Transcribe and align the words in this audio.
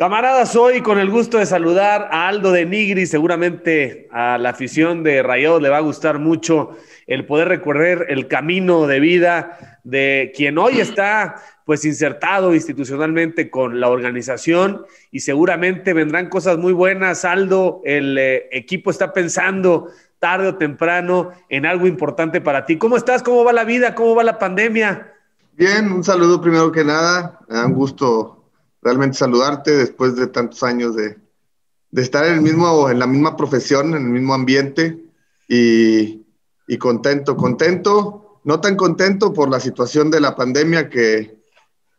Camaradas, 0.00 0.56
hoy 0.56 0.80
con 0.80 0.98
el 0.98 1.10
gusto 1.10 1.36
de 1.36 1.44
saludar 1.44 2.08
a 2.10 2.26
Aldo 2.26 2.52
de 2.52 2.64
Nigri, 2.64 3.04
seguramente 3.04 4.08
a 4.10 4.38
la 4.38 4.48
afición 4.48 5.02
de 5.02 5.22
Rayados 5.22 5.60
le 5.60 5.68
va 5.68 5.76
a 5.76 5.80
gustar 5.80 6.18
mucho 6.18 6.70
el 7.06 7.26
poder 7.26 7.48
recorrer 7.48 8.06
el 8.08 8.26
camino 8.26 8.86
de 8.86 8.98
vida 8.98 9.78
de 9.84 10.32
quien 10.34 10.56
hoy 10.56 10.80
está 10.80 11.42
pues 11.66 11.84
insertado 11.84 12.54
institucionalmente 12.54 13.50
con 13.50 13.78
la 13.78 13.90
organización 13.90 14.86
y 15.10 15.20
seguramente 15.20 15.92
vendrán 15.92 16.30
cosas 16.30 16.56
muy 16.56 16.72
buenas. 16.72 17.26
Aldo, 17.26 17.82
el 17.84 18.16
eh, 18.16 18.48
equipo 18.52 18.90
está 18.90 19.12
pensando 19.12 19.90
tarde 20.18 20.48
o 20.48 20.56
temprano 20.56 21.32
en 21.50 21.66
algo 21.66 21.86
importante 21.86 22.40
para 22.40 22.64
ti. 22.64 22.78
¿Cómo 22.78 22.96
estás? 22.96 23.22
¿Cómo 23.22 23.44
va 23.44 23.52
la 23.52 23.64
vida? 23.64 23.94
¿Cómo 23.94 24.14
va 24.14 24.24
la 24.24 24.38
pandemia? 24.38 25.12
Bien, 25.58 25.92
un 25.92 26.02
saludo 26.02 26.40
primero 26.40 26.72
que 26.72 26.84
nada. 26.84 27.38
Un 27.50 27.74
gusto 27.74 28.39
realmente 28.82 29.18
saludarte 29.18 29.76
después 29.76 30.16
de 30.16 30.26
tantos 30.26 30.62
años 30.62 30.96
de, 30.96 31.16
estar 31.92 32.24
en, 32.24 32.34
el 32.34 32.40
mismo, 32.40 32.88
en 32.88 32.98
la 32.98 33.06
misma 33.06 33.36
profesión, 33.36 33.94
en 33.94 34.02
el 34.02 34.10
mismo 34.10 34.34
ambiente 34.34 35.04
y, 35.48 36.24
y, 36.66 36.78
contento, 36.78 37.36
contento, 37.36 38.40
no 38.44 38.60
tan 38.60 38.76
contento 38.76 39.32
por 39.32 39.50
la 39.50 39.60
situación 39.60 40.10
de 40.10 40.20
la 40.20 40.34
pandemia 40.36 40.88
que, 40.88 41.38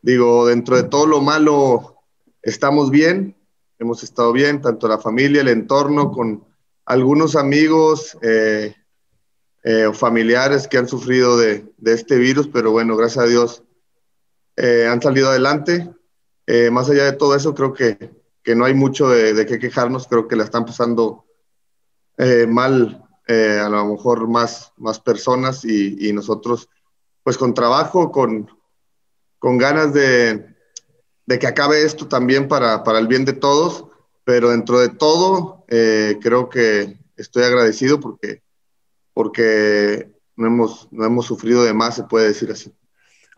digo, 0.01 0.47
dentro 0.47 0.75
de 0.75 0.83
todo 0.83 1.05
lo 1.05 1.21
malo 1.21 1.97
estamos 2.41 2.89
bien, 2.89 3.35
hemos 3.77 4.03
estado 4.03 4.31
bien, 4.31 4.61
tanto 4.61 4.87
la 4.87 4.97
familia, 4.97 5.41
el 5.41 5.49
entorno, 5.49 6.11
con 6.11 6.43
algunos 6.85 7.35
amigos 7.35 8.17
eh, 8.21 8.75
eh, 9.63 9.91
familiares 9.93 10.67
que 10.67 10.77
han 10.77 10.87
sufrido 10.87 11.37
de, 11.37 11.65
de, 11.77 11.93
este 11.93 12.17
virus, 12.17 12.47
pero 12.47 12.71
bueno, 12.71 12.97
gracias 12.97 13.25
a 13.25 13.27
Dios 13.27 13.63
eh, 14.55 14.87
han 14.89 15.01
salido 15.01 15.29
adelante 15.29 15.89
eh, 16.53 16.69
más 16.69 16.89
allá 16.89 17.05
de 17.05 17.13
todo 17.13 17.33
eso, 17.33 17.55
creo 17.55 17.71
que, 17.71 18.11
que 18.43 18.55
no 18.55 18.65
hay 18.65 18.73
mucho 18.73 19.07
de, 19.07 19.45
qué 19.45 19.57
quejarnos, 19.57 20.05
creo 20.05 20.27
que 20.27 20.35
la 20.35 20.43
están 20.43 20.65
pasando 20.65 21.23
eh, 22.17 22.45
mal 22.45 23.07
eh, 23.25 23.57
a 23.63 23.69
lo 23.69 23.85
mejor 23.85 24.27
más, 24.27 24.73
más 24.75 24.99
personas 24.99 25.63
y, 25.63 26.11
nosotros 26.11 26.67
pues 27.23 27.37
con 27.37 27.53
trabajo, 27.53 28.11
con, 28.11 28.49
con 29.39 29.57
ganas 29.57 29.93
de, 29.93 30.53
de, 31.25 31.39
que 31.39 31.47
acabe 31.47 31.85
esto 31.85 32.09
también 32.09 32.49
para, 32.49 32.83
para, 32.83 32.99
el 32.99 33.07
bien 33.07 33.23
de 33.23 33.31
todos, 33.31 33.85
pero 34.25 34.49
dentro 34.49 34.79
de 34.79 34.89
todo 34.89 35.63
creo 35.69 36.49
que 36.49 36.99
estoy 37.15 37.43
agradecido 37.43 38.01
porque, 38.01 38.43
porque 39.13 40.11
no, 40.35 40.47
hemos, 40.47 40.89
no 40.91 41.05
hemos 41.05 41.27
sufrido 41.27 41.63
de 41.63 41.73
más, 41.73 41.95
se 41.95 42.03
puede 42.03 42.27
decir 42.27 42.51
así. 42.51 42.73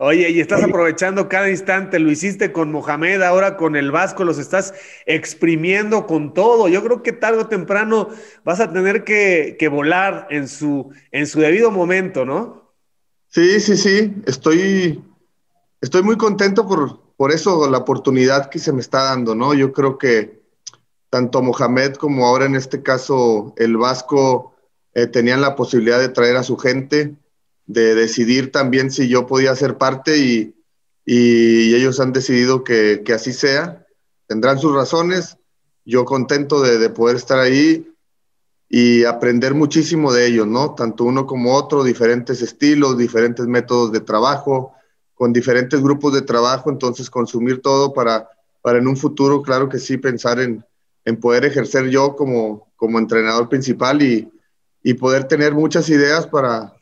Oye, 0.00 0.28
y 0.30 0.40
estás 0.40 0.60
aprovechando 0.62 1.28
cada 1.28 1.48
instante, 1.48 2.00
lo 2.00 2.10
hiciste 2.10 2.52
con 2.52 2.72
Mohamed, 2.72 3.22
ahora 3.22 3.56
con 3.56 3.76
el 3.76 3.92
Vasco, 3.92 4.24
los 4.24 4.38
estás 4.38 4.74
exprimiendo 5.06 6.06
con 6.06 6.34
todo. 6.34 6.66
Yo 6.66 6.82
creo 6.82 7.02
que 7.04 7.12
tarde 7.12 7.38
o 7.38 7.46
temprano 7.46 8.08
vas 8.42 8.58
a 8.58 8.72
tener 8.72 9.04
que, 9.04 9.56
volar 9.70 10.26
en 10.30 10.48
su, 10.48 10.90
en 11.12 11.28
su 11.28 11.38
debido 11.38 11.70
momento, 11.70 12.24
¿no? 12.24 12.72
Sí, 13.28 13.60
sí, 13.60 13.76
sí, 13.76 14.14
estoy, 14.26 15.02
estoy 15.80 16.02
muy 16.02 16.16
contento 16.16 16.66
por, 16.66 17.00
por 17.16 17.30
eso, 17.30 17.70
la 17.70 17.78
oportunidad 17.78 18.50
que 18.50 18.58
se 18.58 18.72
me 18.72 18.80
está 18.80 19.04
dando, 19.04 19.36
¿no? 19.36 19.54
Yo 19.54 19.72
creo 19.72 19.96
que 19.96 20.42
tanto 21.08 21.40
Mohamed 21.40 21.94
como 21.94 22.26
ahora 22.26 22.46
en 22.46 22.56
este 22.56 22.82
caso 22.82 23.54
el 23.56 23.76
Vasco 23.76 24.56
eh, 24.94 25.06
tenían 25.06 25.40
la 25.40 25.54
posibilidad 25.54 26.00
de 26.00 26.08
traer 26.08 26.36
a 26.36 26.42
su 26.42 26.56
gente 26.56 27.14
de 27.66 27.94
decidir 27.94 28.52
también 28.52 28.90
si 28.90 29.08
yo 29.08 29.26
podía 29.26 29.54
ser 29.56 29.78
parte 29.78 30.18
y, 30.18 30.54
y 31.04 31.74
ellos 31.74 32.00
han 32.00 32.12
decidido 32.12 32.64
que, 32.64 33.02
que, 33.04 33.12
así 33.12 33.32
sea. 33.32 33.86
Tendrán 34.26 34.58
sus 34.58 34.74
razones. 34.74 35.36
Yo 35.84 36.04
contento 36.04 36.62
de, 36.62 36.78
de, 36.78 36.90
poder 36.90 37.16
estar 37.16 37.38
ahí 37.38 37.86
y 38.68 39.04
aprender 39.04 39.54
muchísimo 39.54 40.12
de 40.12 40.26
ellos, 40.26 40.46
¿no? 40.46 40.74
Tanto 40.74 41.04
uno 41.04 41.26
como 41.26 41.54
otro, 41.54 41.84
diferentes 41.84 42.40
estilos, 42.42 42.96
diferentes 42.96 43.46
métodos 43.46 43.92
de 43.92 44.00
trabajo, 44.00 44.74
con 45.14 45.32
diferentes 45.32 45.80
grupos 45.82 46.14
de 46.14 46.22
trabajo, 46.22 46.70
entonces 46.70 47.10
consumir 47.10 47.60
todo 47.60 47.92
para, 47.92 48.28
para 48.62 48.78
en 48.78 48.88
un 48.88 48.96
futuro, 48.96 49.42
claro 49.42 49.68
que 49.68 49.78
sí, 49.78 49.98
pensar 49.98 50.40
en, 50.40 50.64
en 51.04 51.20
poder 51.20 51.44
ejercer 51.44 51.90
yo 51.90 52.16
como, 52.16 52.72
como 52.76 52.98
entrenador 52.98 53.48
principal 53.48 54.02
y, 54.02 54.28
y 54.82 54.94
poder 54.94 55.24
tener 55.24 55.52
muchas 55.54 55.88
ideas 55.90 56.26
para, 56.26 56.74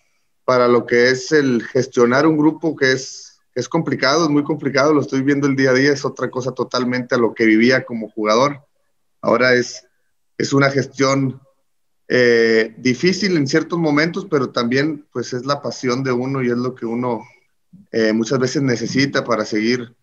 para 0.44 0.68
lo 0.68 0.86
que 0.86 1.10
es 1.10 1.32
el 1.32 1.62
gestionar 1.62 2.26
un 2.26 2.36
grupo 2.36 2.76
que 2.76 2.92
es, 2.92 3.40
es 3.54 3.68
complicado, 3.68 4.24
es 4.24 4.30
muy 4.30 4.44
complicado, 4.44 4.92
lo 4.92 5.00
estoy 5.00 5.22
viendo 5.22 5.46
el 5.46 5.56
día 5.56 5.70
a 5.70 5.74
día, 5.74 5.92
es 5.92 6.04
otra 6.04 6.30
cosa 6.30 6.52
totalmente 6.52 7.14
a 7.14 7.18
lo 7.18 7.34
que 7.34 7.46
vivía 7.46 7.84
como 7.84 8.10
jugador. 8.10 8.60
Ahora 9.20 9.54
es, 9.54 9.86
es 10.38 10.52
una 10.52 10.70
gestión 10.70 11.40
eh, 12.08 12.74
difícil 12.78 13.36
en 13.36 13.46
ciertos 13.46 13.78
momentos, 13.78 14.26
pero 14.30 14.50
también 14.50 15.06
pues 15.12 15.32
es 15.32 15.46
la 15.46 15.62
pasión 15.62 16.02
de 16.02 16.12
uno 16.12 16.42
y 16.42 16.48
es 16.48 16.58
lo 16.58 16.74
que 16.74 16.86
uno 16.86 17.22
eh, 17.92 18.12
muchas 18.12 18.38
veces 18.38 18.62
necesita 18.62 19.24
para 19.24 19.44
seguir, 19.44 19.94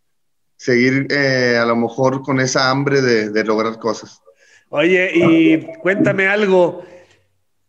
seguir 0.56 1.08
eh, 1.12 1.58
a 1.62 1.66
lo 1.66 1.76
mejor 1.76 2.22
con 2.22 2.40
esa 2.40 2.70
hambre 2.70 3.02
de, 3.02 3.30
de 3.30 3.44
lograr 3.44 3.78
cosas. 3.78 4.22
Oye, 4.70 5.12
y 5.14 5.68
cuéntame 5.80 6.28
algo, 6.28 6.84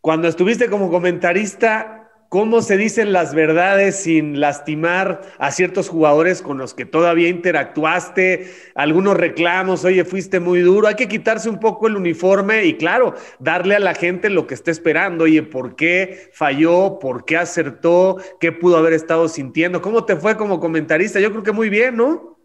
cuando 0.00 0.28
estuviste 0.28 0.68
como 0.68 0.90
comentarista, 0.90 1.99
cómo 2.30 2.62
se 2.62 2.76
dicen 2.76 3.12
las 3.12 3.34
verdades 3.34 3.96
sin 3.96 4.38
lastimar 4.38 5.20
a 5.38 5.50
ciertos 5.50 5.88
jugadores 5.88 6.42
con 6.42 6.58
los 6.58 6.74
que 6.74 6.86
todavía 6.86 7.28
interactuaste, 7.28 8.48
algunos 8.76 9.16
reclamos, 9.16 9.84
oye, 9.84 10.04
fuiste 10.04 10.38
muy 10.38 10.60
duro, 10.60 10.86
hay 10.86 10.94
que 10.94 11.08
quitarse 11.08 11.50
un 11.50 11.58
poco 11.58 11.88
el 11.88 11.96
uniforme 11.96 12.64
y 12.66 12.76
claro, 12.76 13.16
darle 13.40 13.74
a 13.74 13.80
la 13.80 13.94
gente 13.94 14.30
lo 14.30 14.46
que 14.46 14.54
está 14.54 14.70
esperando, 14.70 15.24
oye, 15.24 15.42
¿por 15.42 15.74
qué 15.74 16.30
falló? 16.32 17.00
¿Por 17.00 17.24
qué 17.24 17.36
acertó? 17.36 18.18
¿Qué 18.38 18.52
pudo 18.52 18.76
haber 18.76 18.92
estado 18.92 19.26
sintiendo? 19.28 19.82
¿Cómo 19.82 20.04
te 20.04 20.14
fue 20.14 20.36
como 20.36 20.60
comentarista? 20.60 21.18
Yo 21.18 21.32
creo 21.32 21.42
que 21.42 21.52
muy 21.52 21.68
bien, 21.68 21.96
¿no? 21.96 22.38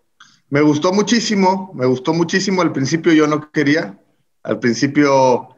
Me 0.49 0.61
gustó 0.61 0.93
muchísimo, 0.93 1.71
me 1.75 1.85
gustó 1.85 2.11
muchísimo, 2.11 2.63
al 2.63 2.71
principio 2.71 3.13
yo 3.13 3.27
no 3.27 3.51
quería, 3.51 3.99
al 4.41 4.57
principio... 4.57 5.49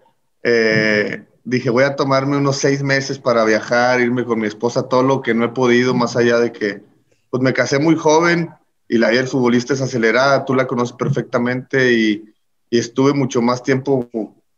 Eh, 0.44 1.27
dije, 1.50 1.70
voy 1.70 1.86
a 1.86 1.96
tomarme 1.96 2.36
unos 2.36 2.58
seis 2.58 2.84
meses 2.84 3.20
para 3.20 3.46
viajar, 3.46 4.02
irme 4.02 4.26
con 4.26 4.38
mi 4.38 4.48
esposa, 4.48 4.90
todo 4.90 5.02
lo 5.02 5.22
que 5.22 5.34
no 5.34 5.46
he 5.46 5.50
podido, 5.50 5.94
más 5.94 6.18
allá 6.18 6.40
de 6.40 6.52
que, 6.52 6.82
pues 7.30 7.42
me 7.42 7.54
casé 7.54 7.80
muy 7.80 7.96
joven 7.96 8.50
y 8.90 8.98
la 8.98 9.10
vida 9.10 9.22
del 9.22 9.30
futbolista 9.30 9.74
es 9.74 9.80
acelerada, 9.80 10.44
tú 10.44 10.54
la 10.56 10.68
conoces 10.68 10.94
perfectamente 10.98 11.94
y, 11.94 12.26
y 12.70 12.78
estuve 12.78 13.14
mucho 13.14 13.42
más 13.42 13.64
tiempo, 13.64 14.10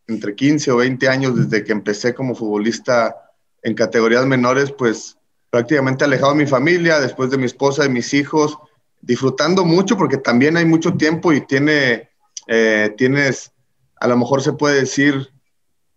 entre 0.07 0.33
15 0.33 0.71
o 0.71 0.77
20 0.77 1.07
años 1.07 1.35
desde 1.35 1.63
que 1.63 1.73
empecé 1.73 2.15
como 2.15 2.33
futbolista 2.33 3.15
en 3.61 3.75
categorías 3.75 4.25
menores, 4.25 4.71
pues 4.71 5.15
prácticamente 5.51 6.05
alejado 6.05 6.33
de 6.33 6.39
mi 6.39 6.47
familia, 6.47 6.99
después 6.99 7.29
de 7.29 7.37
mi 7.37 7.45
esposa 7.45 7.85
y 7.85 7.89
mis 7.89 8.15
hijos, 8.15 8.57
disfrutando 8.99 9.63
mucho 9.63 9.95
porque 9.95 10.17
también 10.17 10.57
hay 10.57 10.65
mucho 10.65 10.95
tiempo 10.95 11.33
y 11.33 11.41
tiene, 11.45 12.09
eh, 12.47 12.95
tienes, 12.97 13.51
a 13.99 14.07
lo 14.07 14.17
mejor 14.17 14.41
se 14.41 14.53
puede 14.53 14.79
decir, 14.79 15.29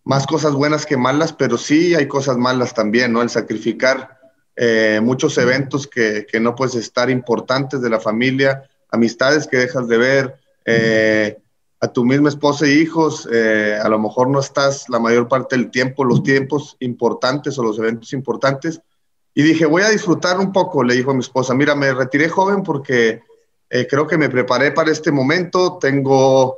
más 0.03 0.27
cosas 0.27 0.53
buenas 0.53 0.85
que 0.85 0.97
malas, 0.97 1.33
pero 1.33 1.57
sí 1.57 1.95
hay 1.95 2.07
cosas 2.07 2.37
malas 2.37 2.73
también, 2.73 3.13
¿no? 3.13 3.21
El 3.21 3.29
sacrificar 3.29 4.19
eh, 4.55 4.99
muchos 5.01 5.37
eventos 5.37 5.87
que, 5.87 6.27
que, 6.29 6.39
no 6.39 6.55
puedes 6.55 6.75
estar 6.75 7.09
importantes 7.09 7.81
de 7.81 7.89
la 7.89 7.99
familia, 7.99 8.69
amistades 8.91 9.47
que 9.47 9.57
dejas 9.57 9.87
de 9.87 9.97
ver, 9.97 10.35
eh, 10.65 11.37
a 11.79 11.87
tu 11.87 12.05
misma 12.05 12.29
esposa 12.29 12.65
e 12.65 12.73
hijos, 12.73 13.27
eh, 13.31 13.77
a 13.81 13.89
lo 13.89 13.99
mejor 13.99 14.29
no 14.29 14.39
estás 14.39 14.87
la 14.89 14.99
mayor 14.99 15.27
parte 15.27 15.57
del 15.57 15.71
tiempo, 15.71 16.05
los 16.05 16.21
tiempos 16.23 16.77
importantes 16.79 17.57
o 17.57 17.63
los 17.63 17.79
eventos 17.79 18.13
importantes. 18.13 18.81
Y 19.33 19.41
dije, 19.41 19.65
voy 19.65 19.81
a 19.81 19.89
disfrutar 19.89 20.39
un 20.39 20.51
poco, 20.51 20.83
le 20.83 20.95
dijo 20.95 21.11
a 21.11 21.15
mi 21.15 21.21
esposa, 21.21 21.53
mira, 21.55 21.75
me 21.75 21.93
retiré 21.93 22.29
joven 22.29 22.61
porque 22.61 23.21
creo 23.89 24.05
que 24.05 24.19
me 24.19 24.29
preparé 24.29 24.71
para 24.71 24.91
este 24.91 25.11
momento, 25.11 25.79
tengo 25.81 26.57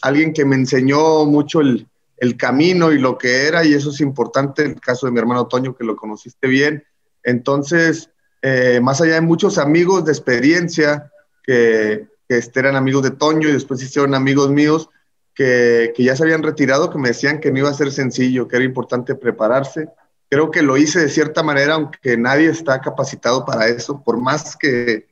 alguien 0.00 0.32
que 0.32 0.46
me 0.46 0.56
enseñó 0.56 1.26
mucho 1.26 1.60
el, 1.60 1.86
el 2.16 2.36
camino 2.36 2.92
y 2.92 2.98
lo 2.98 3.18
que 3.18 3.46
era, 3.46 3.64
y 3.64 3.74
eso 3.74 3.90
es 3.90 4.00
importante, 4.00 4.62
el 4.62 4.80
caso 4.80 5.06
de 5.06 5.12
mi 5.12 5.18
hermano 5.18 5.46
Toño, 5.46 5.74
que 5.74 5.84
lo 5.84 5.96
conociste 5.96 6.46
bien. 6.46 6.84
Entonces, 7.22 8.10
eh, 8.42 8.80
más 8.82 9.00
allá 9.00 9.14
de 9.14 9.20
muchos 9.20 9.58
amigos 9.58 10.04
de 10.04 10.12
experiencia 10.12 11.10
que, 11.42 12.06
que 12.28 12.38
este, 12.38 12.60
eran 12.60 12.76
amigos 12.76 13.02
de 13.02 13.10
Toño 13.10 13.48
y 13.48 13.52
después 13.52 13.82
hicieron 13.82 14.14
amigos 14.14 14.50
míos 14.50 14.90
que, 15.34 15.92
que, 15.96 16.04
ya 16.04 16.14
se 16.14 16.22
habían 16.22 16.42
retirado, 16.42 16.90
que 16.90 16.98
me 16.98 17.08
decían 17.08 17.40
que 17.40 17.50
no 17.50 17.58
iba 17.58 17.70
a 17.70 17.74
ser 17.74 17.90
sencillo, 17.90 18.46
que 18.46 18.56
era 18.56 18.64
importante 18.64 19.14
prepararse. 19.14 19.88
Creo 20.28 20.50
que 20.50 20.62
lo 20.62 20.76
hice 20.76 21.00
de 21.00 21.08
cierta 21.08 21.42
manera, 21.42 21.74
aunque 21.74 22.16
nadie 22.16 22.48
está 22.48 22.80
capacitado 22.80 23.44
para 23.44 23.66
eso, 23.66 24.02
por 24.02 24.20
más 24.20 24.56
que, 24.56 25.06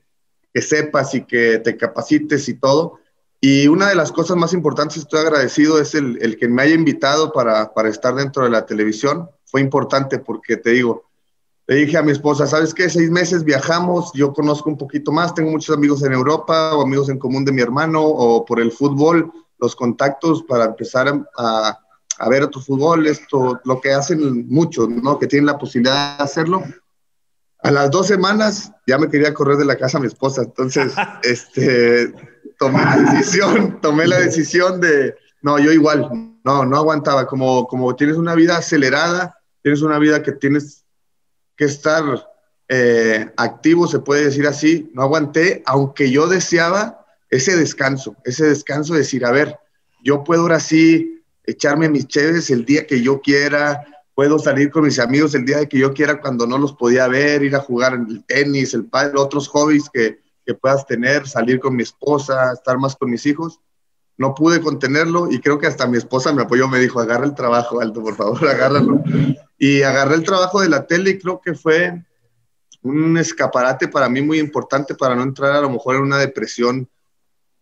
que 0.52 0.62
sepas 0.62 1.14
y 1.14 1.24
que 1.24 1.58
te 1.58 1.76
capacites 1.76 2.48
y 2.48 2.54
todo, 2.54 3.00
y 3.44 3.66
una 3.66 3.88
de 3.88 3.96
las 3.96 4.12
cosas 4.12 4.36
más 4.36 4.52
importantes, 4.52 4.98
estoy 4.98 5.18
agradecido, 5.18 5.80
es 5.80 5.96
el, 5.96 6.16
el 6.22 6.36
que 6.36 6.46
me 6.46 6.62
haya 6.62 6.76
invitado 6.76 7.32
para, 7.32 7.74
para, 7.74 7.88
estar 7.88 8.14
dentro 8.14 8.44
de 8.44 8.50
la 8.50 8.66
televisión. 8.66 9.28
Fue 9.46 9.60
importante 9.60 10.20
porque 10.20 10.56
te 10.56 10.70
digo, 10.70 11.06
le 11.66 11.74
dije 11.74 11.98
a 11.98 12.02
mi 12.02 12.12
esposa, 12.12 12.46
¿sabes 12.46 12.72
qué? 12.72 12.88
Seis 12.88 13.10
meses 13.10 13.42
viajamos, 13.42 14.12
yo 14.14 14.32
conozco 14.32 14.70
un 14.70 14.78
poquito 14.78 15.10
más, 15.10 15.34
tengo 15.34 15.50
muchos 15.50 15.76
amigos 15.76 16.04
en 16.04 16.12
Europa 16.12 16.76
o 16.76 16.82
amigos 16.82 17.08
en 17.08 17.18
común 17.18 17.44
de 17.44 17.50
mi 17.50 17.62
hermano 17.62 18.00
o 18.04 18.44
por 18.44 18.60
el 18.60 18.70
fútbol, 18.70 19.32
los 19.58 19.74
contactos 19.74 20.44
para 20.44 20.66
empezar 20.66 21.12
a, 21.36 21.80
a 22.18 22.28
ver 22.28 22.44
otro 22.44 22.60
fútbol, 22.60 23.08
esto, 23.08 23.60
lo 23.64 23.80
que 23.80 23.92
hacen 23.92 24.46
muchos, 24.50 24.88
¿no? 24.88 25.18
Que 25.18 25.26
tienen 25.26 25.46
la 25.46 25.58
posibilidad 25.58 26.16
de 26.16 26.22
hacerlo. 26.22 26.62
A 27.58 27.72
las 27.72 27.90
dos 27.90 28.06
semanas 28.06 28.70
ya 28.86 28.98
me 28.98 29.08
quería 29.08 29.34
correr 29.34 29.56
de 29.56 29.64
la 29.64 29.76
casa 29.76 29.98
a 29.98 30.00
mi 30.00 30.06
esposa, 30.06 30.42
entonces, 30.42 30.92
este, 31.24 32.14
tomé 32.58 32.84
la 32.84 32.96
decisión, 32.96 33.80
tomé 33.80 34.06
la 34.06 34.18
decisión 34.18 34.80
de, 34.80 35.14
no, 35.42 35.58
yo 35.58 35.72
igual, 35.72 36.08
no, 36.44 36.64
no 36.64 36.76
aguantaba, 36.76 37.26
como, 37.26 37.66
como 37.66 37.96
tienes 37.96 38.16
una 38.16 38.34
vida 38.34 38.56
acelerada, 38.56 39.38
tienes 39.62 39.82
una 39.82 39.98
vida 39.98 40.22
que 40.22 40.32
tienes 40.32 40.84
que 41.56 41.64
estar 41.64 42.04
eh, 42.68 43.30
activo, 43.36 43.86
se 43.86 43.98
puede 43.98 44.24
decir 44.24 44.46
así. 44.46 44.90
No 44.94 45.02
aguanté, 45.02 45.62
aunque 45.66 46.10
yo 46.10 46.26
deseaba 46.26 47.04
ese 47.28 47.56
descanso, 47.56 48.16
ese 48.24 48.46
descanso 48.46 48.94
de 48.94 49.00
decir, 49.00 49.24
a 49.24 49.30
ver, 49.32 49.58
yo 50.02 50.24
puedo 50.24 50.42
ahora 50.42 50.60
sí 50.60 51.22
echarme 51.44 51.88
mis 51.88 52.06
chéves 52.06 52.50
el 52.50 52.64
día 52.64 52.86
que 52.86 53.02
yo 53.02 53.20
quiera, 53.20 53.84
puedo 54.14 54.38
salir 54.38 54.70
con 54.70 54.84
mis 54.84 54.98
amigos 54.98 55.34
el 55.34 55.44
día 55.44 55.66
que 55.66 55.78
yo 55.78 55.92
quiera 55.92 56.20
cuando 56.20 56.46
no 56.46 56.58
los 56.58 56.72
podía 56.72 57.08
ver, 57.08 57.42
ir 57.42 57.56
a 57.56 57.60
jugar 57.60 57.94
el 57.94 58.24
tenis, 58.24 58.74
el 58.74 58.84
padre, 58.84 59.14
otros 59.16 59.48
hobbies 59.48 59.90
que, 59.92 60.21
que 60.44 60.54
puedas 60.54 60.86
tener, 60.86 61.26
salir 61.28 61.60
con 61.60 61.76
mi 61.76 61.82
esposa, 61.82 62.52
estar 62.52 62.78
más 62.78 62.96
con 62.96 63.10
mis 63.10 63.26
hijos. 63.26 63.60
No 64.16 64.34
pude 64.34 64.60
contenerlo 64.60 65.30
y 65.30 65.40
creo 65.40 65.58
que 65.58 65.66
hasta 65.66 65.86
mi 65.86 65.98
esposa 65.98 66.32
me 66.32 66.42
apoyó, 66.42 66.68
me 66.68 66.78
dijo, 66.78 67.00
agarra 67.00 67.24
el 67.24 67.34
trabajo, 67.34 67.80
Alto, 67.80 68.02
por 68.02 68.16
favor, 68.16 68.48
agárralo. 68.48 69.02
Y 69.58 69.82
agarré 69.82 70.16
el 70.16 70.24
trabajo 70.24 70.60
de 70.60 70.68
la 70.68 70.86
tele 70.86 71.10
y 71.10 71.18
creo 71.18 71.40
que 71.40 71.54
fue 71.54 72.04
un 72.82 73.16
escaparate 73.16 73.88
para 73.88 74.08
mí 74.08 74.20
muy 74.22 74.38
importante 74.38 74.94
para 74.94 75.14
no 75.14 75.22
entrar 75.22 75.52
a 75.52 75.60
lo 75.60 75.70
mejor 75.70 75.96
en 75.96 76.02
una 76.02 76.18
depresión 76.18 76.88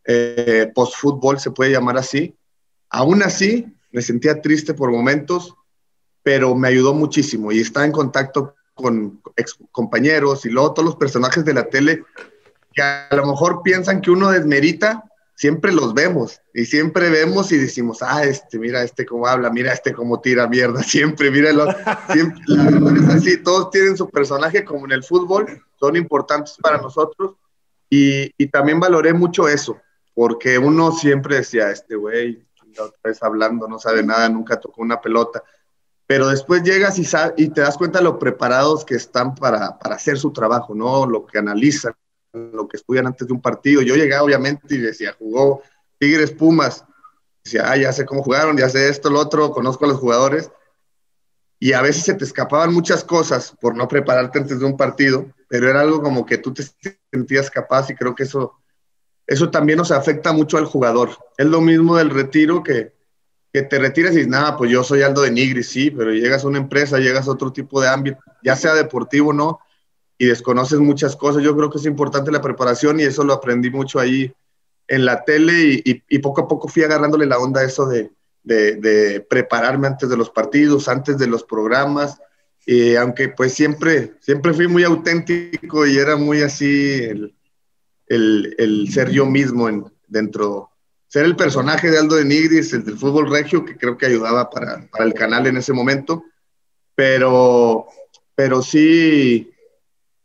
eh, 0.07 0.71
post-fútbol, 0.75 1.39
se 1.39 1.51
puede 1.51 1.73
llamar 1.73 1.99
así. 1.99 2.35
Aún 2.89 3.23
así, 3.23 3.67
me 3.93 4.03
sentía 4.03 4.41
triste 4.41 4.75
por 4.75 4.91
momentos, 4.91 5.55
pero 6.23 6.55
me 6.55 6.69
ayudó 6.69 6.95
muchísimo 6.95 7.53
y 7.53 7.61
estaba 7.61 7.87
en 7.87 7.93
contacto 7.93 8.55
con 8.75 9.21
ex 9.37 9.59
compañeros 9.73 10.45
y 10.47 10.51
luego 10.51 10.73
todos 10.73 10.87
los 10.87 10.97
personajes 10.97 11.45
de 11.45 11.55
la 11.55 11.69
tele 11.69 12.05
que 12.73 12.83
a 12.83 13.09
lo 13.15 13.27
mejor 13.27 13.63
piensan 13.63 14.01
que 14.01 14.11
uno 14.11 14.31
desmerita, 14.31 15.05
siempre 15.35 15.73
los 15.73 15.95
vemos 15.95 16.41
y 16.53 16.67
siempre 16.67 17.09
vemos 17.09 17.51
y 17.51 17.57
decimos, 17.57 18.03
ah, 18.03 18.25
este, 18.25 18.59
mira 18.59 18.83
este 18.83 19.07
cómo 19.07 19.27
habla, 19.27 19.51
mira 19.51 19.73
este 19.73 19.93
cómo 19.93 20.21
tira 20.21 20.47
mierda, 20.47 20.83
siempre, 20.85 21.31
míralo, 21.31 21.67
siempre, 22.13 22.43
así, 23.11 23.43
todos 23.43 23.71
tienen 23.71 23.97
su 23.97 24.09
personaje 24.11 24.65
como 24.65 24.85
en 24.85 24.93
el 24.93 25.03
fútbol, 25.03 25.63
son 25.79 25.97
importantes 25.97 26.57
para 26.61 26.79
nosotros 26.79 27.37
y, 27.89 28.31
y 28.37 28.49
también 28.49 28.81
valoré 28.81 29.15
mucho 29.15 29.49
eso, 29.49 29.79
porque 30.15 30.59
uno 30.59 30.93
siempre 30.93 31.37
decía, 31.37 31.71
este 31.71 31.97
güey, 31.97 32.45
otra 32.73 33.01
vez 33.03 33.23
hablando, 33.23 33.67
no 33.67 33.79
sabe 33.79 34.03
nada, 34.03 34.29
nunca 34.29 34.61
tocó 34.61 34.83
una 34.83 35.01
pelota, 35.01 35.43
pero 36.07 36.29
después 36.29 36.63
llegas 36.63 36.99
y, 36.99 37.07
y 37.37 37.49
te 37.51 37.61
das 37.61 37.79
cuenta 37.79 38.01
lo 38.01 38.19
preparados 38.19 38.85
que 38.85 38.95
están 38.95 39.35
para, 39.35 39.79
para 39.79 39.95
hacer 39.95 40.19
su 40.19 40.33
trabajo, 40.33 40.75
¿no? 40.75 41.07
Lo 41.07 41.25
que 41.25 41.39
analizan, 41.39 41.95
lo 42.33 42.69
que 42.69 42.77
estudian 42.77 43.07
antes 43.07 43.27
de 43.27 43.33
un 43.33 43.41
partido. 43.41 43.83
Yo 43.83 43.97
llegaba 43.97 44.25
obviamente 44.25 44.75
y 44.75 44.79
decía, 44.79 45.15
jugó 45.19 45.63
Tigres 45.99 46.31
Pumas. 46.33 46.85
Decía, 47.45 47.71
ah, 47.71 47.77
ya 47.77 47.93
sé 47.93 48.05
cómo 48.05 48.23
jugaron, 48.23 48.57
ya 48.57 48.69
sé 48.69 48.89
esto, 48.89 49.11
lo 49.11 49.21
otro, 49.21 49.51
conozco 49.51 49.85
a 49.85 49.89
los 49.89 49.99
jugadores. 49.99 50.51
Y 51.59 51.73
a 51.73 51.83
veces 51.83 52.05
se 52.05 52.15
te 52.15 52.25
escapaban 52.25 52.73
muchas 52.73 53.05
cosas 53.05 53.55
por 53.61 53.77
no 53.77 53.89
prepararte 53.89 54.39
antes 54.39 54.59
de 54.59 54.65
un 54.65 54.77
partido, 54.77 55.27
pero 55.49 55.69
era 55.69 55.81
algo 55.81 56.03
como 56.03 56.25
que 56.25 56.39
tú 56.39 56.55
te 56.55 56.65
sentías 57.13 57.51
capaz 57.51 57.91
y 57.91 57.95
creo 57.95 58.15
que 58.15 58.23
eso, 58.23 58.55
eso 59.27 59.51
también 59.51 59.79
nos 59.79 59.91
afecta 59.91 60.33
mucho 60.33 60.57
al 60.57 60.65
jugador. 60.65 61.11
Es 61.37 61.47
lo 61.47 61.61
mismo 61.61 61.97
del 61.97 62.11
retiro 62.11 62.63
que, 62.63 62.95
que 63.53 63.63
te 63.63 63.79
retiras 63.79 64.13
y 64.13 64.17
dices, 64.17 64.31
nada, 64.31 64.57
pues 64.57 64.71
yo 64.71 64.83
soy 64.85 65.03
Aldo 65.03 65.23
de 65.23 65.31
Nigris, 65.31 65.69
sí, 65.69 65.91
pero 65.91 66.13
llegas 66.13 66.45
a 66.45 66.49
una 66.49 66.59
empresa, 66.59 66.99
llegas 66.99 67.29
a 67.29 67.33
otro 67.33 67.53
tipo 67.53 67.81
de 67.81 67.89
ámbito, 67.89 68.19
ya 68.43 68.57
sea 68.57 68.75
deportivo 68.75 69.31
o 69.31 69.35
no, 69.35 69.61
y 70.21 70.27
desconoces 70.27 70.79
muchas 70.81 71.17
cosas. 71.17 71.43
Yo 71.43 71.57
creo 71.57 71.71
que 71.71 71.79
es 71.79 71.87
importante 71.87 72.31
la 72.31 72.43
preparación 72.43 73.01
y 73.01 73.05
eso 73.05 73.25
lo 73.25 73.33
aprendí 73.33 73.71
mucho 73.71 73.99
ahí 73.99 74.31
en 74.87 75.07
la 75.07 75.25
tele 75.25 75.83
y, 75.83 76.19
poco 76.19 76.43
a 76.43 76.47
poco 76.47 76.69
fui 76.69 76.83
agarrándole 76.83 77.25
la 77.25 77.39
onda 77.39 77.63
a 77.63 77.65
eso 77.65 77.87
de, 77.87 78.11
de, 78.43 79.27
prepararme 79.31 79.87
antes 79.87 80.11
de 80.11 80.19
los 80.19 80.29
partidos, 80.29 80.89
antes 80.89 81.17
de 81.17 81.27
los 81.27 81.43
programas. 81.43 82.21
Y 82.67 82.97
aunque 82.97 83.31
pues 83.31 83.55
siempre, 83.55 84.13
siempre 84.21 84.53
fui 84.53 84.69
muy 84.69 84.85
auténtico 84.85 85.87
y 85.87 85.97
era 85.97 86.17
muy 86.17 86.43
así 86.43 87.03
el, 87.03 87.35
el, 88.07 88.55
el 88.59 88.93
ser 88.93 89.09
yo 89.09 89.25
mismo 89.25 89.71
en, 89.71 89.87
dentro, 90.07 90.69
ser 91.09 91.25
el 91.25 91.35
personaje 91.35 91.91
de 91.91 91.99
Aldo 91.99 92.17
de 92.17 92.27
Nigris, 92.27 92.75
el 92.75 92.85
del 92.85 92.99
fútbol 92.99 93.31
regio, 93.31 93.65
que 93.65 93.79
creo 93.79 93.97
que 93.97 94.05
ayudaba 94.05 94.51
para, 94.51 94.87
para 94.91 95.05
el 95.07 95.15
canal 95.15 95.47
en 95.47 95.57
ese 95.57 95.73
momento. 95.73 96.25
Pero, 96.95 97.87
pero 98.35 98.61
sí, 98.61 99.50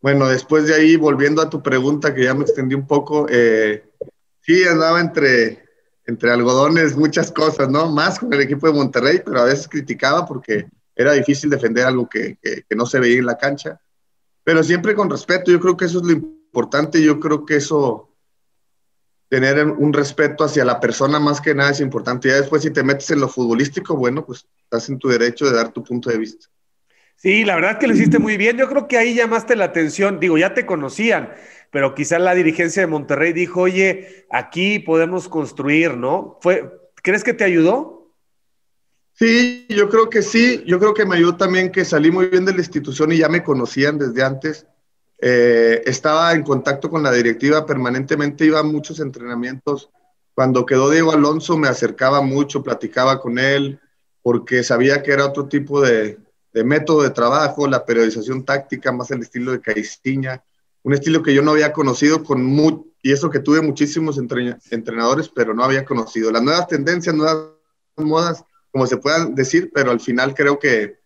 bueno, 0.01 0.27
después 0.27 0.68
de 0.68 0.75
ahí, 0.75 0.95
volviendo 0.95 1.42
a 1.42 1.50
tu 1.50 1.63
pregunta, 1.63 2.13
que 2.13 2.24
ya 2.24 2.33
me 2.33 2.44
extendí 2.44 2.75
un 2.75 2.86
poco, 2.86 3.27
eh, 3.30 3.89
sí, 4.42 4.63
andaba 4.65 5.01
entre, 5.01 5.65
entre 6.06 6.31
algodones 6.31 6.95
muchas 6.95 7.31
cosas, 7.31 7.69
¿no? 7.69 7.89
Más 7.92 8.19
con 8.19 8.31
el 8.33 8.42
equipo 8.42 8.68
de 8.68 8.74
Monterrey, 8.74 9.21
pero 9.25 9.42
a 9.42 9.45
veces 9.45 9.68
criticaba 9.68 10.25
porque 10.25 10.68
era 10.95 11.13
difícil 11.13 11.50
defender 11.50 11.86
algo 11.86 12.07
que, 12.07 12.38
que, 12.42 12.75
no 12.75 12.86
se 12.86 13.00
veía 13.00 13.19
en 13.19 13.25
la 13.25 13.38
cancha. 13.38 13.81
Pero 14.44 14.63
siempre 14.63 14.95
con 14.95 15.09
respeto, 15.09 15.51
yo 15.51 15.59
creo 15.59 15.75
que 15.75 15.86
eso 15.86 16.00
es 16.00 16.06
lo 16.06 16.12
importante, 16.12 17.01
yo 17.01 17.19
creo 17.19 17.45
que 17.45 17.56
eso, 17.56 18.15
tener 19.27 19.65
un 19.65 19.92
respeto 19.92 20.44
hacia 20.44 20.63
la 20.63 20.80
persona 20.80 21.19
más 21.19 21.42
que 21.42 21.56
nada 21.56 21.71
es 21.71 21.80
importante. 21.80 22.30
Ya 22.30 22.36
después 22.36 22.62
si 22.62 22.71
te 22.71 22.83
metes 22.83 23.09
en 23.12 23.19
lo 23.19 23.27
futbolístico, 23.27 23.95
bueno, 23.95 24.25
pues 24.25 24.47
estás 24.63 24.88
en 24.89 25.00
tu 25.00 25.09
derecho 25.09 25.45
de 25.45 25.53
dar 25.53 25.71
tu 25.71 25.83
punto 25.83 26.09
de 26.09 26.18
vista. 26.18 26.47
Sí, 27.16 27.44
la 27.44 27.56
verdad 27.56 27.80
que 27.80 27.88
lo 27.88 27.94
hiciste 27.94 28.20
muy 28.20 28.38
bien. 28.38 28.58
Yo 28.58 28.70
creo 28.70 28.88
que 28.88 28.98
ahí 28.98 29.16
llamaste 29.16 29.56
la 29.56 29.66
atención. 29.66 30.20
Digo, 30.20 30.38
ya 30.38 30.54
te 30.54 30.66
conocían, 30.66 31.32
pero 31.72 31.96
quizás 31.96 32.22
la 32.22 32.36
dirigencia 32.36 32.82
de 32.82 32.88
Monterrey 32.88 33.34
dijo, 33.34 33.62
oye, 33.62 34.26
aquí 34.30 34.80
podemos 34.80 35.28
construir, 35.28 35.96
¿no? 35.96 36.38
¿Fue, 36.42 36.72
¿Crees 37.02 37.24
que 37.24 37.34
te 37.34 37.44
ayudó? 37.44 38.12
Sí, 39.14 39.66
yo 39.70 39.90
creo 39.90 40.10
que 40.10 40.22
sí. 40.22 40.64
Yo 40.68 40.78
creo 40.78 40.94
que 40.94 41.06
me 41.06 41.16
ayudó 41.16 41.38
también 41.38 41.72
que 41.72 41.86
salí 41.86 42.12
muy 42.12 42.28
bien 42.28 42.46
de 42.46 42.52
la 42.52 42.60
institución 42.60 43.12
y 43.12 43.18
ya 43.18 43.30
me 43.30 43.44
conocían 43.44 43.98
desde 43.98 44.24
antes. 44.24 44.68
Eh, 45.20 45.82
estaba 45.86 46.34
en 46.34 46.44
contacto 46.44 46.90
con 46.90 47.02
la 47.02 47.12
directiva 47.12 47.66
permanentemente, 47.66 48.45
iba 48.45 48.60
a 48.60 48.64
muchos 48.64 49.00
entrenamientos. 49.00 49.90
Cuando 50.34 50.66
quedó 50.66 50.90
Diego 50.90 51.14
Alonso 51.14 51.57
me 51.57 51.69
acercaba 51.69 52.22
mucho, 52.22 52.62
platicaba 52.62 53.22
con 53.22 53.40
él, 53.40 53.80
porque 54.22 54.64
sabía 54.64 55.02
que 55.02 55.14
era 55.14 55.26
otro 55.26 55.48
tipo 55.48 55.80
de, 55.80 56.18
de 56.56 56.64
método 56.64 57.04
de 57.04 57.09
trabajo, 57.09 57.68
la 57.68 57.85
periodización 57.85 58.45
táctica, 58.45 58.94
más 58.94 59.12
el 59.12 59.21
estilo 59.21 59.52
de 59.52 59.59
Caixinha, 59.59 60.42
un 60.83 60.94
estilo 60.94 61.21
que 61.21 61.33
yo 61.33 61.42
no 61.42 61.52
había 61.52 61.74
conocido 61.74 62.24
con 62.24 62.57
y 63.04 63.12
eso 63.12 63.30
que 63.30 63.42
tuve 63.42 63.62
muchísimos 63.62 64.18
entrenadores, 64.18 65.28
pero 65.28 65.54
no 65.54 65.66
había 65.66 65.83
conocido. 65.83 66.31
Las 66.31 66.42
nuevas 66.42 66.68
tendencias, 66.68 67.14
nuevas 67.14 67.50
modas, 67.97 68.45
como 68.71 68.88
se 68.88 68.95
puedan 68.95 69.35
decir, 69.35 69.69
pero 69.74 69.92
al 69.92 70.00
final 70.00 70.33
creo 70.33 70.57
que, 70.57 71.00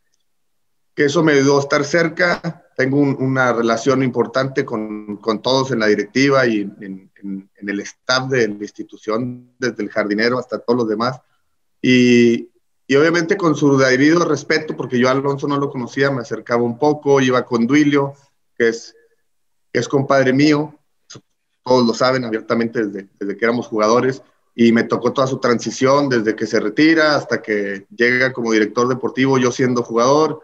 que 0.94 1.06
eso 1.06 1.24
me 1.24 1.32
ayudó 1.32 1.58
a 1.58 1.62
estar 1.62 1.84
cerca. 1.84 2.64
Tengo 2.78 3.00
una 3.00 3.52
relación 3.52 4.04
importante 4.04 4.64
con, 4.64 5.18
con, 5.18 5.42
todos 5.42 5.72
en 5.72 5.80
la 5.80 5.88
directiva 5.88 6.46
y 6.46 6.62
en, 6.62 7.10
en, 7.24 7.50
en, 7.56 7.70
el 7.70 7.80
staff 7.80 8.30
de 8.30 8.48
la 8.50 8.54
institución, 8.54 9.56
desde 9.58 9.82
el 9.82 9.90
jardinero 9.90 10.38
hasta 10.38 10.60
todos 10.60 10.78
los 10.78 10.88
demás. 10.88 11.20
Y, 11.82 12.50
y 12.90 12.96
obviamente 12.96 13.38
con 13.38 13.56
su 13.56 13.78
debido 13.78 14.26
respeto, 14.26 14.76
porque 14.76 14.98
yo 14.98 15.10
a 15.10 15.12
Alonso 15.12 15.48
no 15.48 15.60
lo 15.60 15.70
conocía, 15.70 16.10
me 16.10 16.22
acercaba 16.22 16.64
un 16.64 16.80
poco, 16.80 17.22
iba 17.22 17.46
con 17.46 17.68
Duilio, 17.68 18.16
que 18.58 18.70
es, 18.70 18.96
es 19.72 19.88
compadre 19.88 20.34
mío, 20.34 20.74
todos 21.64 21.86
lo 21.86 21.94
saben 21.94 22.26
abiertamente 22.26 22.84
desde, 22.88 23.08
desde 23.20 23.38
que 23.38 23.46
éramos 23.46 23.68
jugadores, 23.68 24.24
y 24.56 24.72
me 24.72 24.86
tocó 24.86 25.14
toda 25.14 25.28
su 25.28 25.38
transición, 25.38 26.10
desde 26.10 26.36
que 26.36 26.48
se 26.48 26.60
retira 26.60 27.16
hasta 27.16 27.44
que 27.44 27.86
llega 27.96 28.34
como 28.34 28.54
director 28.54 28.88
deportivo, 28.88 29.38
yo 29.38 29.52
siendo 29.52 29.84
jugador, 29.84 30.42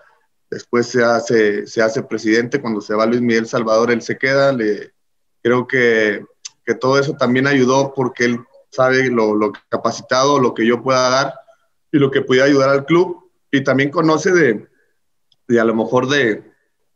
después 0.51 0.85
se 0.85 1.03
hace, 1.03 1.65
se 1.65 1.81
hace 1.81 2.03
presidente, 2.03 2.61
cuando 2.61 2.79
se 2.79 2.93
va 2.93 3.07
Luis 3.07 3.21
Miguel 3.21 3.47
Salvador, 3.47 3.89
él 3.89 4.03
se 4.03 4.19
queda, 4.19 4.53
le, 4.53 4.93
creo 5.41 5.65
que, 5.65 6.23
que 6.63 6.75
todo 6.75 6.99
eso 6.99 7.13
también 7.13 7.47
ayudó 7.47 7.91
porque 7.95 8.25
él 8.25 8.39
sabe 8.69 9.09
lo, 9.09 9.33
lo 9.33 9.51
capacitado, 9.67 10.39
lo 10.39 10.53
que 10.53 10.67
yo 10.67 10.83
pueda 10.83 11.09
dar, 11.09 11.33
y 11.95 11.97
lo 11.97 12.11
que 12.11 12.21
pudiera 12.21 12.45
ayudar 12.45 12.69
al 12.69 12.85
club 12.85 13.31
y 13.49 13.63
también 13.63 13.89
conoce 13.89 14.33
de, 14.33 14.67
de 15.47 15.59
a 15.61 15.63
lo 15.63 15.73
mejor 15.73 16.09
de, 16.09 16.43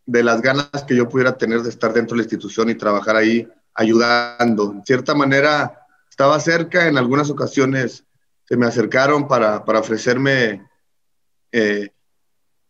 de, 0.05 0.23
las 0.23 0.41
ganas 0.41 0.83
que 0.85 0.93
yo 0.93 1.07
pudiera 1.07 1.37
tener 1.37 1.61
de 1.61 1.69
estar 1.69 1.93
dentro 1.93 2.15
de 2.15 2.17
la 2.17 2.23
institución 2.23 2.69
y 2.69 2.75
trabajar 2.75 3.15
ahí 3.15 3.47
ayudando. 3.73 4.73
En 4.73 4.85
cierta 4.85 5.15
manera 5.15 5.87
estaba 6.09 6.37
cerca, 6.41 6.89
en 6.89 6.97
algunas 6.97 7.29
ocasiones 7.29 8.03
se 8.43 8.57
me 8.57 8.65
acercaron 8.65 9.25
para, 9.25 9.63
para 9.63 9.79
ofrecerme 9.79 10.67
eh, 11.53 11.91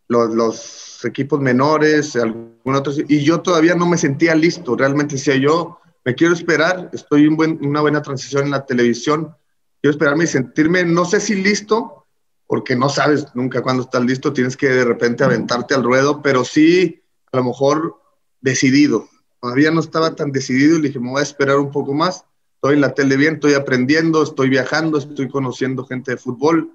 los, 0.08 1.04
equipos 1.04 1.40
menores, 1.40 2.16
algún 2.16 2.76
otro, 2.76 2.94
y 3.08 3.24
yo 3.24 3.42
todavía 3.42 3.74
no 3.74 3.88
me 3.88 3.98
sentía 3.98 4.36
listo, 4.36 4.76
realmente 4.76 5.16
decía 5.16 5.36
yo, 5.36 5.80
me 6.06 6.14
quiero 6.14 6.34
esperar, 6.34 6.92
estoy 6.94 7.24
en 7.24 7.66
una 7.66 7.82
buena 7.82 8.04
transición 8.04 8.44
en 8.44 8.52
la 8.52 8.66
televisión, 8.66 9.36
quiero 9.82 9.94
esperarme 9.94 10.26
y 10.26 10.28
sentirme, 10.28 10.84
no 10.84 11.06
sé 11.06 11.22
si 11.22 11.36
listo, 11.36 11.99
porque 12.50 12.76
no 12.76 12.90
sabes 12.90 13.28
nunca 13.36 13.62
cuándo 13.62 13.84
estás 13.84 14.04
listo, 14.04 14.34
tienes 14.34 14.58
que 14.58 14.70
de 14.70 14.84
repente 14.84 15.24
aventarte 15.24 15.76
al 15.76 15.84
ruedo, 15.84 16.24
pero 16.24 16.44
sí, 16.44 17.04
a 17.32 17.38
lo 17.38 17.44
mejor 17.44 18.02
decidido. 18.42 19.08
Todavía 19.40 19.70
no 19.70 19.80
estaba 19.80 20.16
tan 20.16 20.32
decidido 20.32 20.76
y 20.76 20.82
le 20.82 20.88
dije, 20.88 21.00
me 21.00 21.12
voy 21.12 21.20
a 21.20 21.24
esperar 21.24 21.60
un 21.60 21.70
poco 21.70 21.94
más. 21.94 22.26
Estoy 22.56 22.74
en 22.74 22.82
la 22.82 22.96
tele 22.96 23.18
bien, 23.18 23.36
estoy 23.36 23.54
aprendiendo, 23.54 24.24
estoy 24.24 24.50
viajando, 24.50 24.98
estoy 24.98 25.30
conociendo 25.30 25.86
gente 25.86 26.10
de 26.10 26.18
fútbol. 26.18 26.72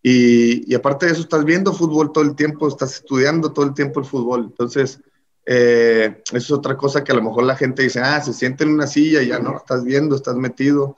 Y, 0.00 0.72
y, 0.72 0.76
aparte 0.76 1.06
de 1.06 1.12
eso, 1.12 1.22
estás 1.22 1.44
viendo 1.44 1.72
fútbol 1.72 2.12
todo 2.12 2.22
el 2.22 2.36
tiempo, 2.36 2.68
estás 2.68 2.94
estudiando 2.94 3.52
todo 3.52 3.64
el 3.64 3.74
tiempo 3.74 3.98
el 3.98 4.06
fútbol. 4.06 4.44
Entonces, 4.44 5.00
eh, 5.44 6.22
eso 6.28 6.36
es 6.36 6.52
otra 6.52 6.76
cosa 6.76 7.02
que 7.02 7.10
a 7.10 7.16
lo 7.16 7.24
mejor 7.24 7.42
la 7.42 7.56
gente 7.56 7.82
dice, 7.82 7.98
ah, 7.98 8.22
se 8.22 8.32
siente 8.32 8.62
en 8.62 8.70
una 8.70 8.86
silla, 8.86 9.24
ya 9.24 9.40
no, 9.40 9.56
estás 9.56 9.82
viendo, 9.82 10.14
estás 10.14 10.36
metido 10.36 10.96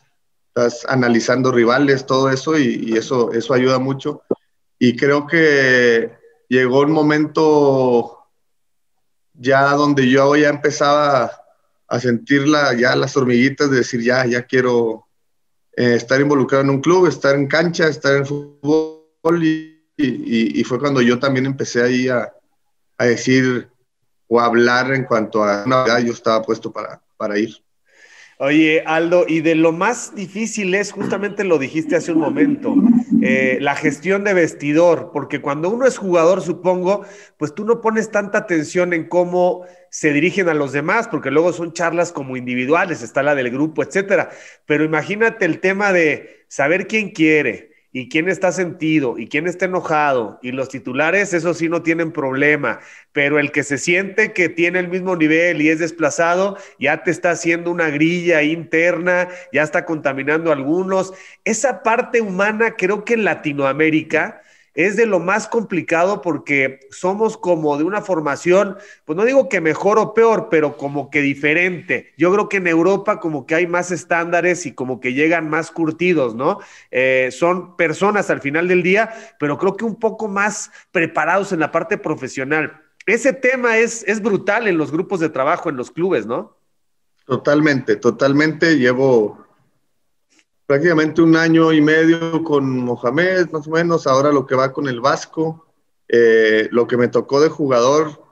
estás 0.58 0.84
analizando 0.88 1.52
rivales, 1.52 2.06
todo 2.06 2.30
eso, 2.30 2.58
y, 2.58 2.96
eso, 2.96 3.32
eso 3.32 3.54
ayuda 3.54 3.78
mucho. 3.78 4.22
Y 4.78 4.96
creo 4.96 5.26
que 5.26 6.12
llegó 6.48 6.80
un 6.80 6.92
momento 6.92 8.18
ya 9.34 9.72
donde 9.74 10.08
yo 10.08 10.34
ya 10.36 10.48
empezaba 10.48 11.30
a 11.86 12.00
sentir 12.00 12.44
ya 12.76 12.96
las 12.96 13.16
hormiguitas 13.16 13.70
de 13.70 13.78
decir, 13.78 14.02
ya, 14.02 14.26
ya 14.26 14.42
quiero 14.42 15.06
eh, 15.76 15.94
estar 15.94 16.20
involucrado 16.20 16.64
en 16.64 16.70
un 16.70 16.80
club, 16.80 17.06
estar 17.06 17.34
en 17.34 17.46
cancha, 17.46 17.88
estar 17.88 18.16
en 18.16 18.26
fútbol, 18.26 19.42
y, 19.42 20.62
fue 20.64 20.78
cuando 20.78 21.00
yo 21.00 21.18
también 21.18 21.46
empecé 21.46 21.82
ahí 21.82 22.08
a, 22.08 22.32
a, 22.98 23.04
decir 23.04 23.68
o 24.28 24.38
a 24.38 24.44
hablar 24.44 24.92
en 24.92 25.04
cuanto 25.04 25.42
a 25.42 25.64
una 25.64 25.98
yo 26.00 26.12
estaba 26.12 26.42
puesto 26.42 26.70
para, 26.70 27.02
para 27.16 27.38
ir. 27.38 27.56
Oye, 28.40 28.84
Aldo, 28.86 29.24
y 29.26 29.40
de 29.40 29.56
lo 29.56 29.72
más 29.72 30.14
difícil 30.14 30.72
es, 30.76 30.92
justamente 30.92 31.42
lo 31.42 31.58
dijiste 31.58 31.96
hace 31.96 32.12
un 32.12 32.20
momento, 32.20 32.72
eh, 33.20 33.58
la 33.60 33.74
gestión 33.74 34.22
de 34.22 34.32
vestidor, 34.32 35.10
porque 35.12 35.40
cuando 35.40 35.68
uno 35.68 35.86
es 35.86 35.98
jugador, 35.98 36.40
supongo, 36.40 37.04
pues 37.36 37.52
tú 37.52 37.64
no 37.64 37.80
pones 37.80 38.12
tanta 38.12 38.38
atención 38.38 38.92
en 38.92 39.08
cómo 39.08 39.64
se 39.90 40.12
dirigen 40.12 40.48
a 40.48 40.54
los 40.54 40.70
demás, 40.70 41.08
porque 41.08 41.32
luego 41.32 41.52
son 41.52 41.72
charlas 41.72 42.12
como 42.12 42.36
individuales, 42.36 43.02
está 43.02 43.24
la 43.24 43.34
del 43.34 43.50
grupo, 43.50 43.82
etcétera. 43.82 44.30
Pero 44.66 44.84
imagínate 44.84 45.44
el 45.44 45.58
tema 45.58 45.92
de 45.92 46.44
saber 46.46 46.86
quién 46.86 47.10
quiere, 47.10 47.72
y 47.92 48.08
quién 48.08 48.28
está 48.28 48.52
sentido 48.52 49.18
y 49.18 49.28
quién 49.28 49.46
está 49.46 49.64
enojado 49.64 50.38
y 50.42 50.52
los 50.52 50.68
titulares, 50.68 51.32
eso 51.32 51.54
sí 51.54 51.68
no 51.68 51.82
tienen 51.82 52.12
problema, 52.12 52.80
pero 53.12 53.38
el 53.38 53.50
que 53.50 53.62
se 53.62 53.78
siente 53.78 54.32
que 54.32 54.48
tiene 54.48 54.78
el 54.78 54.88
mismo 54.88 55.16
nivel 55.16 55.62
y 55.62 55.70
es 55.70 55.78
desplazado, 55.78 56.56
ya 56.78 57.02
te 57.02 57.10
está 57.10 57.30
haciendo 57.30 57.70
una 57.70 57.88
grilla 57.88 58.42
interna, 58.42 59.28
ya 59.52 59.62
está 59.62 59.84
contaminando 59.84 60.52
algunos. 60.52 61.12
Esa 61.44 61.82
parte 61.82 62.20
humana 62.20 62.74
creo 62.76 63.04
que 63.04 63.14
en 63.14 63.24
Latinoamérica 63.24 64.42
es 64.78 64.94
de 64.94 65.06
lo 65.06 65.18
más 65.18 65.48
complicado 65.48 66.22
porque 66.22 66.78
somos 66.92 67.36
como 67.36 67.76
de 67.78 67.82
una 67.82 68.00
formación, 68.00 68.76
pues 69.04 69.16
no 69.16 69.24
digo 69.24 69.48
que 69.48 69.60
mejor 69.60 69.98
o 69.98 70.14
peor, 70.14 70.46
pero 70.52 70.76
como 70.76 71.10
que 71.10 71.20
diferente. 71.20 72.14
Yo 72.16 72.32
creo 72.32 72.48
que 72.48 72.58
en 72.58 72.68
Europa 72.68 73.18
como 73.18 73.44
que 73.44 73.56
hay 73.56 73.66
más 73.66 73.90
estándares 73.90 74.66
y 74.66 74.74
como 74.74 75.00
que 75.00 75.14
llegan 75.14 75.50
más 75.50 75.72
curtidos, 75.72 76.36
¿no? 76.36 76.60
Eh, 76.92 77.30
son 77.32 77.76
personas 77.76 78.30
al 78.30 78.40
final 78.40 78.68
del 78.68 78.84
día, 78.84 79.12
pero 79.40 79.58
creo 79.58 79.76
que 79.76 79.84
un 79.84 79.96
poco 79.96 80.28
más 80.28 80.70
preparados 80.92 81.50
en 81.50 81.58
la 81.58 81.72
parte 81.72 81.98
profesional. 81.98 82.80
Ese 83.04 83.32
tema 83.32 83.78
es, 83.78 84.04
es 84.06 84.22
brutal 84.22 84.68
en 84.68 84.78
los 84.78 84.92
grupos 84.92 85.18
de 85.18 85.28
trabajo, 85.28 85.68
en 85.68 85.76
los 85.76 85.90
clubes, 85.90 86.24
¿no? 86.24 86.56
Totalmente, 87.26 87.96
totalmente. 87.96 88.78
Llevo 88.78 89.44
prácticamente 90.68 91.22
un 91.22 91.34
año 91.34 91.72
y 91.72 91.80
medio 91.80 92.44
con 92.44 92.68
Mohamed, 92.80 93.48
más 93.52 93.66
o 93.66 93.70
menos, 93.70 94.06
ahora 94.06 94.30
lo 94.30 94.44
que 94.44 94.54
va 94.54 94.70
con 94.70 94.86
el 94.86 95.00
Vasco. 95.00 95.66
Eh, 96.08 96.68
lo 96.70 96.86
que 96.86 96.98
me 96.98 97.08
tocó 97.08 97.40
de 97.40 97.48
jugador, 97.48 98.22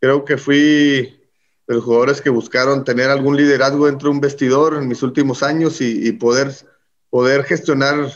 creo 0.00 0.24
que 0.24 0.38
fui 0.38 1.20
de 1.66 1.74
los 1.74 1.84
jugadores 1.84 2.22
que 2.22 2.30
buscaron 2.30 2.84
tener 2.84 3.10
algún 3.10 3.36
liderazgo 3.36 3.86
dentro 3.86 4.08
de 4.08 4.14
un 4.14 4.22
vestidor 4.22 4.74
en 4.76 4.88
mis 4.88 5.02
últimos 5.02 5.42
años 5.42 5.82
y, 5.82 6.10
poder, 6.12 6.54
poder 7.10 7.44
gestionar, 7.44 8.10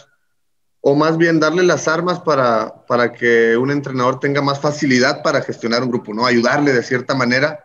o 0.81 0.95
más 0.95 1.19
bien 1.19 1.39
darle 1.39 1.63
las 1.63 1.87
armas 1.87 2.19
para, 2.21 2.87
para 2.87 3.13
que 3.13 3.59
un 3.59 3.71
entrenador 3.71 4.21
tenga 4.21 4.41
más 4.41 4.59
facilidad 4.59 5.23
para 5.23 5.43
gestionar 5.43 5.83
un 5.83 5.91
grupo, 5.91 6.15
¿no? 6.15 6.25
Ayudarle 6.25 6.73
de 6.73 6.83
cierta 6.83 7.15
manera 7.15 7.63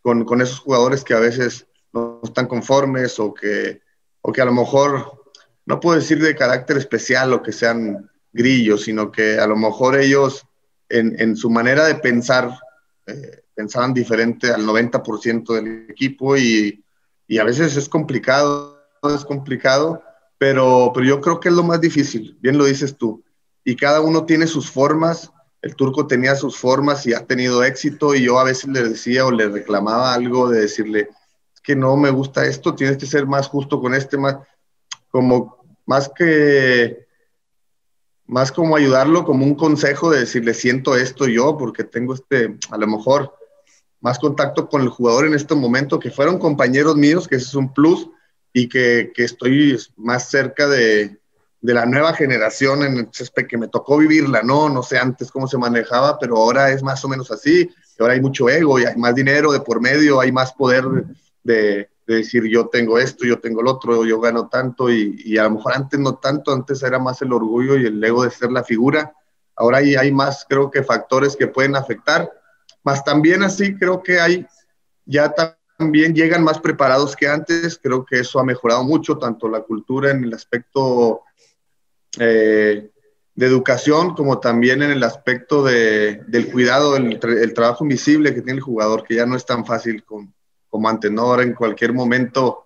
con, 0.00 0.24
con 0.24 0.42
esos 0.42 0.58
jugadores 0.58 1.04
que 1.04 1.14
a 1.14 1.20
veces 1.20 1.68
no 1.92 2.20
están 2.24 2.48
conformes 2.48 3.20
o 3.20 3.32
que, 3.32 3.80
o 4.22 4.32
que 4.32 4.40
a 4.40 4.46
lo 4.46 4.52
mejor 4.52 5.21
no 5.66 5.80
puedo 5.80 5.98
decir 5.98 6.20
de 6.22 6.36
carácter 6.36 6.76
especial 6.76 7.32
o 7.32 7.42
que 7.42 7.52
sean 7.52 8.10
grillos, 8.32 8.84
sino 8.84 9.12
que 9.12 9.38
a 9.38 9.46
lo 9.46 9.56
mejor 9.56 9.98
ellos 9.98 10.44
en, 10.88 11.36
su 11.36 11.48
manera 11.48 11.86
de 11.86 11.94
pensar 11.94 12.50
eh, 13.06 13.42
pensaban 13.54 13.94
diferente 13.94 14.50
al 14.50 14.66
90% 14.66 15.54
del 15.54 15.86
equipo 15.88 16.36
y, 16.36 16.78
a 17.40 17.44
veces 17.44 17.76
es 17.76 17.88
complicado, 17.88 18.78
es 19.14 19.24
complicado, 19.24 20.02
pero, 20.36 20.90
pero 20.92 21.06
yo 21.06 21.20
creo 21.22 21.40
que 21.40 21.48
es 21.48 21.54
lo 21.54 21.62
más 21.62 21.80
difícil, 21.80 22.36
bien 22.42 22.58
lo 22.58 22.66
dices 22.66 22.98
tú, 22.98 23.24
y 23.64 23.74
cada 23.74 24.02
uno 24.02 24.26
tiene 24.26 24.46
sus 24.46 24.70
formas, 24.70 25.32
el 25.62 25.74
turco 25.76 26.06
tenía 26.06 26.34
sus 26.34 26.58
formas 26.58 27.06
y 27.06 27.14
ha 27.14 27.24
tenido 27.24 27.64
éxito 27.64 28.14
y 28.14 28.24
yo 28.24 28.38
a 28.38 28.44
veces 28.44 28.68
le 28.68 28.82
decía 28.82 29.24
o 29.24 29.30
le 29.30 29.48
reclamaba 29.48 30.12
algo 30.12 30.50
de 30.50 30.60
decirle, 30.60 31.08
que 31.62 31.76
no 31.76 31.96
me 31.96 32.10
gusta 32.10 32.44
esto, 32.44 32.74
tienes 32.74 32.98
que 32.98 33.06
ser 33.06 33.26
más 33.26 33.48
justo 33.48 33.80
con 33.80 33.94
este, 33.94 34.18
más 34.18 34.38
como 35.12 35.64
más 35.86 36.08
que 36.08 37.06
más 38.26 38.50
como 38.50 38.74
ayudarlo 38.74 39.24
como 39.24 39.44
un 39.44 39.54
consejo 39.54 40.10
de 40.10 40.20
decirle 40.20 40.54
siento 40.54 40.96
esto 40.96 41.28
yo 41.28 41.56
porque 41.56 41.84
tengo 41.84 42.14
este 42.14 42.56
a 42.70 42.78
lo 42.78 42.86
mejor 42.88 43.34
más 44.00 44.18
contacto 44.18 44.68
con 44.68 44.82
el 44.82 44.88
jugador 44.88 45.26
en 45.26 45.34
este 45.34 45.54
momento 45.54 46.00
que 46.00 46.10
fueron 46.10 46.38
compañeros 46.38 46.96
míos 46.96 47.28
que 47.28 47.36
ese 47.36 47.46
es 47.46 47.54
un 47.54 47.72
plus 47.72 48.08
y 48.52 48.68
que, 48.68 49.12
que 49.14 49.24
estoy 49.24 49.78
más 49.96 50.28
cerca 50.28 50.66
de, 50.66 51.18
de, 51.60 51.74
la 51.74 51.86
nueva 51.86 52.14
generación 52.14 52.82
en 52.82 52.98
el 52.98 53.46
que 53.48 53.56
me 53.56 53.68
tocó 53.68 53.98
vivirla, 53.98 54.42
¿no? 54.42 54.68
No 54.68 54.82
sé 54.82 54.98
antes 54.98 55.30
cómo 55.30 55.48
se 55.48 55.58
manejaba, 55.58 56.18
pero 56.18 56.36
ahora 56.36 56.70
es 56.70 56.82
más 56.82 57.02
o 57.04 57.08
menos 57.08 57.30
así. 57.30 57.70
Ahora 57.98 58.14
hay 58.14 58.20
mucho 58.20 58.48
ego 58.48 58.78
y 58.78 58.84
hay 58.84 58.96
más 58.96 59.14
dinero 59.14 59.52
de 59.52 59.60
por 59.60 59.80
medio, 59.80 60.20
hay 60.20 60.32
más 60.32 60.52
poder 60.52 60.84
de, 61.42 61.88
de 62.06 62.16
decir 62.16 62.44
yo 62.44 62.66
tengo 62.66 62.98
esto, 62.98 63.24
yo 63.24 63.38
tengo 63.38 63.60
el 63.60 63.68
otro, 63.68 64.04
yo 64.04 64.20
gano 64.20 64.48
tanto 64.48 64.90
y, 64.90 65.38
a 65.38 65.44
lo 65.44 65.52
mejor 65.52 65.74
antes 65.74 65.98
no 66.00 66.16
tanto, 66.16 66.52
antes 66.52 66.82
era 66.82 66.98
más 66.98 67.22
el 67.22 67.32
orgullo 67.32 67.76
y 67.76 67.86
el 67.86 68.02
ego 68.02 68.24
de 68.24 68.30
ser 68.30 68.50
la 68.50 68.64
figura, 68.64 69.14
ahora 69.54 69.78
hay, 69.78 69.94
hay 69.94 70.10
más 70.10 70.44
creo 70.48 70.70
que 70.70 70.82
factores 70.82 71.36
que 71.36 71.46
pueden 71.46 71.76
afectar, 71.76 72.30
más 72.82 73.04
también 73.04 73.42
así 73.42 73.76
creo 73.76 74.02
que 74.02 74.20
hay, 74.20 74.46
ya 75.04 75.32
también 75.78 76.14
llegan 76.14 76.42
más 76.42 76.58
preparados 76.58 77.14
que 77.14 77.28
antes, 77.28 77.78
creo 77.80 78.04
que 78.04 78.20
eso 78.20 78.40
ha 78.40 78.44
mejorado 78.44 78.82
mucho, 78.82 79.18
tanto 79.18 79.48
la 79.48 79.60
cultura 79.60 80.10
en 80.10 80.24
el 80.24 80.34
aspecto 80.34 81.22
eh, 82.18 82.90
de 83.34 83.46
educación 83.46 84.14
como 84.14 84.40
también 84.40 84.82
en 84.82 84.90
el 84.90 85.02
aspecto 85.04 85.62
de, 85.62 86.22
del 86.26 86.50
cuidado, 86.50 86.96
el, 86.96 87.18
el 87.22 87.54
trabajo 87.54 87.84
invisible 87.84 88.34
que 88.34 88.42
tiene 88.42 88.58
el 88.58 88.64
jugador, 88.64 89.04
que 89.04 89.14
ya 89.14 89.24
no 89.24 89.36
es 89.36 89.46
tan 89.46 89.64
fácil 89.64 90.04
con 90.04 90.34
como 90.72 90.88
antes, 90.88 91.10
¿no? 91.12 91.24
Ahora 91.24 91.42
en 91.42 91.52
cualquier 91.52 91.92
momento, 91.92 92.64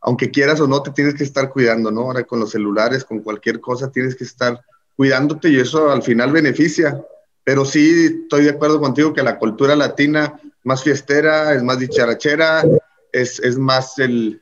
aunque 0.00 0.30
quieras 0.30 0.60
o 0.60 0.68
no, 0.68 0.84
te 0.84 0.92
tienes 0.92 1.16
que 1.16 1.24
estar 1.24 1.50
cuidando, 1.50 1.90
¿no? 1.90 2.02
Ahora 2.02 2.22
con 2.22 2.38
los 2.38 2.52
celulares, 2.52 3.04
con 3.04 3.18
cualquier 3.22 3.60
cosa, 3.60 3.90
tienes 3.90 4.14
que 4.14 4.22
estar 4.22 4.64
cuidándote 4.94 5.48
y 5.48 5.58
eso 5.58 5.90
al 5.90 6.04
final 6.04 6.30
beneficia. 6.30 7.04
Pero 7.42 7.64
sí 7.64 8.20
estoy 8.22 8.44
de 8.44 8.50
acuerdo 8.50 8.80
contigo 8.80 9.12
que 9.12 9.24
la 9.24 9.36
cultura 9.36 9.74
latina 9.74 10.40
más 10.62 10.84
fiestera, 10.84 11.52
es 11.52 11.64
más 11.64 11.80
dicharachera, 11.80 12.62
es, 13.10 13.40
es 13.40 13.58
más 13.58 13.98
el, 13.98 14.40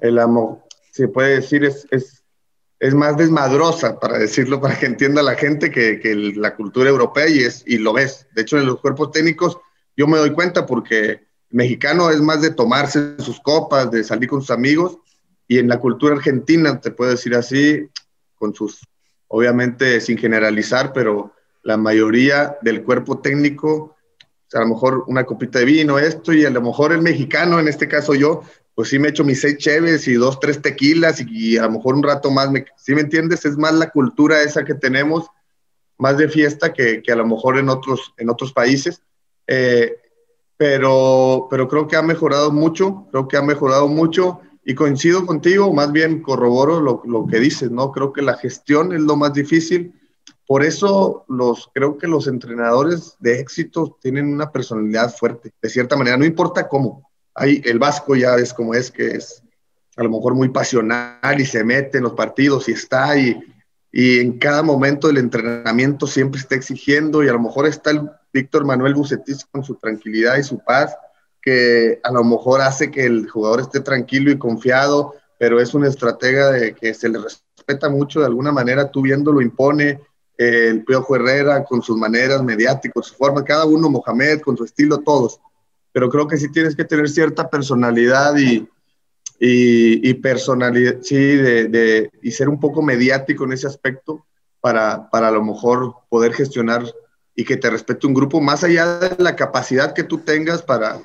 el 0.00 0.18
amor, 0.18 0.58
se 0.90 1.08
puede 1.08 1.36
decir, 1.36 1.64
es, 1.64 1.86
es, 1.90 2.22
es, 2.78 2.92
más 2.92 3.16
desmadrosa, 3.16 3.98
para 3.98 4.18
decirlo, 4.18 4.60
para 4.60 4.78
que 4.78 4.84
entienda 4.84 5.22
la 5.22 5.36
gente, 5.36 5.70
que, 5.70 5.98
que 5.98 6.14
la 6.14 6.54
cultura 6.56 6.90
europea 6.90 7.26
y, 7.26 7.38
es, 7.38 7.62
y 7.66 7.78
lo 7.78 7.94
ves. 7.94 8.26
De 8.34 8.42
hecho, 8.42 8.58
en 8.58 8.66
los 8.66 8.80
cuerpos 8.80 9.12
técnicos 9.12 9.56
yo 9.96 10.06
me 10.06 10.18
doy 10.18 10.32
cuenta 10.32 10.66
porque 10.66 11.31
mexicano 11.52 12.10
es 12.10 12.20
más 12.20 12.40
de 12.40 12.50
tomarse 12.50 13.16
sus 13.18 13.40
copas, 13.40 13.90
de 13.90 14.02
salir 14.02 14.28
con 14.28 14.40
sus 14.40 14.50
amigos, 14.50 14.98
y 15.46 15.58
en 15.58 15.68
la 15.68 15.78
cultura 15.78 16.14
argentina, 16.14 16.80
te 16.80 16.90
puedo 16.90 17.10
decir 17.10 17.34
así, 17.34 17.88
con 18.34 18.54
sus, 18.54 18.80
obviamente 19.28 20.00
sin 20.00 20.18
generalizar, 20.18 20.92
pero 20.92 21.32
la 21.62 21.76
mayoría 21.76 22.56
del 22.62 22.82
cuerpo 22.82 23.20
técnico, 23.20 23.96
a 24.52 24.60
lo 24.60 24.66
mejor 24.66 25.04
una 25.06 25.24
copita 25.24 25.58
de 25.60 25.66
vino, 25.66 25.98
esto, 25.98 26.32
y 26.32 26.44
a 26.44 26.50
lo 26.50 26.62
mejor 26.62 26.92
el 26.92 27.02
mexicano, 27.02 27.60
en 27.60 27.68
este 27.68 27.86
caso 27.86 28.14
yo, 28.14 28.42
pues 28.74 28.88
sí 28.88 28.98
me 28.98 29.08
echo 29.08 29.24
mis 29.24 29.40
seis 29.40 29.58
cheves 29.58 30.08
y 30.08 30.14
dos, 30.14 30.40
tres 30.40 30.62
tequilas 30.62 31.20
y, 31.20 31.58
a 31.58 31.62
lo 31.62 31.72
mejor 31.72 31.94
un 31.94 32.02
rato 32.02 32.30
más, 32.30 32.50
me, 32.50 32.64
¿sí 32.76 32.94
me 32.94 33.02
entiendes? 33.02 33.44
Es 33.44 33.56
más 33.58 33.74
la 33.74 33.90
cultura 33.90 34.42
esa 34.42 34.64
que 34.64 34.74
tenemos, 34.74 35.26
más 35.98 36.16
de 36.16 36.28
fiesta 36.28 36.72
que, 36.72 37.02
que, 37.02 37.12
a 37.12 37.16
lo 37.16 37.26
mejor 37.26 37.58
en 37.58 37.68
otros, 37.68 38.14
en 38.16 38.30
otros 38.30 38.52
países. 38.52 39.02
Eh, 39.46 39.96
pero, 40.56 41.48
pero 41.50 41.68
creo 41.68 41.88
que 41.88 41.96
ha 41.96 42.02
mejorado 42.02 42.52
mucho, 42.52 43.06
creo 43.10 43.28
que 43.28 43.36
ha 43.36 43.42
mejorado 43.42 43.88
mucho 43.88 44.40
y 44.64 44.74
coincido 44.74 45.26
contigo, 45.26 45.72
más 45.72 45.90
bien 45.90 46.22
corroboro 46.22 46.80
lo, 46.80 47.02
lo, 47.04 47.26
que 47.26 47.40
dices, 47.40 47.70
¿no? 47.70 47.90
Creo 47.90 48.12
que 48.12 48.22
la 48.22 48.36
gestión 48.36 48.92
es 48.92 49.00
lo 49.00 49.16
más 49.16 49.32
difícil. 49.32 49.92
Por 50.46 50.62
eso 50.62 51.24
los, 51.28 51.70
creo 51.74 51.98
que 51.98 52.06
los 52.06 52.26
entrenadores 52.28 53.16
de 53.18 53.40
éxito 53.40 53.98
tienen 54.00 54.32
una 54.32 54.52
personalidad 54.52 55.14
fuerte, 55.14 55.52
de 55.60 55.68
cierta 55.68 55.96
manera, 55.96 56.16
no 56.16 56.24
importa 56.24 56.68
cómo. 56.68 57.10
Hay, 57.34 57.62
el 57.64 57.78
Vasco 57.78 58.14
ya 58.14 58.36
ves 58.36 58.52
cómo 58.52 58.74
es, 58.74 58.90
que 58.90 59.12
es 59.12 59.42
a 59.96 60.02
lo 60.02 60.10
mejor 60.10 60.34
muy 60.34 60.50
pasional 60.50 61.40
y 61.40 61.44
se 61.44 61.64
mete 61.64 61.98
en 61.98 62.04
los 62.04 62.14
partidos 62.14 62.68
y 62.68 62.72
está 62.72 63.18
y, 63.18 63.36
y 63.90 64.20
en 64.20 64.38
cada 64.38 64.62
momento 64.62 65.08
del 65.08 65.18
entrenamiento 65.18 66.06
siempre 66.06 66.40
está 66.40 66.54
exigiendo 66.54 67.22
y 67.22 67.28
a 67.28 67.32
lo 67.32 67.40
mejor 67.40 67.66
está 67.66 67.90
el 67.90 68.10
Víctor 68.32 68.64
Manuel 68.64 68.94
Bucetis 68.94 69.44
con 69.44 69.62
su 69.64 69.74
tranquilidad 69.74 70.36
y 70.36 70.42
su 70.42 70.58
paz, 70.58 70.96
que 71.40 72.00
a 72.02 72.12
lo 72.12 72.24
mejor 72.24 72.60
hace 72.60 72.90
que 72.90 73.04
el 73.04 73.28
jugador 73.28 73.60
esté 73.60 73.80
tranquilo 73.80 74.30
y 74.30 74.38
confiado, 74.38 75.14
pero 75.38 75.60
es 75.60 75.74
una 75.74 75.88
estratega 75.88 76.52
de 76.52 76.74
que 76.74 76.94
se 76.94 77.08
le 77.08 77.18
respeta 77.18 77.88
mucho 77.88 78.20
de 78.20 78.26
alguna 78.26 78.52
manera, 78.52 78.90
tú 78.90 79.02
viendo 79.02 79.32
lo 79.32 79.40
impone, 79.40 80.00
eh, 80.38 80.68
el 80.68 80.84
Piojo 80.84 81.16
Herrera 81.16 81.64
con 81.64 81.82
sus 81.82 81.96
maneras 81.96 82.42
mediáticas, 82.42 83.06
su 83.06 83.14
forma, 83.14 83.44
cada 83.44 83.64
uno, 83.64 83.90
Mohamed 83.90 84.40
con 84.40 84.56
su 84.56 84.64
estilo, 84.64 84.98
todos. 84.98 85.40
Pero 85.92 86.08
creo 86.08 86.26
que 86.26 86.38
sí 86.38 86.50
tienes 86.50 86.74
que 86.74 86.84
tener 86.84 87.08
cierta 87.08 87.50
personalidad 87.50 88.36
y, 88.38 88.66
y, 89.38 90.14
personalidad, 90.14 90.98
sí, 91.02 91.16
de, 91.16 92.10
y 92.22 92.30
ser 92.30 92.48
un 92.48 92.60
poco 92.60 92.80
mediático 92.80 93.44
en 93.44 93.52
ese 93.52 93.66
aspecto 93.66 94.24
para, 94.60 95.10
para 95.10 95.28
a 95.28 95.32
lo 95.32 95.44
mejor 95.44 95.96
poder 96.08 96.32
gestionar 96.32 96.84
y 97.34 97.44
que 97.44 97.56
te 97.56 97.70
respete 97.70 98.06
un 98.06 98.14
grupo, 98.14 98.40
más 98.40 98.64
allá 98.64 98.98
de 98.98 99.22
la 99.22 99.36
capacidad 99.36 99.94
que 99.94 100.04
tú 100.04 100.18
tengas 100.18 100.62
para, 100.62 100.98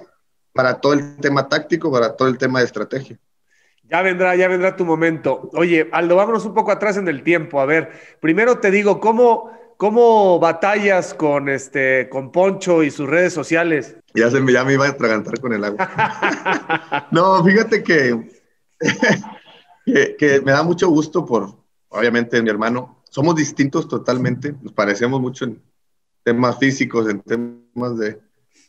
para 0.54 0.82
todo 0.82 0.94
el 0.94 1.18
tema 1.18 1.48
táctico, 1.48 1.92
para 1.92 2.16
todo 2.16 2.28
el 2.28 2.38
tema 2.38 2.60
de 2.60 2.66
estrategia. 2.66 3.20
Ya 3.90 4.02
vendrá, 4.02 4.36
ya 4.36 4.50
vendrá 4.50 4.76
tu 4.76 4.84
momento. 4.84 5.50
Oye, 5.54 5.88
Aldo, 5.94 6.18
vámonos 6.18 6.46
un 6.46 6.54
poco 6.54 6.72
atrás 6.72 6.98
en 6.98 7.08
el 7.08 7.24
tiempo. 7.24 7.62
A 7.62 7.66
ver, 7.66 7.92
primero 8.20 8.60
te 8.60 8.70
digo, 8.70 9.00
¿cómo, 9.00 9.50
cómo 9.78 10.40
batallas 10.40 11.14
con, 11.14 11.48
este, 11.48 12.10
con 12.10 12.34
Poncho 12.34 12.84
y 12.84 12.92
sus 12.92 13.08
redes 13.08 13.32
sociales? 13.34 13.96
Ya, 14.14 14.30
se 14.30 14.42
me, 14.42 14.52
ya 14.52 14.66
me 14.66 14.74
iba 14.74 14.86
a 14.86 14.90
atragantar 14.90 15.40
con 15.40 15.54
el 15.54 15.64
agua. 15.64 17.08
no, 17.12 17.42
fíjate 17.46 17.82
que, 17.84 18.28
que, 20.18 20.42
me 20.42 20.52
da 20.52 20.64
mucho 20.64 20.90
gusto 20.90 21.26
por, 21.26 21.56
obviamente, 21.88 22.42
mi 22.42 22.50
hermano. 22.50 23.04
Somos 23.10 23.36
distintos 23.36 23.88
totalmente, 23.88 24.54
nos 24.62 24.74
parecemos 24.74 25.22
mucho 25.22 25.46
en 25.46 25.64
temas 26.28 26.58
físicos, 26.58 27.08
en 27.08 27.22
temas 27.22 27.98
de 27.98 28.20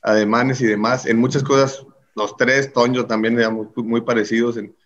ademanes 0.02 0.60
y 0.60 0.66
demás. 0.66 1.06
En 1.06 1.18
muchas 1.18 1.42
cosas, 1.42 1.84
los 2.14 2.36
tres, 2.36 2.72
Toño 2.72 3.06
también, 3.06 3.34
digamos, 3.34 3.76
muy 3.76 4.00
parecidos 4.02 4.58
en, 4.58 4.76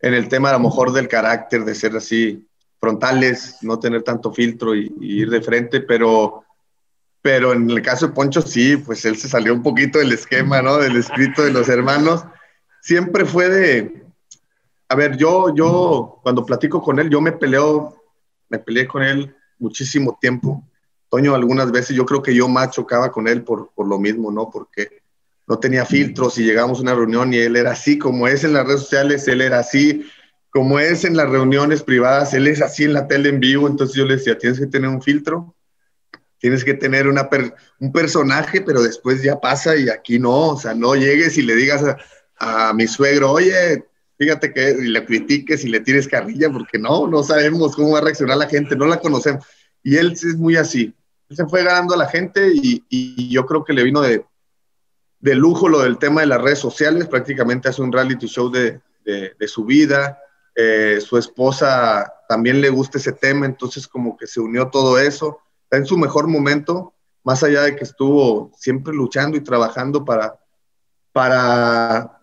en 0.00 0.14
el 0.14 0.28
tema 0.28 0.48
a 0.48 0.54
lo 0.54 0.60
mejor 0.60 0.92
del 0.92 1.08
carácter, 1.08 1.62
de 1.66 1.74
ser 1.74 1.94
así 1.94 2.48
frontales, 2.80 3.58
no 3.60 3.78
tener 3.78 4.02
tanto 4.02 4.32
filtro 4.32 4.74
y, 4.74 4.90
y 4.98 5.20
ir 5.20 5.28
de 5.28 5.42
frente, 5.42 5.80
pero 5.80 6.42
pero 7.20 7.52
en 7.52 7.68
el 7.68 7.82
caso 7.82 8.06
de 8.06 8.14
Poncho 8.14 8.40
sí, 8.40 8.78
pues 8.78 9.04
él 9.04 9.16
se 9.16 9.28
salió 9.28 9.52
un 9.52 9.62
poquito 9.62 9.98
del 9.98 10.10
esquema, 10.12 10.62
¿no? 10.62 10.78
Del 10.78 10.96
escrito 10.96 11.42
de 11.44 11.52
los 11.52 11.68
hermanos. 11.68 12.24
Siempre 12.80 13.26
fue 13.26 13.50
de, 13.50 14.06
a 14.88 14.94
ver, 14.94 15.18
yo, 15.18 15.54
yo, 15.54 16.18
cuando 16.22 16.46
platico 16.46 16.82
con 16.82 16.98
él, 16.98 17.10
yo 17.10 17.20
me 17.20 17.32
peleo, 17.32 17.94
me 18.48 18.58
peleé 18.58 18.88
con 18.88 19.02
él 19.02 19.36
muchísimo 19.58 20.18
tiempo. 20.18 20.66
Toño 21.12 21.34
algunas 21.34 21.70
veces, 21.70 21.94
yo 21.94 22.06
creo 22.06 22.22
que 22.22 22.34
yo 22.34 22.48
más 22.48 22.70
chocaba 22.70 23.12
con 23.12 23.28
él 23.28 23.42
por, 23.42 23.70
por 23.74 23.86
lo 23.86 23.98
mismo, 23.98 24.32
¿no? 24.32 24.48
Porque 24.50 25.02
no 25.46 25.58
tenía 25.58 25.84
filtros 25.84 26.38
y 26.38 26.44
llegamos 26.44 26.78
a 26.78 26.82
una 26.82 26.94
reunión 26.94 27.34
y 27.34 27.36
él 27.36 27.56
era 27.56 27.72
así, 27.72 27.98
como 27.98 28.26
es 28.28 28.44
en 28.44 28.54
las 28.54 28.66
redes 28.66 28.80
sociales, 28.80 29.28
él 29.28 29.42
era 29.42 29.58
así, 29.58 30.06
como 30.48 30.78
es 30.78 31.04
en 31.04 31.14
las 31.14 31.28
reuniones 31.28 31.82
privadas, 31.82 32.32
él 32.32 32.46
es 32.46 32.62
así 32.62 32.84
en 32.84 32.94
la 32.94 33.08
tele 33.08 33.28
en 33.28 33.40
vivo, 33.40 33.68
entonces 33.68 33.94
yo 33.94 34.06
le 34.06 34.16
decía, 34.16 34.38
tienes 34.38 34.58
que 34.58 34.66
tener 34.66 34.88
un 34.88 35.02
filtro 35.02 35.54
tienes 36.42 36.64
que 36.64 36.74
tener 36.74 37.06
una 37.06 37.28
un 37.78 37.92
personaje, 37.92 38.62
pero 38.62 38.82
después 38.82 39.22
ya 39.22 39.38
pasa 39.38 39.76
y 39.76 39.88
aquí 39.88 40.18
no, 40.18 40.48
o 40.48 40.58
sea, 40.58 40.74
no 40.74 40.96
llegues 40.96 41.38
y 41.38 41.42
le 41.42 41.54
digas 41.54 41.84
a, 42.40 42.72
mi 42.72 42.88
suegro, 42.88 43.30
oye, 43.30 43.84
fíjate 44.18 44.52
que 44.52 44.70
y 44.70 44.88
le 44.88 45.04
critiques 45.04 45.64
y 45.64 45.68
le 45.68 45.78
tires 45.78 46.08
carrilla, 46.08 46.50
porque 46.50 46.80
no, 46.80 47.06
no 47.06 47.22
sabemos 47.22 47.76
cómo 47.76 47.92
va 47.92 47.98
a 47.98 48.02
reaccionar 48.02 48.38
la 48.38 48.48
gente, 48.48 48.74
no 48.74 48.86
la 48.86 48.98
conocemos. 48.98 49.46
Y 49.84 49.96
él 49.96 50.12
es 50.12 50.36
muy 50.36 50.56
así. 50.56 50.92
Se 51.34 51.46
fue 51.46 51.64
ganando 51.64 51.94
a 51.94 51.98
la 51.98 52.08
gente 52.08 52.52
y, 52.54 53.30
yo 53.30 53.46
creo 53.46 53.64
que 53.64 53.72
le 53.72 53.84
vino 53.84 54.00
de, 54.00 54.24
de, 55.20 55.34
lujo 55.34 55.68
lo 55.68 55.80
del 55.80 55.98
tema 55.98 56.20
de 56.20 56.26
las 56.26 56.40
redes 56.40 56.58
sociales, 56.58 57.08
prácticamente 57.08 57.68
hace 57.68 57.82
un 57.82 57.92
reality 57.92 58.26
show 58.26 58.50
de, 58.50 58.80
de, 59.04 59.48
su 59.48 59.64
vida. 59.64 60.18
Eh, 60.54 61.00
su 61.00 61.16
esposa 61.16 62.12
también 62.28 62.60
le 62.60 62.68
gusta 62.68 62.98
ese 62.98 63.12
tema, 63.12 63.46
entonces 63.46 63.88
como 63.88 64.18
que 64.18 64.26
se 64.26 64.38
unió 64.38 64.68
todo 64.68 64.98
eso 64.98 65.38
en 65.70 65.86
su 65.86 65.96
mejor 65.96 66.28
momento, 66.28 66.94
más 67.24 67.42
allá 67.42 67.62
de 67.62 67.74
que 67.74 67.84
estuvo 67.84 68.52
siempre 68.56 68.92
luchando 68.92 69.36
y 69.36 69.40
trabajando 69.40 70.04
para, 70.04 70.38
para 71.12 72.20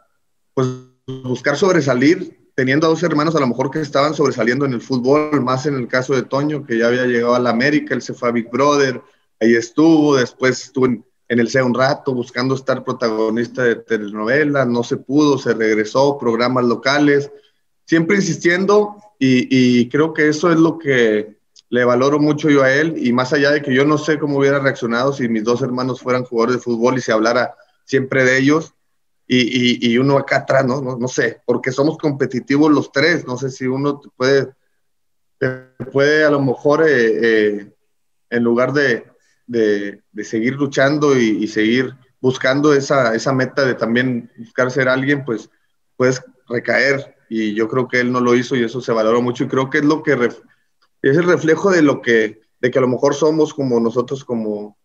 pues, 0.54 0.68
buscar 1.08 1.58
sobresalir, 1.58 2.39
teniendo 2.60 2.88
a 2.88 2.90
dos 2.90 3.04
hermanos 3.04 3.38
a 3.38 3.40
lo 3.40 3.48
mejor 3.48 3.72
que 3.72 3.80
estaban 3.80 4.14
sobresaliendo 4.14 4.66
en 4.66 4.74
el 4.74 4.82
fútbol, 4.82 5.40
más 5.40 5.66
en 5.66 5.76
el 5.76 5.88
caso 5.88 6.14
de 6.14 6.24
Toño, 6.24 6.66
que 6.66 6.78
ya 6.78 6.88
había 6.88 7.06
llegado 7.06 7.34
a 7.34 7.40
la 7.40 7.52
América, 7.52 7.96
él 7.96 8.02
se 8.02 8.12
Brother, 8.12 9.02
ahí 9.40 9.56
estuvo, 9.56 10.18
después 10.18 10.66
estuvo 10.66 10.88
en, 10.88 11.06
el 11.30 11.48
SEA 11.48 11.64
un 11.64 11.74
rato 11.74 12.14
buscando 12.14 12.56
estar 12.56 12.84
protagonista 12.84 13.64
de 13.64 13.78
telenovelas, 13.78 14.68
no 14.68 14.84
se 14.84 14.98
pudo, 14.98 15.38
se 15.38 15.54
regresó, 15.54 16.18
programas 16.18 16.66
locales, 16.66 17.32
siempre 17.86 18.18
insistiendo 18.18 18.98
y, 19.18 19.48
y 19.80 19.88
creo 19.88 20.14
que 20.14 20.28
eso 20.28 20.52
es 20.52 20.60
lo 20.60 20.78
que 20.78 21.38
le 21.70 21.86
valoro 21.86 22.20
mucho 22.20 22.50
yo 22.50 22.64
a 22.64 22.74
él 22.74 22.96
y 22.98 23.14
más 23.14 23.32
allá 23.32 23.52
de 23.52 23.62
que 23.62 23.74
yo 23.74 23.86
no 23.86 23.98
sé 23.98 24.20
cómo 24.20 24.38
hubiera 24.38 24.60
reaccionado 24.60 25.14
si 25.14 25.30
mis 25.30 25.46
dos 25.46 25.62
hermanos 25.62 26.02
fueran 26.02 26.26
jugadores 26.26 26.58
de 26.58 26.62
fútbol 26.62 26.98
y 26.98 27.02
se 27.02 27.14
hablara 27.14 27.56
siempre 27.86 28.26
de 28.26 28.38
ellos 28.38 28.74
y, 29.32 29.92
y, 29.94 29.98
uno 30.00 30.18
acá 30.18 30.38
atrás, 30.38 30.66
¿no? 30.66 30.82
¿no? 30.82 31.08
sé, 31.08 31.40
porque 31.46 31.72
somos 31.72 32.00
competitivos 32.00 32.72
los 32.72 32.92
tres, 32.92 33.28
no 33.28 33.38
sé 33.38 33.52
si 33.52 33.68
uno 33.68 34.02
puede, 34.18 34.52
puede 35.92 36.26
a 36.26 36.32
lo 36.32 36.42
mejor, 36.42 36.84
eh, 36.88 36.88
eh, 37.22 37.74
en 38.32 38.44
lugar 38.44 38.74
de, 38.74 39.06
de, 39.46 40.02
seguir 40.24 40.56
luchando 40.56 41.16
y, 41.16 41.48
seguir 41.48 41.94
buscando 42.20 42.74
esa, 42.74 43.14
esa 43.14 43.32
meta 43.32 43.64
de 43.66 43.76
también 43.76 44.32
buscar 44.36 44.72
ser 44.72 44.90
alguien, 44.90 45.24
pues 45.24 45.52
puedes 45.96 46.24
recaer 46.48 47.16
y 47.30 47.54
yo 47.54 47.68
creo 47.68 47.88
que 47.88 48.00
él 48.00 48.12
no 48.12 48.22
lo 48.22 48.36
hizo 48.36 48.56
y 48.56 48.64
eso 48.64 48.82
se 48.82 48.92
valoró 48.92 49.22
mucho 49.22 49.44
y 49.44 49.48
creo 49.48 49.70
que 49.70 49.78
es 49.78 49.86
lo 49.86 50.02
que 50.02 50.14
es 51.04 51.18
el 51.18 51.24
reflejo 51.24 51.70
de 51.70 51.84
lo 51.84 52.02
que, 52.02 52.42
de 52.60 52.72
que 52.72 52.80
a 52.80 52.82
lo 52.82 52.88
mejor 52.88 53.14
somos 53.14 53.54
como 53.54 53.80
nosotros 53.80 54.26
como, 54.26 54.79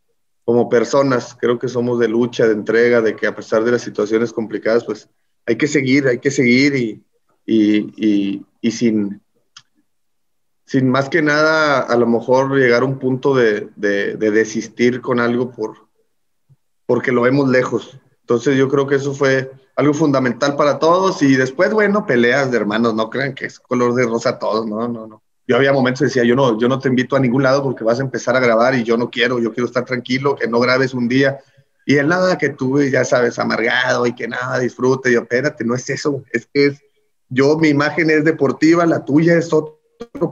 como 0.44 0.68
personas, 0.68 1.36
creo 1.40 1.58
que 1.58 1.68
somos 1.68 1.98
de 1.98 2.08
lucha, 2.08 2.46
de 2.46 2.52
entrega, 2.52 3.00
de 3.00 3.16
que 3.16 3.26
a 3.26 3.34
pesar 3.34 3.64
de 3.64 3.72
las 3.72 3.82
situaciones 3.82 4.32
complicadas, 4.32 4.84
pues 4.84 5.08
hay 5.46 5.56
que 5.56 5.66
seguir, 5.66 6.06
hay 6.06 6.18
que 6.18 6.30
seguir 6.30 6.74
y, 6.74 7.02
y, 7.46 8.44
y, 8.60 8.70
sin, 8.70 9.22
sin 10.66 10.90
más 10.90 11.08
que 11.08 11.22
nada 11.22 11.80
a 11.80 11.96
lo 11.96 12.06
mejor 12.06 12.54
llegar 12.56 12.82
a 12.82 12.86
un 12.86 12.98
punto 12.98 13.34
de, 13.34 13.68
de, 13.76 14.16
de, 14.16 14.30
desistir 14.30 15.00
con 15.00 15.18
algo 15.18 15.50
por, 15.50 15.88
porque 16.86 17.12
lo 17.12 17.22
vemos 17.22 17.48
lejos. 17.48 17.98
Entonces 18.20 18.56
yo 18.56 18.68
creo 18.68 18.86
que 18.86 18.96
eso 18.96 19.14
fue 19.14 19.50
algo 19.76 19.94
fundamental 19.94 20.56
para 20.56 20.78
todos 20.78 21.22
y 21.22 21.36
después, 21.36 21.72
bueno, 21.72 22.06
peleas 22.06 22.50
de 22.50 22.58
hermanos, 22.58 22.94
no 22.94 23.08
crean 23.10 23.34
que 23.34 23.46
es 23.46 23.58
color 23.58 23.94
de 23.94 24.04
rosa 24.04 24.38
todos, 24.38 24.66
no, 24.66 24.88
no, 24.88 25.06
no 25.06 25.22
yo 25.46 25.56
había 25.56 25.72
momentos 25.72 26.00
que 26.00 26.04
decía, 26.06 26.24
yo 26.24 26.34
no, 26.34 26.58
yo 26.58 26.68
no 26.68 26.78
te 26.78 26.88
invito 26.88 27.16
a 27.16 27.20
ningún 27.20 27.42
lado 27.42 27.62
porque 27.62 27.84
vas 27.84 28.00
a 28.00 28.02
empezar 28.02 28.36
a 28.36 28.40
grabar 28.40 28.74
y 28.74 28.82
yo 28.82 28.96
no 28.96 29.10
quiero, 29.10 29.38
yo 29.38 29.52
quiero 29.52 29.66
estar 29.66 29.84
tranquilo, 29.84 30.36
que 30.36 30.48
no 30.48 30.58
grabes 30.60 30.94
un 30.94 31.08
día. 31.08 31.38
Y 31.86 31.96
el 31.96 32.08
nada 32.08 32.38
que 32.38 32.48
tú, 32.48 32.82
ya 32.82 33.04
sabes, 33.04 33.38
amargado 33.38 34.06
y 34.06 34.14
que 34.14 34.26
nada, 34.26 34.58
disfrute. 34.58 35.12
Yo, 35.12 35.20
espérate, 35.20 35.64
no 35.64 35.74
es 35.74 35.88
eso, 35.90 36.24
es 36.32 36.48
que 36.52 36.66
es, 36.66 36.82
yo, 37.28 37.58
mi 37.58 37.68
imagen 37.68 38.10
es 38.10 38.24
deportiva, 38.24 38.86
la 38.86 39.04
tuya 39.04 39.36
es 39.36 39.52
otro 39.52 39.78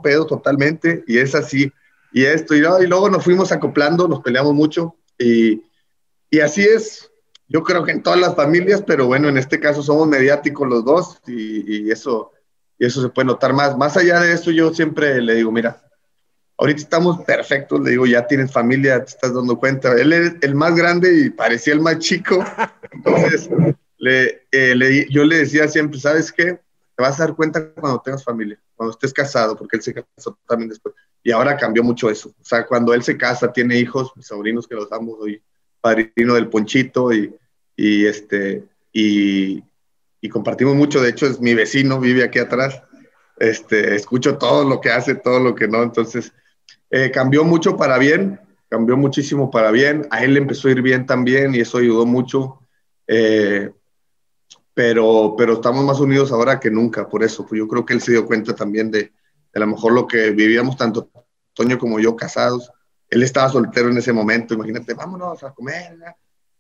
pedo 0.03 0.27
totalmente 0.27 1.05
y 1.07 1.19
es 1.19 1.35
así. 1.35 1.71
Y 2.13 2.25
esto, 2.25 2.55
y, 2.55 2.59
y 2.59 2.87
luego 2.87 3.11
nos 3.11 3.25
fuimos 3.25 3.53
acoplando, 3.53 4.09
nos 4.09 4.21
peleamos 4.21 4.55
mucho 4.55 4.97
y, 5.19 5.63
y 6.31 6.41
así 6.41 6.63
es. 6.63 7.11
Yo 7.49 7.63
creo 7.63 7.85
que 7.85 7.93
en 7.93 8.03
todas 8.03 8.19
las 8.19 8.35
familias, 8.35 8.83
pero 8.87 9.07
bueno, 9.07 9.29
en 9.29 9.37
este 9.37 9.61
caso 9.61 9.83
somos 9.83 10.09
mediáticos 10.09 10.67
los 10.67 10.85
dos 10.85 11.21
y, 11.27 11.87
y 11.87 11.91
eso, 11.91 12.33
y 12.83 12.85
eso 12.85 13.01
se 13.01 13.11
puede 13.11 13.27
notar 13.27 13.53
más. 13.53 13.79
Más 13.79 13.97
allá 13.97 14.19
de 14.19 14.33
eso, 14.33 14.51
yo 14.51 14.75
siempre 14.75 15.23
le 15.23 15.37
digo, 15.37 15.53
mira, 15.53 15.81
ahorita 16.59 16.81
estamos 16.81 17.23
perfectos, 17.25 17.81
le 17.81 17.91
digo, 17.91 18.07
ya 18.07 18.27
tienes 18.27 18.51
familia, 18.51 19.05
te 19.05 19.13
estás 19.13 19.33
dando 19.33 19.57
cuenta. 19.57 19.93
Él 19.93 20.13
es 20.13 20.35
el 20.41 20.57
más 20.57 20.75
grande 20.75 21.17
y 21.17 21.31
parecía 21.31 21.75
el 21.75 21.81
más 21.81 22.01
chico. 22.01 22.45
Entonces, 22.91 23.49
le, 23.99 24.49
eh, 24.51 24.75
le, 24.75 25.09
yo 25.11 25.23
le 25.23 25.39
decía 25.39 25.69
siempre, 25.69 26.01
¿sabes 26.01 26.33
qué? 26.33 26.59
te 26.97 27.03
vas 27.05 27.21
a 27.21 27.27
dar 27.27 27.37
cuenta 27.37 27.73
cuando 27.73 28.01
tengas 28.01 28.25
familia, 28.25 28.59
cuando 28.75 28.91
estés 28.91 29.13
casado, 29.13 29.57
porque 29.57 29.77
él 29.77 29.83
se 29.85 29.95
casó 29.95 30.37
también 30.49 30.71
después. 30.71 30.93
Y 31.23 31.31
ahora 31.31 31.57
cambió 31.57 31.85
mucho 31.85 32.11
eso. 32.11 32.31
O 32.31 32.45
sea, 32.45 32.67
cuando 32.67 32.93
él 32.95 33.05
se 33.05 33.17
casa, 33.17 33.53
tiene 33.53 33.79
hijos, 33.79 34.11
mis 34.17 34.27
sobrinos 34.27 34.67
que 34.67 34.75
los 34.75 34.91
amo, 34.91 35.13
hoy 35.21 35.41
padrino 35.81 36.35
del 36.35 36.49
Ponchito 36.49 37.13
y, 37.13 37.33
y 37.77 38.07
este, 38.07 38.65
y, 38.93 39.63
y, 40.23 40.29
compartimos 40.31 40.75
mucho. 40.75 41.03
De 41.03 41.11
hecho, 41.11 41.27
es 41.27 41.41
mi 41.41 41.53
vecino, 41.53 42.01
vive 42.01 42.25
aquí 42.25 42.39
atrás. 42.39 42.83
Este, 43.39 43.95
escucho 43.95 44.39
todo 44.39 44.65
lo 44.67 44.81
que 44.81 44.91
hace, 44.91 45.15
todo 45.15 45.41
lo 45.41 45.55
que 45.55 45.69
no. 45.69 45.83
Entonces, 45.83 46.33
eh, 46.91 47.11
cambió 47.11 47.45
mucho 47.45 47.77
para 47.77 47.99
bien, 47.99 48.41
cambió 48.71 48.97
muchísimo 48.97 49.51
para 49.51 49.71
bien. 49.71 50.07
A 50.11 50.25
él 50.25 50.35
le 50.35 50.41
empezó 50.41 50.69
a 50.69 50.71
ir 50.71 50.81
bien 50.81 51.05
también 51.05 51.55
y 51.55 51.61
eso 51.61 51.79
ayudó 51.79 52.07
mucho. 52.07 52.61
Eh, 53.07 53.71
pero, 54.73 55.35
pero 55.37 55.55
estamos 55.55 55.85
más 55.85 56.01
unidos 56.01 56.33
ahora 56.33 56.59
que 56.59 56.71
nunca, 56.71 57.09
por 57.09 57.23
eso. 57.23 57.45
Pues 57.47 57.59
yo 57.59 57.69
creo 57.69 57.85
que 57.85 57.93
él 57.93 58.01
se 58.01 58.13
dio 58.13 58.25
cuenta 58.25 58.55
también 58.55 58.91
de, 58.91 59.01
de 59.03 59.13
a 59.55 59.61
lo 59.61 59.67
mejor 59.67 59.93
lo 59.93 60.07
que 60.07 60.31
vivíamos 60.31 60.77
tanto 60.77 61.11
Toño 61.55 61.79
como 61.79 62.01
yo 62.01 62.17
casados. 62.17 62.71
Él 63.09 63.23
estaba 63.23 63.51
soltero 63.51 63.91
en 63.91 63.99
ese 63.99 64.13
momento, 64.13 64.55
imagínate, 64.55 64.95
vámonos 64.95 65.43
a 65.43 65.53
comer. 65.53 65.99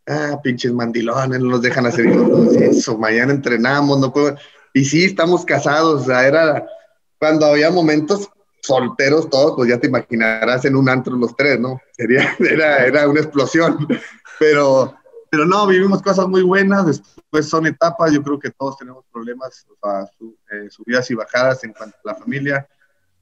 Ah, 0.06 0.40
pinches 0.42 0.72
mandilones, 0.72 1.40
no 1.40 1.50
nos 1.50 1.62
dejan 1.62 1.86
hacer 1.86 2.06
eso. 2.60 2.98
Mañana 2.98 3.32
entrenamos, 3.32 4.00
no 4.00 4.12
puedo. 4.12 4.36
Y 4.74 4.84
sí, 4.84 5.04
estamos 5.04 5.44
casados, 5.44 6.02
o 6.02 6.04
sea, 6.06 6.26
era 6.26 6.66
cuando 7.18 7.46
había 7.46 7.70
momentos 7.70 8.28
solteros 8.62 9.28
todos, 9.30 9.54
pues 9.56 9.68
ya 9.68 9.78
te 9.78 9.86
imaginarás 9.88 10.64
en 10.64 10.76
un 10.76 10.88
antro 10.88 11.16
los 11.16 11.36
tres, 11.36 11.60
¿no? 11.60 11.80
Sería, 11.92 12.34
era, 12.38 12.84
era 12.84 13.08
una 13.08 13.20
explosión. 13.20 13.86
Pero, 14.38 14.94
pero 15.30 15.44
no, 15.44 15.66
vivimos 15.66 16.02
cosas 16.02 16.26
muy 16.26 16.42
buenas, 16.42 16.86
después 16.86 17.48
son 17.48 17.66
etapas, 17.66 18.12
yo 18.12 18.22
creo 18.22 18.38
que 18.38 18.50
todos 18.50 18.76
tenemos 18.76 19.04
problemas, 19.12 19.66
o 19.70 19.76
sea, 19.80 20.10
eh, 20.50 20.68
subidas 20.70 21.10
y 21.10 21.14
bajadas 21.14 21.62
en 21.64 21.72
cuanto 21.72 21.96
a 22.04 22.12
la 22.12 22.14
familia. 22.14 22.68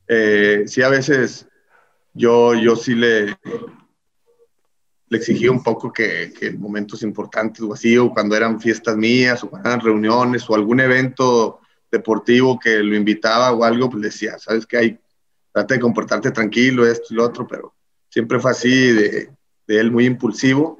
Eh, 0.08 0.64
sí, 0.66 0.82
a 0.82 0.88
veces 0.88 1.46
yo, 2.14 2.54
yo 2.54 2.76
sí 2.76 2.94
le, 2.94 3.36
le 5.10 5.18
exigí 5.18 5.48
un 5.48 5.62
poco 5.62 5.92
que, 5.92 6.32
que, 6.38 6.46
en 6.46 6.60
momentos 6.60 7.02
importantes 7.02 7.60
o 7.62 7.74
así, 7.74 7.98
o 7.98 8.12
cuando 8.12 8.36
eran 8.36 8.60
fiestas 8.60 8.96
mías, 8.96 9.42
o 9.42 9.50
cuando 9.50 9.68
eran 9.68 9.80
reuniones, 9.80 10.48
o 10.48 10.54
algún 10.54 10.78
evento 10.78 11.60
deportivo 11.90 12.58
que 12.58 12.78
lo 12.78 12.94
invitaba 12.94 13.52
o 13.52 13.64
algo, 13.64 13.90
pues 13.90 14.04
decía, 14.04 14.38
sabes 14.38 14.66
que 14.66 14.76
hay, 14.76 14.98
trata 15.52 15.74
de 15.74 15.80
comportarte 15.80 16.30
tranquilo, 16.30 16.86
esto 16.86 17.08
y 17.10 17.14
lo 17.16 17.24
otro, 17.24 17.46
pero 17.46 17.74
siempre 18.08 18.38
fue 18.38 18.52
así, 18.52 18.92
de, 18.92 19.30
de 19.66 19.80
él 19.80 19.90
muy 19.90 20.06
impulsivo. 20.06 20.78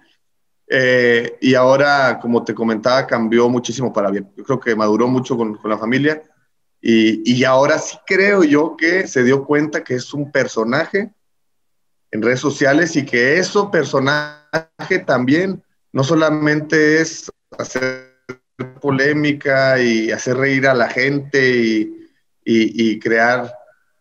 Eh, 0.69 1.37
y 1.41 1.55
ahora, 1.57 2.21
como 2.23 2.45
te 2.45 2.55
comentaba, 2.55 3.09
cambió 3.09 3.49
muchísimo 3.49 3.93
para 3.93 4.13
bien. 4.13 4.31
Yo 4.37 4.45
creo 4.45 4.61
que 4.61 4.77
maduró 4.77 5.09
mucho 5.09 5.37
con, 5.37 5.57
con 5.57 5.69
la 5.69 5.79
familia 5.79 6.23
y, 6.81 7.29
y 7.29 7.43
ahora 7.43 7.79
sí 7.81 7.99
creo 8.07 8.45
yo 8.45 8.77
que 8.77 9.09
se 9.09 9.25
dio 9.25 9.45
cuenta 9.45 9.83
que 9.83 9.95
es 9.95 10.15
un 10.15 10.31
personaje 10.31 11.13
en 12.11 12.23
redes 12.23 12.41
sociales 12.41 12.97
y 12.97 13.05
que 13.05 13.39
eso 13.39 13.71
personaje 13.71 14.99
también 15.07 15.63
no 15.93 16.05
solamente 16.05 17.01
es 17.01 17.31
hacer 17.59 18.11
polémica 18.81 19.81
y 19.81 20.11
hacer 20.11 20.37
reír 20.37 20.67
a 20.67 20.75
la 20.75 20.89
gente 20.89 21.57
y, 21.57 21.91
y, 22.45 22.99
crear, 22.99 23.53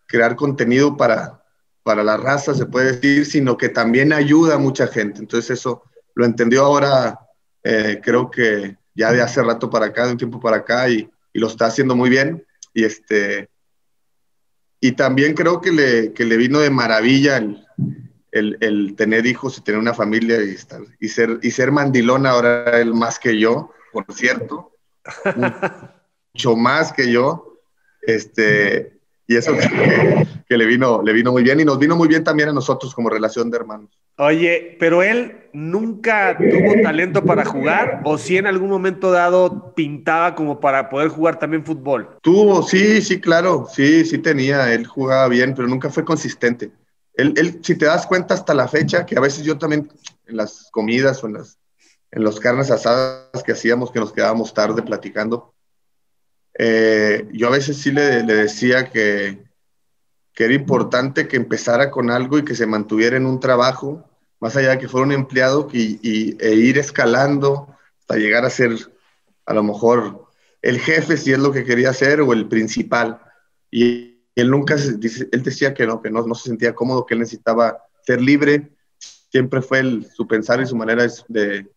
crear 0.06 0.36
contenido 0.36 0.98
para, 0.98 1.42
para 1.84 2.04
la 2.04 2.18
raza, 2.18 2.54
se 2.54 2.66
puede 2.66 2.94
decir, 2.94 3.26
sino 3.26 3.58
que 3.58 3.70
también 3.70 4.12
ayuda 4.12 4.56
a 4.56 4.60
mucha 4.60 4.88
gente. 4.88 5.20
Entonces 5.20 5.60
eso 5.60 5.84
lo 6.16 6.26
entendió 6.26 6.66
ahora, 6.66 7.20
eh, 7.64 8.02
creo 8.04 8.30
que 8.30 8.78
ya 8.96 9.12
de 9.12 9.22
hace 9.22 9.42
rato 9.42 9.70
para 9.70 9.88
acá, 9.88 10.06
de 10.06 10.14
un 10.14 10.18
tiempo 10.18 10.40
para 10.40 10.58
acá, 10.58 10.90
y, 10.90 11.10
y, 11.32 11.40
lo 11.40 11.48
está 11.48 11.68
haciendo 11.68 11.96
muy 11.96 12.10
bien. 12.10 12.46
Y, 12.74 12.84
este, 12.84 13.50
y 14.82 14.94
también 14.94 15.34
creo 15.34 15.62
que 15.62 15.72
le, 15.72 16.14
que 16.14 16.26
le 16.26 16.38
vino 16.38 16.60
de 16.60 16.70
maravilla 16.70 17.38
el, 17.38 17.66
el, 18.32 18.58
el, 18.62 18.96
tener 18.96 19.26
hijos 19.26 19.58
y 19.58 19.62
tener 19.62 19.80
una 19.80 19.94
familia 19.94 20.44
y, 20.44 20.50
estar, 20.50 20.82
y, 21.00 21.08
ser, 21.08 21.40
y 21.42 21.52
ser 21.52 21.72
mandilón 21.72 22.26
ahora 22.26 22.80
él 22.80 22.94
más 22.94 23.20
que 23.20 23.40
yo, 23.40 23.72
por 23.92 24.06
cierto, 24.14 24.72
mucho 26.34 26.56
más 26.56 26.94
que 26.94 27.12
yo, 27.12 27.60
este, 28.02 29.00
y 29.28 29.36
eso 29.36 29.54
que, 29.56 30.28
que, 30.48 30.58
le, 30.58 30.66
vino, 30.66 31.02
le 31.04 31.14
vino 31.14 31.32
muy 31.32 31.44
bien 31.44 31.60
y 31.60 31.66
nos 31.66 31.80
vino 31.80 31.96
muy 31.96 32.08
bien 32.08 32.24
también 32.24 32.50
a 32.50 32.54
nosotros 32.54 32.94
como 32.94 33.10
relación 33.10 33.52
de 33.52 33.58
hermanos. 33.58 33.90
Oye, 34.18 34.76
pero 34.80 35.02
él 35.02 35.50
nunca 35.54 36.38
tuvo 36.38 36.82
talento 36.84 37.24
para 37.24 37.46
jugar 37.46 38.02
o 38.04 38.18
si 38.18 38.38
en 38.38 38.48
algún 38.48 38.70
momento 38.70 39.12
dado 39.12 39.74
pintaba 39.74 40.36
como 40.36 40.60
para 40.60 40.90
poder 40.90 41.10
jugar 41.10 41.40
también 41.40 41.64
fútbol. 41.64 42.18
Tuvo, 42.22 42.62
sí, 42.64 43.02
sí, 43.02 43.22
claro, 43.22 43.68
sí, 43.72 44.04
sí 44.06 44.18
tenía, 44.18 44.74
él 44.74 44.86
jugaba 44.86 45.28
bien, 45.28 45.54
pero 45.56 45.68
nunca 45.68 45.90
fue 45.90 46.04
consistente. 46.04 46.72
Él, 47.22 47.60
si 47.64 47.76
te 47.76 47.86
das 47.86 48.08
cuenta 48.08 48.34
hasta 48.34 48.54
la 48.54 48.68
fecha, 48.68 49.06
que 49.06 49.18
a 49.18 49.22
veces 49.22 49.44
yo 49.44 49.58
también 49.58 49.92
en 50.28 50.38
las 50.38 50.70
comidas 50.72 51.24
o 51.24 51.28
en 51.28 51.34
las 51.34 51.60
en 52.12 52.24
los 52.24 52.40
carnes 52.40 52.72
asadas 52.72 53.44
que 53.44 53.52
hacíamos, 53.52 53.92
que 53.92 54.00
nos 54.00 54.14
quedábamos 54.14 54.54
tarde 54.54 54.82
platicando, 54.82 55.54
eh, 56.58 57.28
yo 57.32 57.48
a 57.48 57.52
veces 57.52 57.78
sí 57.78 57.92
le, 57.92 58.24
decía 58.24 58.90
que, 58.90 59.44
que, 60.34 60.46
era 60.46 60.54
importante 60.54 61.28
que 61.28 61.38
empezara 61.38 61.92
con 61.92 62.10
algo 62.10 62.38
y 62.38 62.46
que 62.46 62.56
se 62.56 62.66
mantuviera 62.66 63.18
en 63.18 63.26
un 63.26 63.40
trabajo, 63.40 64.10
más 64.40 64.56
allá 64.56 64.72
de 64.72 64.80
que 64.80 64.90
fuera 64.90 65.06
un 65.06 65.14
empleado, 65.14 65.70
y, 65.72 66.36
e 66.40 66.54
ir 66.56 66.78
escalando 66.78 67.76
hasta 68.00 68.16
llegar 68.16 68.46
a 68.46 68.50
ser 68.50 68.72
a 69.46 69.54
lo 69.54 69.64
mejor 69.64 70.28
el 70.62 70.80
jefe, 70.80 71.16
si 71.16 71.32
es 71.32 71.40
lo 71.40 71.52
que 71.52 71.64
quería 71.64 71.92
hacer, 71.92 72.22
o 72.22 72.34
el 72.34 72.48
principal. 72.48 73.22
Y 73.72 74.09
él 74.40 74.50
nunca, 74.52 74.76
él 74.76 75.44
decía 75.44 75.74
que 75.74 75.86
no, 75.86 76.02
que 76.02 76.10
no, 76.10 76.26
no 76.26 76.36
se 76.36 76.50
sentía 76.50 76.76
cómodo, 76.76 77.06
que 77.06 77.14
él 77.14 77.20
necesitaba 77.20 77.84
ser 78.06 78.22
libre, 78.22 78.72
siempre 79.32 79.62
fue 79.62 79.80
el, 79.80 80.08
su 80.12 80.28
pensar 80.28 80.62
y 80.62 80.66
su 80.66 80.76
manera 80.76 81.08
de, 81.28 81.68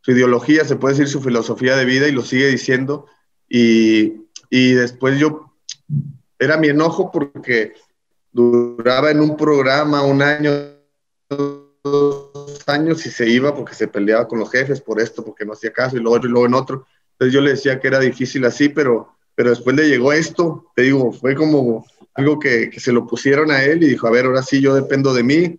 su 0.00 0.10
ideología, 0.10 0.64
se 0.64 0.76
puede 0.76 0.94
decir 0.94 1.08
su 1.08 1.20
filosofía 1.20 1.76
de 1.76 1.84
vida 1.84 2.08
y 2.08 2.12
lo 2.12 2.22
sigue 2.22 2.48
diciendo. 2.48 3.06
Y, 3.48 4.26
y 4.50 4.72
después 4.72 5.18
yo, 5.18 5.54
era 6.38 6.56
mi 6.56 6.68
enojo 6.68 7.10
porque 7.12 7.74
duraba 8.32 9.10
en 9.10 9.20
un 9.20 9.36
programa 9.36 10.02
un 10.02 10.22
año, 10.22 10.52
dos 11.84 12.64
años 12.66 13.04
y 13.06 13.10
se 13.10 13.28
iba 13.28 13.54
porque 13.54 13.74
se 13.74 13.88
peleaba 13.88 14.26
con 14.26 14.38
los 14.38 14.50
jefes 14.50 14.80
por 14.80 15.00
esto, 15.00 15.24
porque 15.24 15.44
no 15.44 15.52
hacía 15.52 15.72
caso 15.72 15.96
y 15.96 16.00
luego, 16.00 16.26
y 16.26 16.28
luego 16.28 16.46
en 16.46 16.54
otro. 16.54 16.86
Entonces 17.12 17.34
yo 17.34 17.40
le 17.40 17.50
decía 17.50 17.78
que 17.78 17.88
era 17.88 18.00
difícil 18.00 18.44
así, 18.44 18.68
pero, 18.68 19.14
pero 19.34 19.50
después 19.50 19.76
le 19.76 19.88
llegó 19.88 20.12
esto, 20.12 20.66
te 20.74 20.82
digo, 20.82 21.12
fue 21.12 21.34
como 21.34 21.84
algo 22.14 22.38
que, 22.38 22.70
que 22.70 22.80
se 22.80 22.92
lo 22.92 23.06
pusieron 23.06 23.50
a 23.50 23.62
él 23.64 23.82
y 23.82 23.88
dijo, 23.88 24.06
a 24.06 24.10
ver, 24.10 24.26
ahora 24.26 24.42
sí 24.42 24.60
yo 24.60 24.74
dependo 24.74 25.14
de 25.14 25.22
mí, 25.22 25.58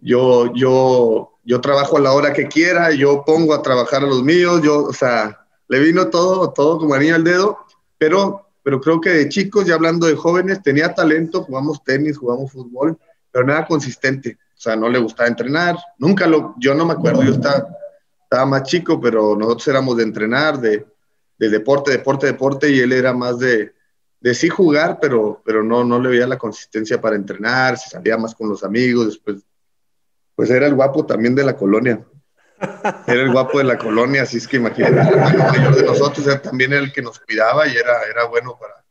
yo, 0.00 0.52
yo, 0.54 1.38
yo 1.44 1.60
trabajo 1.60 1.96
a 1.96 2.00
la 2.00 2.12
hora 2.12 2.32
que 2.32 2.48
quiera, 2.48 2.92
yo 2.92 3.24
pongo 3.24 3.54
a 3.54 3.62
trabajar 3.62 4.02
a 4.02 4.06
los 4.06 4.22
míos, 4.22 4.60
yo, 4.62 4.84
o 4.84 4.92
sea, 4.92 5.46
le 5.68 5.80
vino 5.80 6.08
todo, 6.08 6.52
todo 6.52 6.78
como 6.78 6.94
anillo 6.94 7.14
al 7.14 7.24
dedo, 7.24 7.58
pero, 7.96 8.48
pero 8.62 8.80
creo 8.80 9.00
que 9.00 9.10
de 9.10 9.28
chicos, 9.28 9.66
ya 9.66 9.74
hablando 9.74 10.06
de 10.06 10.16
jóvenes, 10.16 10.62
tenía 10.62 10.94
talento, 10.94 11.42
jugamos 11.42 11.82
tenis, 11.84 12.18
jugamos 12.18 12.52
fútbol, 12.52 12.98
pero 13.30 13.46
nada 13.46 13.66
consistente, 13.66 14.38
o 14.56 14.60
sea, 14.60 14.76
no 14.76 14.88
le 14.88 14.98
gustaba 14.98 15.28
entrenar, 15.28 15.76
nunca 15.98 16.26
lo, 16.26 16.54
yo 16.58 16.74
no 16.74 16.86
me 16.86 16.94
acuerdo, 16.94 17.22
yo 17.22 17.32
estaba, 17.32 17.68
estaba 18.22 18.46
más 18.46 18.62
chico, 18.64 19.00
pero 19.00 19.36
nosotros 19.36 19.68
éramos 19.68 19.96
de 19.96 20.02
entrenar, 20.02 20.60
de, 20.60 20.86
de 21.38 21.48
deporte, 21.48 21.92
deporte, 21.92 22.26
deporte, 22.26 22.70
y 22.70 22.80
él 22.80 22.92
era 22.92 23.12
más 23.12 23.38
de, 23.38 23.72
de 24.20 24.50
jugar, 24.50 24.98
pero, 25.00 25.42
pero 25.44 25.62
no, 25.62 25.84
no 25.84 26.00
le 26.00 26.08
veía 26.08 26.26
la 26.26 26.38
consistencia 26.38 27.00
para 27.00 27.16
entrenar, 27.16 27.78
se 27.78 27.90
salía 27.90 28.16
más 28.16 28.34
con 28.34 28.48
los 28.48 28.64
amigos, 28.64 29.06
después, 29.06 29.42
pues 30.34 30.50
era 30.50 30.66
el 30.66 30.74
guapo 30.74 31.06
también 31.06 31.34
de 31.34 31.44
la 31.44 31.56
colonia. 31.56 32.04
Era 33.06 33.22
el 33.22 33.30
guapo 33.30 33.58
de 33.58 33.64
la 33.64 33.78
colonia, 33.78 34.22
así 34.22 34.38
es 34.38 34.48
que 34.48 34.56
imagínate, 34.56 34.98
el 34.98 35.38
mayor 35.38 35.76
de 35.76 35.84
nosotros 35.84 36.26
era 36.26 36.42
también 36.42 36.72
el 36.72 36.92
que 36.92 37.02
nos 37.02 37.20
cuidaba 37.20 37.68
y 37.68 37.76
era, 37.76 38.02
era 38.10 38.24
bueno 38.24 38.58
para, 38.58 38.84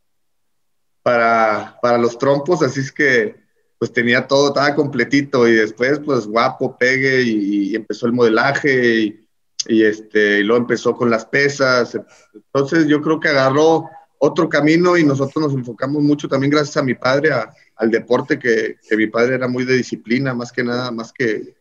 para, 1.04 1.80
para 1.82 1.98
los 1.98 2.18
trompos, 2.18 2.62
así 2.62 2.80
es 2.80 2.92
que 2.92 3.36
pues 3.78 3.92
tenía 3.92 4.26
todo, 4.26 4.48
estaba 4.48 4.74
completito 4.74 5.48
y 5.48 5.56
después 5.56 6.00
pues 6.00 6.26
guapo, 6.26 6.78
pegue 6.78 7.22
y, 7.24 7.72
y 7.72 7.76
empezó 7.76 8.06
el 8.06 8.13
modelaje 8.13 9.02
y, 9.02 9.28
y, 9.68 9.84
este, 9.84 10.40
y 10.40 10.44
luego 10.44 10.62
empezó 10.62 10.96
con 10.96 11.10
las 11.10 11.26
pesas. 11.26 12.00
Entonces 12.34 12.88
yo 12.88 13.02
creo 13.02 13.20
que 13.20 13.30
agarró 13.30 13.90
otro 14.19 14.49
camino 14.49 14.97
y 14.97 15.03
nosotros 15.03 15.43
nos 15.43 15.53
enfocamos 15.53 16.01
mucho 16.03 16.27
también 16.27 16.51
gracias 16.51 16.77
a 16.77 16.84
mi 16.84 16.95
padre, 16.95 17.32
a, 17.32 17.53
al 17.75 17.91
deporte, 17.91 18.39
que, 18.39 18.77
que, 18.88 18.97
mi 18.97 19.08
padre 19.08 19.36
era 19.36 19.47
muy 19.47 19.65
de 19.65 19.75
disciplina, 19.75 20.34
más 20.34 20.51
que 20.51 20.63
nada, 20.63 20.91
más 20.91 21.13
que, 21.13 21.56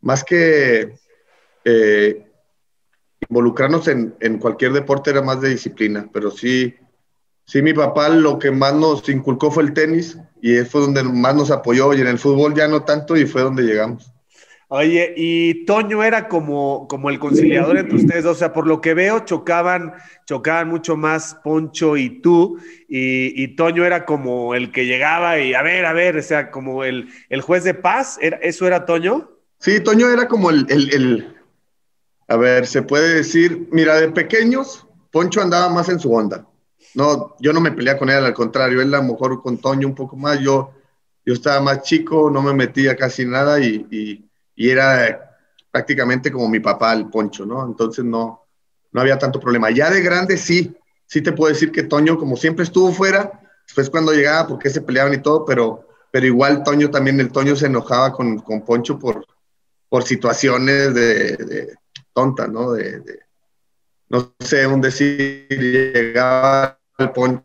más 0.00 0.24
que 0.24 0.94
eh, 1.64 2.26
involucrarnos 3.28 3.88
en, 3.88 4.14
en, 4.20 4.38
cualquier 4.38 4.72
deporte 4.72 5.10
era 5.10 5.22
más 5.22 5.40
de 5.40 5.50
disciplina, 5.50 6.08
pero 6.12 6.30
sí, 6.30 6.74
sí 7.44 7.62
mi 7.62 7.72
papá 7.72 8.08
lo 8.10 8.38
que 8.38 8.50
más 8.50 8.74
nos 8.74 9.08
inculcó 9.08 9.50
fue 9.50 9.62
el 9.64 9.72
tenis 9.72 10.18
y 10.40 10.56
fue 10.58 10.82
donde 10.82 11.02
más 11.02 11.34
nos 11.34 11.50
apoyó 11.50 11.94
y 11.94 12.00
en 12.00 12.06
el 12.06 12.18
fútbol 12.18 12.54
ya 12.54 12.68
no 12.68 12.84
tanto 12.84 13.16
y 13.16 13.26
fue 13.26 13.42
donde 13.42 13.62
llegamos. 13.62 14.12
Oye, 14.70 15.14
y 15.16 15.64
Toño 15.64 16.04
era 16.04 16.28
como, 16.28 16.86
como 16.88 17.08
el 17.08 17.18
conciliador 17.18 17.78
entre 17.78 17.96
ustedes, 17.96 18.26
o 18.26 18.34
sea, 18.34 18.52
por 18.52 18.66
lo 18.66 18.82
que 18.82 18.92
veo, 18.92 19.20
chocaban, 19.20 19.94
chocaban 20.26 20.68
mucho 20.68 20.94
más 20.94 21.38
Poncho 21.42 21.96
y 21.96 22.20
tú, 22.20 22.58
y, 22.86 23.56
Toño 23.56 23.86
era 23.86 24.04
como 24.04 24.54
el 24.54 24.70
que 24.70 24.84
llegaba 24.84 25.38
y 25.40 25.54
a 25.54 25.62
ver, 25.62 25.86
a 25.86 25.94
ver, 25.94 26.18
o 26.18 26.22
sea, 26.22 26.50
como 26.50 26.84
el, 26.84 27.08
el 27.30 27.40
juez 27.40 27.64
de 27.64 27.72
paz, 27.72 28.18
¿eso 28.20 28.66
era 28.66 28.84
Toño? 28.84 29.30
Sí, 29.58 29.80
Toño 29.80 30.10
era 30.10 30.28
como 30.28 30.50
el, 30.50 30.66
el, 30.68 30.92
el, 30.92 31.36
a 32.28 32.36
ver, 32.36 32.66
se 32.66 32.82
puede 32.82 33.14
decir, 33.14 33.68
mira, 33.72 33.98
de 33.98 34.10
pequeños, 34.10 34.86
Poncho 35.10 35.40
andaba 35.40 35.70
más 35.70 35.88
en 35.88 35.98
su 35.98 36.12
onda. 36.12 36.46
No, 36.94 37.36
yo 37.40 37.54
no 37.54 37.62
me 37.62 37.72
peleaba 37.72 37.98
con 37.98 38.10
él, 38.10 38.22
al 38.22 38.34
contrario, 38.34 38.82
él 38.82 38.92
a 38.92 38.98
lo 38.98 39.04
mejor 39.04 39.42
con 39.42 39.56
Toño 39.56 39.88
un 39.88 39.94
poco 39.94 40.14
más, 40.14 40.38
yo, 40.40 40.74
yo 41.24 41.32
estaba 41.32 41.58
más 41.62 41.84
chico, 41.84 42.30
no 42.30 42.42
me 42.42 42.52
metía 42.52 42.96
casi 42.96 43.24
nada 43.24 43.58
y 43.60 43.86
y 43.90 44.27
era 44.58 45.36
prácticamente 45.70 46.32
como 46.32 46.48
mi 46.48 46.60
papá, 46.60 46.92
el 46.92 47.08
Poncho, 47.08 47.46
¿no? 47.46 47.64
Entonces 47.64 48.04
no, 48.04 48.46
no 48.92 49.00
había 49.00 49.18
tanto 49.18 49.38
problema. 49.38 49.70
Ya 49.70 49.90
de 49.90 50.00
grande 50.00 50.36
sí, 50.36 50.74
sí 51.06 51.22
te 51.22 51.32
puedo 51.32 51.52
decir 51.52 51.70
que 51.70 51.84
Toño, 51.84 52.18
como 52.18 52.36
siempre 52.36 52.64
estuvo 52.64 52.92
fuera, 52.92 53.40
después 53.66 53.90
cuando 53.90 54.12
llegaba, 54.12 54.48
porque 54.48 54.70
se 54.70 54.80
peleaban 54.80 55.14
y 55.14 55.22
todo, 55.22 55.44
pero, 55.44 55.86
pero 56.10 56.26
igual 56.26 56.62
Toño 56.62 56.90
también, 56.90 57.20
el 57.20 57.30
Toño 57.30 57.54
se 57.54 57.66
enojaba 57.66 58.12
con, 58.12 58.38
con 58.38 58.64
Poncho 58.64 58.98
por, 58.98 59.24
por 59.88 60.02
situaciones 60.04 60.94
de, 60.94 61.36
de 61.36 61.74
tonta, 62.12 62.48
¿no? 62.48 62.72
De, 62.72 63.02
no 64.08 64.34
sé, 64.40 64.66
un 64.66 64.80
decir, 64.80 65.46
llegaba 65.48 66.78
el 66.98 67.10
Poncho 67.10 67.44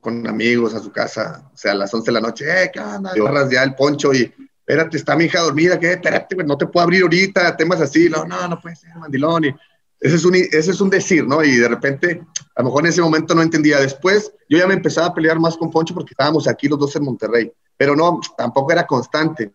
con 0.00 0.26
amigos 0.26 0.74
a 0.74 0.80
su 0.80 0.92
casa, 0.92 1.50
o 1.52 1.56
sea, 1.56 1.72
a 1.72 1.76
las 1.76 1.92
11 1.92 2.06
de 2.06 2.12
la 2.12 2.20
noche, 2.20 2.44
¡eh, 2.46 2.70
qué 2.72 2.80
onda! 2.80 3.12
ya 3.50 3.62
el 3.62 3.74
Poncho 3.74 4.12
y 4.12 4.32
espérate, 4.66 4.96
está 4.96 5.14
mi 5.14 5.24
hija 5.24 5.40
dormida, 5.40 5.78
¿qué? 5.78 5.92
Espérate, 5.92 6.34
no 6.44 6.58
te 6.58 6.66
puedo 6.66 6.82
abrir 6.82 7.02
ahorita, 7.02 7.56
temas 7.56 7.80
así, 7.80 8.08
no, 8.08 8.24
no, 8.24 8.48
no 8.48 8.60
puede 8.60 8.74
ser, 8.74 8.96
mandilón. 8.96 9.44
Y 9.44 9.54
ese, 10.00 10.16
es 10.16 10.24
un, 10.24 10.34
ese 10.34 10.70
es 10.72 10.80
un 10.80 10.90
decir, 10.90 11.24
¿no? 11.24 11.42
Y 11.44 11.56
de 11.56 11.68
repente, 11.68 12.22
a 12.56 12.62
lo 12.62 12.64
mejor 12.66 12.82
en 12.82 12.90
ese 12.90 13.00
momento 13.00 13.32
no 13.32 13.42
entendía. 13.42 13.78
Después, 13.78 14.32
yo 14.48 14.58
ya 14.58 14.66
me 14.66 14.74
empezaba 14.74 15.06
a 15.06 15.14
pelear 15.14 15.38
más 15.38 15.56
con 15.56 15.70
Poncho 15.70 15.94
porque 15.94 16.14
estábamos 16.14 16.48
aquí 16.48 16.66
los 16.66 16.80
dos 16.80 16.96
en 16.96 17.04
Monterrey, 17.04 17.52
pero 17.76 17.94
no, 17.94 18.20
tampoco 18.36 18.72
era 18.72 18.84
constante. 18.84 19.52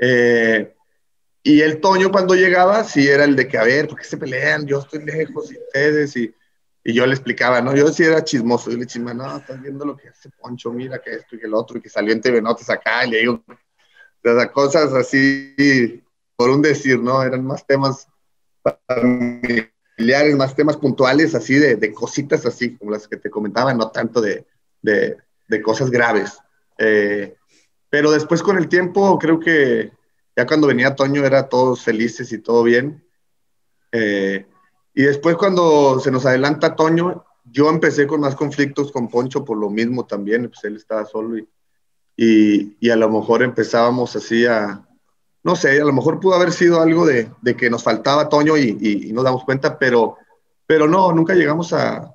Eh, 0.00 0.74
y 1.42 1.60
el 1.60 1.80
Toño 1.80 2.10
cuando 2.10 2.34
llegaba, 2.34 2.84
sí 2.84 3.06
era 3.06 3.24
el 3.24 3.36
de 3.36 3.46
que, 3.46 3.58
a 3.58 3.64
ver, 3.64 3.86
¿por 3.86 3.98
qué 3.98 4.04
se 4.04 4.16
pelean? 4.16 4.66
Yo 4.66 4.78
estoy 4.78 5.04
lejos 5.04 5.52
y 5.52 5.58
ustedes, 5.58 6.16
y, 6.16 6.34
y 6.82 6.94
yo 6.94 7.04
le 7.04 7.12
explicaba, 7.12 7.60
¿no? 7.60 7.76
Yo 7.76 7.92
sí 7.92 8.02
era 8.02 8.24
chismoso, 8.24 8.70
yo 8.70 8.78
le 8.78 8.86
decía, 8.86 9.02
no, 9.02 9.36
estás 9.36 9.60
viendo 9.60 9.84
lo 9.84 9.94
que 9.94 10.08
hace 10.08 10.30
Poncho, 10.30 10.72
mira 10.72 11.02
que 11.02 11.10
esto 11.16 11.36
y 11.36 11.38
que 11.38 11.46
el 11.46 11.54
otro, 11.54 11.76
y 11.76 11.82
que 11.82 11.90
salió 11.90 12.14
en 12.14 12.22
TV 12.22 12.40
Notas 12.40 12.70
acá, 12.70 13.04
y 13.04 13.10
le 13.10 13.18
digo, 13.18 13.44
las 14.22 14.50
cosas 14.50 14.92
así, 14.92 16.02
por 16.36 16.50
un 16.50 16.62
decir, 16.62 16.98
¿no? 17.00 17.22
Eran 17.22 17.44
más 17.44 17.66
temas 17.66 18.08
familiares, 18.86 20.36
más 20.36 20.54
temas 20.54 20.76
puntuales, 20.76 21.34
así 21.34 21.54
de, 21.54 21.92
cositas 21.92 22.46
así, 22.46 22.76
como 22.76 22.92
las 22.92 23.08
que 23.08 23.16
te 23.16 23.30
comentaba, 23.30 23.74
no 23.74 23.90
tanto 23.90 24.20
de 24.20 24.46
cosas 25.62 25.90
graves. 25.90 26.38
Eh, 26.78 27.36
pero 27.90 28.10
después 28.10 28.42
con 28.42 28.58
el 28.58 28.68
tiempo, 28.68 29.18
creo 29.18 29.38
que 29.38 29.92
ya 30.36 30.46
cuando 30.46 30.66
venía 30.66 30.96
Toño 30.96 31.24
era 31.24 31.48
todos 31.48 31.82
felices 31.82 32.32
y 32.32 32.38
todo 32.38 32.62
bien. 32.62 33.04
Eh, 33.92 34.46
y 34.94 35.02
después 35.02 35.36
cuando 35.36 36.00
se 36.00 36.10
nos 36.10 36.26
adelanta 36.26 36.74
Toño, 36.74 37.24
yo 37.44 37.68
empecé 37.68 38.06
con 38.06 38.20
más 38.20 38.34
conflictos 38.34 38.90
con 38.92 39.08
Poncho 39.08 39.44
por 39.44 39.58
lo 39.58 39.68
mismo 39.68 40.06
también, 40.06 40.48
pues 40.48 40.64
él 40.64 40.76
estaba 40.76 41.04
solo 41.04 41.36
y 41.36 41.48
y, 42.16 42.90
a 42.90 42.96
lo 42.96 43.08
mejor 43.08 43.42
empezábamos 43.42 44.14
así 44.16 44.46
a, 44.46 44.86
no 45.42 45.56
sé, 45.56 45.80
a 45.80 45.84
lo 45.84 45.92
mejor 45.92 46.20
pudo 46.20 46.34
haber 46.34 46.52
sido 46.52 46.80
algo 46.80 47.06
de, 47.06 47.30
que 47.56 47.70
nos 47.70 47.82
faltaba 47.82 48.28
Toño 48.28 48.56
y, 48.56 48.76
y, 48.80 49.12
nos 49.12 49.24
damos 49.24 49.44
cuenta, 49.44 49.78
pero, 49.78 50.16
pero 50.66 50.86
no, 50.86 51.12
nunca 51.12 51.34
llegamos 51.34 51.72
a, 51.72 52.14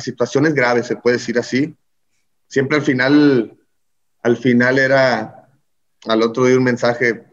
situaciones 0.00 0.54
graves, 0.54 0.86
se 0.86 0.96
puede 0.96 1.18
decir 1.18 1.38
así. 1.38 1.76
Siempre 2.48 2.78
al 2.78 2.82
final, 2.82 3.58
al 4.22 4.36
final 4.38 4.78
era, 4.78 5.48
al 6.06 6.22
otro 6.22 6.46
día 6.46 6.56
un 6.56 6.64
mensaje, 6.64 7.24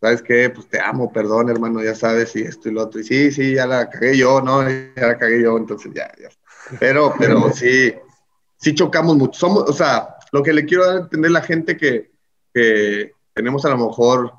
¿sabes 0.00 0.20
qué? 0.20 0.50
Pues 0.50 0.68
te 0.68 0.80
amo, 0.80 1.12
perdón, 1.12 1.50
hermano, 1.50 1.80
ya 1.84 1.94
sabes, 1.94 2.34
y 2.34 2.42
esto 2.42 2.68
y 2.68 2.72
lo 2.72 2.82
otro. 2.82 3.00
Y 3.00 3.04
sí, 3.04 3.30
sí, 3.30 3.54
ya 3.54 3.66
la 3.66 3.88
cagué 3.88 4.16
yo, 4.16 4.40
¿no? 4.40 4.68
Ya 4.68 5.06
la 5.06 5.18
cagué 5.18 5.40
yo, 5.40 5.56
entonces 5.56 5.92
ya, 5.94 6.10
ya. 6.20 6.30
Pero, 6.80 7.14
pero 7.16 7.52
sí, 7.52 7.94
sí 8.56 8.74
chocamos 8.74 9.16
mucho. 9.16 9.38
Somos, 9.38 9.70
o 9.70 9.72
sea, 9.72 10.16
lo 10.32 10.42
que 10.42 10.52
le 10.52 10.64
quiero 10.64 10.86
dar 10.86 10.96
a 10.96 11.00
entender 11.00 11.30
a 11.30 11.34
la 11.34 11.42
gente 11.42 11.76
que, 11.76 12.10
que 12.52 13.12
tenemos 13.34 13.64
a 13.64 13.70
lo 13.70 13.78
mejor 13.78 14.32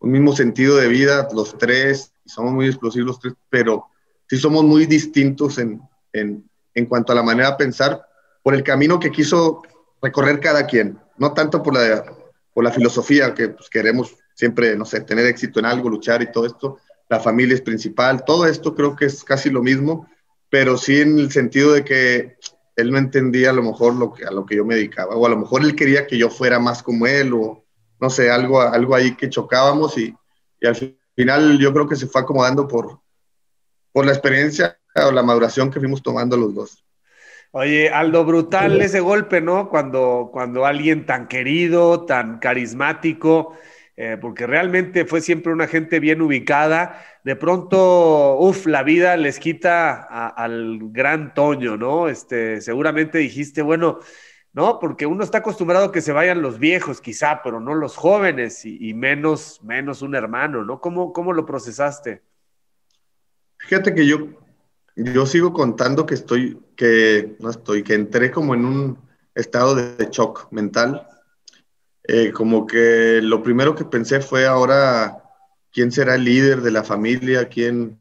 un 0.00 0.10
mismo 0.10 0.34
sentido 0.34 0.76
de 0.76 0.88
vida, 0.88 1.28
los 1.32 1.56
tres, 1.56 2.12
somos 2.26 2.52
muy 2.52 2.66
explosivos 2.66 3.06
los 3.06 3.20
tres, 3.20 3.34
pero 3.48 3.86
sí 4.28 4.36
somos 4.36 4.64
muy 4.64 4.86
distintos 4.86 5.58
en, 5.58 5.80
en, 6.12 6.48
en 6.74 6.86
cuanto 6.86 7.12
a 7.12 7.16
la 7.16 7.22
manera 7.22 7.52
de 7.52 7.56
pensar 7.56 8.06
por 8.42 8.54
el 8.54 8.62
camino 8.62 9.00
que 9.00 9.10
quiso 9.10 9.62
recorrer 10.02 10.40
cada 10.40 10.66
quien, 10.66 10.98
no 11.16 11.32
tanto 11.32 11.62
por 11.62 11.74
la, 11.74 12.04
por 12.52 12.64
la 12.64 12.70
filosofía 12.70 13.34
que 13.34 13.48
pues, 13.48 13.70
queremos 13.70 14.16
siempre, 14.34 14.76
no 14.76 14.84
sé, 14.84 15.00
tener 15.00 15.26
éxito 15.26 15.60
en 15.60 15.66
algo, 15.66 15.88
luchar 15.88 16.20
y 16.22 16.30
todo 16.30 16.44
esto, 16.46 16.78
la 17.08 17.20
familia 17.20 17.54
es 17.54 17.60
principal, 17.60 18.24
todo 18.24 18.46
esto 18.46 18.74
creo 18.74 18.96
que 18.96 19.06
es 19.06 19.24
casi 19.24 19.48
lo 19.48 19.62
mismo, 19.62 20.08
pero 20.50 20.76
sí 20.76 21.00
en 21.00 21.18
el 21.18 21.30
sentido 21.30 21.72
de 21.72 21.84
que 21.84 22.36
él 22.76 22.90
no 22.90 22.98
entendía 22.98 23.50
a 23.50 23.52
lo 23.52 23.62
mejor 23.62 23.94
lo 23.94 24.12
que, 24.12 24.24
a 24.24 24.30
lo 24.30 24.44
que 24.44 24.56
yo 24.56 24.64
me 24.64 24.74
dedicaba, 24.74 25.14
o 25.14 25.26
a 25.26 25.30
lo 25.30 25.36
mejor 25.36 25.62
él 25.62 25.76
quería 25.76 26.06
que 26.06 26.18
yo 26.18 26.30
fuera 26.30 26.58
más 26.58 26.82
como 26.82 27.06
él, 27.06 27.32
o 27.32 27.64
no 28.00 28.10
sé, 28.10 28.30
algo, 28.30 28.60
algo 28.60 28.94
ahí 28.94 29.14
que 29.14 29.30
chocábamos 29.30 29.96
y, 29.98 30.14
y 30.60 30.66
al 30.66 30.76
final 31.14 31.58
yo 31.58 31.72
creo 31.72 31.88
que 31.88 31.96
se 31.96 32.06
fue 32.06 32.22
acomodando 32.22 32.66
por, 32.66 33.00
por 33.92 34.04
la 34.04 34.12
experiencia 34.12 34.78
o 34.94 35.10
la 35.12 35.22
maduración 35.22 35.70
que 35.70 35.78
fuimos 35.78 36.02
tomando 36.02 36.36
los 36.36 36.54
dos. 36.54 36.84
Oye, 37.52 37.88
Aldo, 37.88 38.24
brutal 38.24 38.80
ese 38.80 38.98
golpe, 38.98 39.40
¿no? 39.40 39.70
Cuando, 39.70 40.30
cuando 40.32 40.66
alguien 40.66 41.06
tan 41.06 41.28
querido, 41.28 42.04
tan 42.04 42.40
carismático, 42.40 43.56
eh, 43.96 44.18
porque 44.20 44.46
realmente 44.46 45.04
fue 45.04 45.20
siempre 45.20 45.52
una 45.52 45.68
gente 45.68 46.00
bien 46.00 46.20
ubicada. 46.20 47.04
De 47.22 47.36
pronto, 47.36 48.36
uff, 48.38 48.66
la 48.66 48.82
vida 48.82 49.16
les 49.16 49.38
quita 49.38 50.02
al 50.02 50.78
gran 50.90 51.32
Toño, 51.32 51.76
¿no? 51.76 52.08
Este, 52.08 52.60
seguramente 52.60 53.18
dijiste, 53.18 53.62
bueno, 53.62 54.00
¿no? 54.52 54.80
Porque 54.80 55.06
uno 55.06 55.22
está 55.22 55.38
acostumbrado 55.38 55.86
a 55.86 55.92
que 55.92 56.00
se 56.00 56.12
vayan 56.12 56.42
los 56.42 56.58
viejos, 56.58 57.00
quizá, 57.00 57.40
pero 57.42 57.60
no 57.60 57.74
los 57.74 57.96
jóvenes 57.96 58.64
y, 58.64 58.94
menos, 58.94 59.60
menos 59.62 60.02
un 60.02 60.16
hermano, 60.16 60.64
¿no? 60.64 60.80
¿Cómo, 60.80 61.12
¿Cómo 61.12 61.32
lo 61.32 61.46
procesaste? 61.46 62.22
Fíjate 63.58 63.94
que 63.94 64.06
yo, 64.06 64.28
yo 64.96 65.24
sigo 65.26 65.52
contando 65.52 66.04
que 66.04 66.14
estoy, 66.14 66.60
que 66.76 67.36
no 67.38 67.50
estoy, 67.50 67.84
que 67.84 67.94
entré 67.94 68.32
como 68.32 68.54
en 68.54 68.64
un 68.64 68.98
estado 69.34 69.74
de 69.76 70.08
shock 70.10 70.48
mental 70.50 71.06
eh, 72.06 72.32
como 72.32 72.66
que 72.66 73.20
lo 73.22 73.42
primero 73.42 73.74
que 73.74 73.86
pensé 73.86 74.20
fue 74.20 74.46
ahora, 74.46 75.22
¿quién 75.72 75.90
será 75.90 76.16
el 76.16 76.24
líder 76.24 76.60
de 76.60 76.70
la 76.70 76.84
familia? 76.84 77.48
¿Quién, 77.48 77.98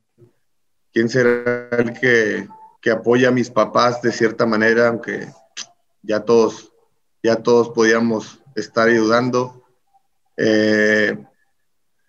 quién 0.91 1.07
será 1.07 1.69
el 1.71 1.93
que, 1.93 2.47
que 2.81 2.91
apoya 2.91 3.29
a 3.29 3.31
mis 3.31 3.49
papás 3.49 4.01
de 4.01 4.11
cierta 4.11 4.45
manera, 4.45 4.89
aunque 4.89 5.29
ya 6.01 6.19
todos, 6.19 6.73
ya 7.23 7.37
todos 7.37 7.69
podíamos 7.69 8.41
estar 8.55 8.89
ayudando? 8.89 9.63
Eh, 10.35 11.17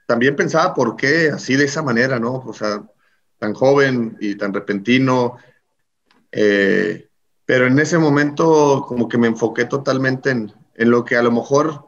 también 0.09 0.35
pensaba 0.35 0.75
por 0.75 0.97
qué 0.97 1.31
así 1.31 1.55
de 1.55 1.67
esa 1.67 1.83
manera, 1.83 2.19
¿no? 2.19 2.43
O 2.45 2.53
sea, 2.53 2.83
tan 3.39 3.55
joven 3.55 4.17
y 4.21 4.35
tan 4.35 4.53
repentino. 4.53 5.37
Eh, 6.33 7.09
pero 7.47 7.69
en 7.69 7.79
ese 7.79 7.99
momento 7.99 8.85
como 8.89 9.09
que 9.09 9.17
me 9.17 9.29
enfoqué 9.29 9.67
totalmente 9.67 10.31
en, 10.31 10.53
en 10.75 10.91
lo 10.91 11.05
que 11.05 11.17
a 11.17 11.23
lo 11.23 11.31
mejor 11.31 11.87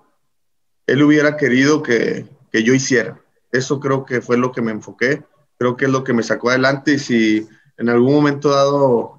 él 0.86 1.02
hubiera 1.02 1.36
querido 1.36 1.82
que, 1.82 2.26
que, 2.52 2.62
yo 2.62 2.74
hiciera. 2.74 3.20
Eso 3.52 3.80
creo 3.80 4.04
que 4.04 4.20
fue 4.20 4.36
lo 4.36 4.52
que 4.52 4.62
me 4.62 4.72
enfoqué, 4.72 5.24
creo 5.58 5.76
que 5.76 5.86
es 5.86 5.90
lo 5.90 6.04
que 6.04 6.12
me 6.12 6.22
sacó 6.22 6.50
adelante 6.50 6.92
y 6.94 6.98
si 6.98 7.48
en 7.76 7.88
algún 7.88 8.14
momento 8.14 8.50
dado, 8.50 9.18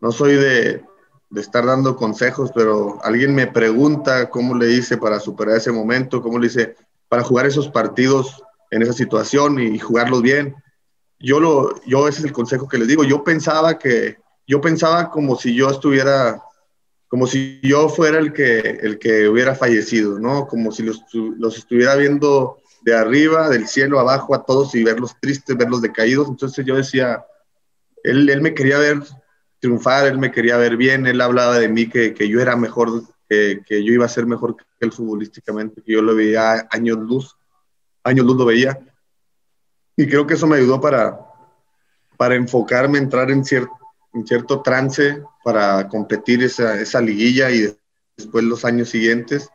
no 0.00 0.12
soy 0.12 0.34
de, 0.34 0.84
de 1.30 1.40
estar 1.40 1.64
dando 1.64 1.96
consejos, 1.96 2.52
pero 2.54 2.98
alguien 3.02 3.34
me 3.34 3.46
pregunta 3.46 4.30
cómo 4.30 4.54
le 4.54 4.70
hice 4.70 4.98
para 4.98 5.18
superar 5.18 5.56
ese 5.56 5.72
momento, 5.72 6.22
cómo 6.22 6.38
le 6.38 6.46
hice 6.46 6.76
para 7.08 7.22
jugar 7.22 7.46
esos 7.46 7.68
partidos 7.68 8.42
en 8.70 8.82
esa 8.82 8.92
situación 8.92 9.58
y 9.58 9.78
jugarlos 9.78 10.22
bien. 10.22 10.54
Yo, 11.18 11.40
lo, 11.40 11.80
yo 11.84 12.08
ese 12.08 12.20
es 12.20 12.24
el 12.24 12.32
consejo 12.32 12.68
que 12.68 12.78
les 12.78 12.88
digo. 12.88 13.04
Yo 13.04 13.24
pensaba 13.24 13.78
que, 13.78 14.18
yo 14.46 14.60
pensaba 14.60 15.10
como 15.10 15.36
si 15.36 15.54
yo 15.54 15.70
estuviera 15.70 16.42
como 17.12 17.26
si 17.26 17.60
yo 17.62 17.90
fuera 17.90 18.18
el 18.18 18.32
que, 18.32 18.58
el 18.58 18.98
que 18.98 19.28
hubiera 19.28 19.54
fallecido, 19.54 20.18
¿no? 20.18 20.46
Como 20.46 20.72
si 20.72 20.82
los, 20.82 21.04
los 21.12 21.58
estuviera 21.58 21.94
viendo 21.94 22.62
de 22.80 22.96
arriba, 22.96 23.50
del 23.50 23.68
cielo 23.68 24.00
abajo 24.00 24.34
a 24.34 24.46
todos 24.46 24.74
y 24.74 24.82
verlos 24.82 25.14
tristes, 25.20 25.54
verlos 25.58 25.82
decaídos. 25.82 26.26
Entonces 26.26 26.64
yo 26.64 26.74
decía, 26.74 27.22
él, 28.02 28.30
él 28.30 28.40
me 28.40 28.54
quería 28.54 28.78
ver 28.78 29.02
triunfar, 29.60 30.06
él 30.06 30.16
me 30.16 30.32
quería 30.32 30.56
ver 30.56 30.78
bien, 30.78 31.06
él 31.06 31.20
hablaba 31.20 31.58
de 31.58 31.68
mí 31.68 31.86
que, 31.86 32.14
que 32.14 32.30
yo 32.30 32.40
era 32.40 32.56
mejor, 32.56 33.02
que, 33.28 33.60
que, 33.66 33.84
yo 33.84 33.92
iba 33.92 34.06
a 34.06 34.08
ser 34.08 34.24
mejor 34.24 34.56
que 34.56 34.64
él 34.80 34.90
futbolísticamente, 34.90 35.82
que 35.82 35.92
yo 35.92 36.00
lo 36.00 36.14
veía 36.14 36.66
años 36.70 36.96
luz. 36.96 37.36
años 38.04 38.24
luz 38.24 38.38
lo 38.38 38.46
veía. 38.46 38.80
Y 39.98 40.06
creo 40.06 40.26
que 40.26 40.32
eso 40.32 40.46
me 40.46 40.56
ayudó 40.56 40.80
para, 40.80 41.20
para 42.16 42.36
enfocarme, 42.36 42.96
entrar 42.96 43.30
en 43.30 43.44
cierto, 43.44 43.81
en 44.14 44.26
cierto 44.26 44.62
trance 44.62 45.22
para 45.44 45.88
competir 45.88 46.42
esa, 46.42 46.80
esa 46.80 47.00
liguilla 47.00 47.50
y 47.50 47.74
después 48.16 48.44
los 48.44 48.64
años 48.64 48.88
siguientes. 48.90 49.48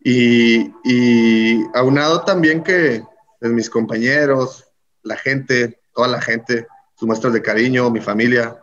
Y, 0.00 0.70
y 0.84 1.64
aunado 1.74 2.22
también 2.24 2.62
que 2.62 3.02
pues, 3.40 3.52
mis 3.52 3.70
compañeros, 3.70 4.64
la 5.02 5.16
gente, 5.16 5.80
toda 5.94 6.08
la 6.08 6.20
gente, 6.20 6.66
sus 6.96 7.06
muestras 7.06 7.32
de 7.32 7.42
cariño, 7.42 7.90
mi 7.90 8.00
familia, 8.00 8.62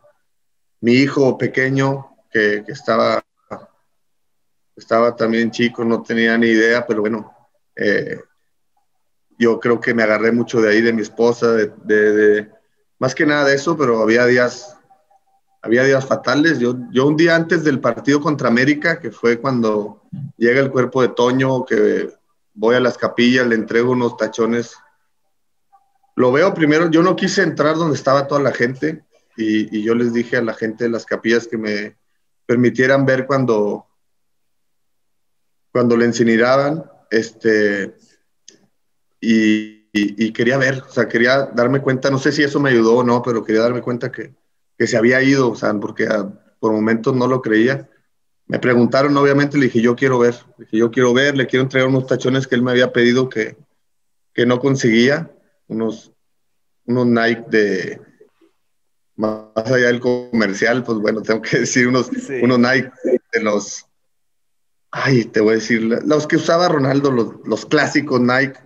mi 0.82 0.94
hijo 0.94 1.38
pequeño 1.38 2.16
que, 2.32 2.64
estaba, 2.68 3.24
estaba 4.76 5.16
también 5.16 5.52
chico, 5.52 5.84
no 5.86 6.02
tenía 6.02 6.38
ni 6.38 6.48
idea, 6.48 6.86
pero 6.88 7.02
bueno, 7.02 7.32
eh, 7.76 8.20
yo 9.38 9.60
creo 9.60 9.80
que 9.80 9.94
me 9.94 10.04
agarré 10.04 10.32
mucho 10.32 10.62
de 10.62 10.72
ahí, 10.72 10.82
de 10.82 10.94
mi 10.94 11.02
esposa, 11.02 11.54
de, 11.54 12.50
más 13.00 13.16
que 13.16 13.26
nada 13.26 13.46
de 13.46 13.56
eso, 13.56 13.78
pero 13.78 14.02
había 14.02 14.26
días 14.26 14.71
había 15.62 15.84
días 15.84 16.06
fatales. 16.06 16.60
Yo, 16.60 16.76
yo 16.92 17.06
un 17.08 17.16
día 17.16 17.36
antes 17.36 17.64
del 17.64 17.80
partido 17.80 18.20
contra 18.20 18.48
América, 18.48 19.00
que 19.00 19.12
fue 19.12 19.40
cuando 19.40 20.02
llega 20.38 20.60
el 20.60 20.72
cuerpo 20.72 21.02
de 21.02 21.10
Toño, 21.10 21.66
que 21.66 22.10
voy 22.54 22.76
a 22.76 22.80
las 22.80 22.98
capillas, 22.98 23.48
le 23.48 23.56
entrego 23.56 23.92
unos 23.92 24.18
tachones. 24.18 24.76
Lo 26.16 26.32
veo 26.32 26.54
primero, 26.54 26.90
yo 26.90 27.04
no 27.04 27.16
quise 27.16 27.44
entrar 27.44 27.76
donde 27.76 27.96
estaba 27.96 28.28
toda 28.28 28.42
la 28.42 28.52
gente 28.52 29.04
y, 29.38 29.82
yo 29.82 29.96
les 29.96 30.14
dije 30.14 30.38
a 30.38 30.42
la 30.42 30.54
gente 30.54 30.84
de 30.84 30.90
las 30.90 31.06
capillas 31.06 31.48
que 31.48 31.58
me 31.58 31.98
permitieran 32.46 33.06
ver 33.06 33.26
cuando, 33.26 33.88
cuando 35.72 35.96
le 35.96 36.06
incineraban, 36.06 36.84
este, 37.10 37.96
y, 39.22 39.88
y, 39.94 40.26
y, 40.26 40.34
quería 40.34 40.58
ver, 40.58 40.84
o 40.88 40.92
sea, 40.92 41.08
quería 41.08 41.46
darme 41.46 41.82
cuenta, 41.82 42.12
no 42.12 42.20
sé 42.20 42.32
si 42.32 42.44
eso 42.44 42.60
me 42.60 42.72
ayudó 42.72 42.98
o 42.98 43.04
no, 43.04 43.22
pero 43.24 43.44
quería 43.44 43.62
darme 43.62 43.82
cuenta 43.82 44.12
que, 44.12 44.36
que 44.82 44.88
se 44.88 44.98
había 44.98 45.22
ido, 45.22 45.52
o 45.52 45.56
sea, 45.56 45.72
porque 45.76 46.08
a, 46.08 46.22
ah, 46.22 46.34
por 46.60 46.74
momentos 46.74 47.16
no 47.16 47.28
lo 47.28 47.44
creía. 47.44 47.88
Me 48.48 48.58
preguntaron, 48.58 49.16
obviamente, 49.16 49.56
le 49.60 49.66
dije, 49.66 49.80
yo 49.80 49.96
quiero 49.96 50.18
ver, 50.18 50.34
le 50.58 50.66
dije, 50.66 50.78
yo 50.78 50.90
quiero 50.90 51.14
ver, 51.14 51.38
le 51.38 51.46
quiero 51.46 51.62
entregar 51.62 51.88
unos 51.88 52.08
tachones 52.08 52.48
que 52.48 52.56
él 52.56 52.64
me 52.64 52.72
había 52.72 52.92
pedido 52.92 53.30
que, 53.30 53.58
que 54.34 54.48
no 54.48 54.60
conseguía, 54.60 55.32
unos, 55.68 56.12
unos 56.88 57.06
Nike 57.06 57.44
de, 57.50 58.02
más 59.18 59.52
allá 59.54 59.86
del 59.86 60.00
comercial, 60.00 60.84
pues 60.84 60.98
bueno, 60.98 61.22
tengo 61.22 61.44
que 61.44 61.60
decir 61.60 61.88
unos, 61.88 62.08
sí. 62.08 62.40
unos 62.42 62.58
Nike 62.58 62.90
de 63.34 63.44
los, 63.44 63.86
ay, 64.90 65.26
te 65.26 65.42
voy 65.42 65.52
a 65.52 65.56
decir, 65.58 65.84
los 65.84 66.26
que 66.26 66.38
usaba 66.38 66.70
Ronaldo, 66.70 67.12
los, 67.12 67.36
los 67.46 67.68
clásicos 67.68 68.20
Nike, 68.20 68.60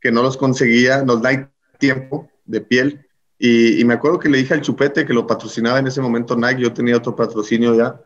que 0.00 0.12
no 0.12 0.22
los 0.22 0.36
conseguía, 0.36 1.02
los 1.02 1.20
Nike 1.20 1.48
tiempo 1.80 2.30
de 2.44 2.60
piel, 2.60 3.07
y, 3.38 3.80
y, 3.80 3.84
me 3.84 3.94
acuerdo 3.94 4.18
que 4.18 4.28
le 4.28 4.38
dije 4.38 4.54
al 4.54 4.62
Chupete 4.62 5.06
que 5.06 5.12
lo 5.12 5.26
patrocinaba 5.26 5.78
en 5.78 5.86
ese 5.86 6.00
momento 6.00 6.36
Nike, 6.36 6.62
yo 6.62 6.72
tenía 6.72 6.96
otro 6.96 7.14
patrocinio 7.14 7.74
ya. 7.76 8.00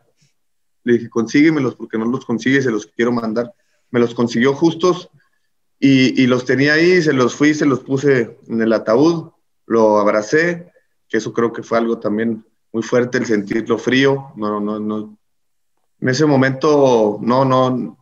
Le 0.83 0.93
dije, 0.93 1.09
consíguemelos 1.09 1.75
porque 1.75 1.97
no 1.97 2.05
los 2.05 2.25
consigue, 2.25 2.61
se 2.61 2.71
los 2.71 2.85
quiero 2.85 3.11
mandar. 3.11 3.51
Me 3.89 3.99
los 3.99 4.13
consiguió 4.13 4.53
justos 4.53 5.09
y, 5.79 6.21
y, 6.21 6.27
los 6.27 6.45
tenía 6.45 6.73
ahí, 6.73 7.01
se 7.01 7.13
los 7.13 7.35
fui, 7.35 7.53
se 7.53 7.65
los 7.65 7.79
puse 7.79 8.37
en 8.47 8.61
el 8.61 8.73
ataúd, 8.73 9.31
lo 9.65 9.97
abracé, 9.97 10.71
que 11.09 11.17
eso 11.17 11.33
creo 11.33 11.51
que 11.51 11.63
fue 11.63 11.77
algo 11.77 11.99
también 11.99 12.45
muy 12.71 12.83
fuerte, 12.83 13.17
el 13.17 13.25
sentirlo 13.25 13.77
frío. 13.77 14.33
No, 14.35 14.59
no, 14.59 14.79
no. 14.79 15.17
En 15.99 16.09
ese 16.09 16.25
momento 16.25 17.17
no, 17.21 17.45
no, 17.45 17.97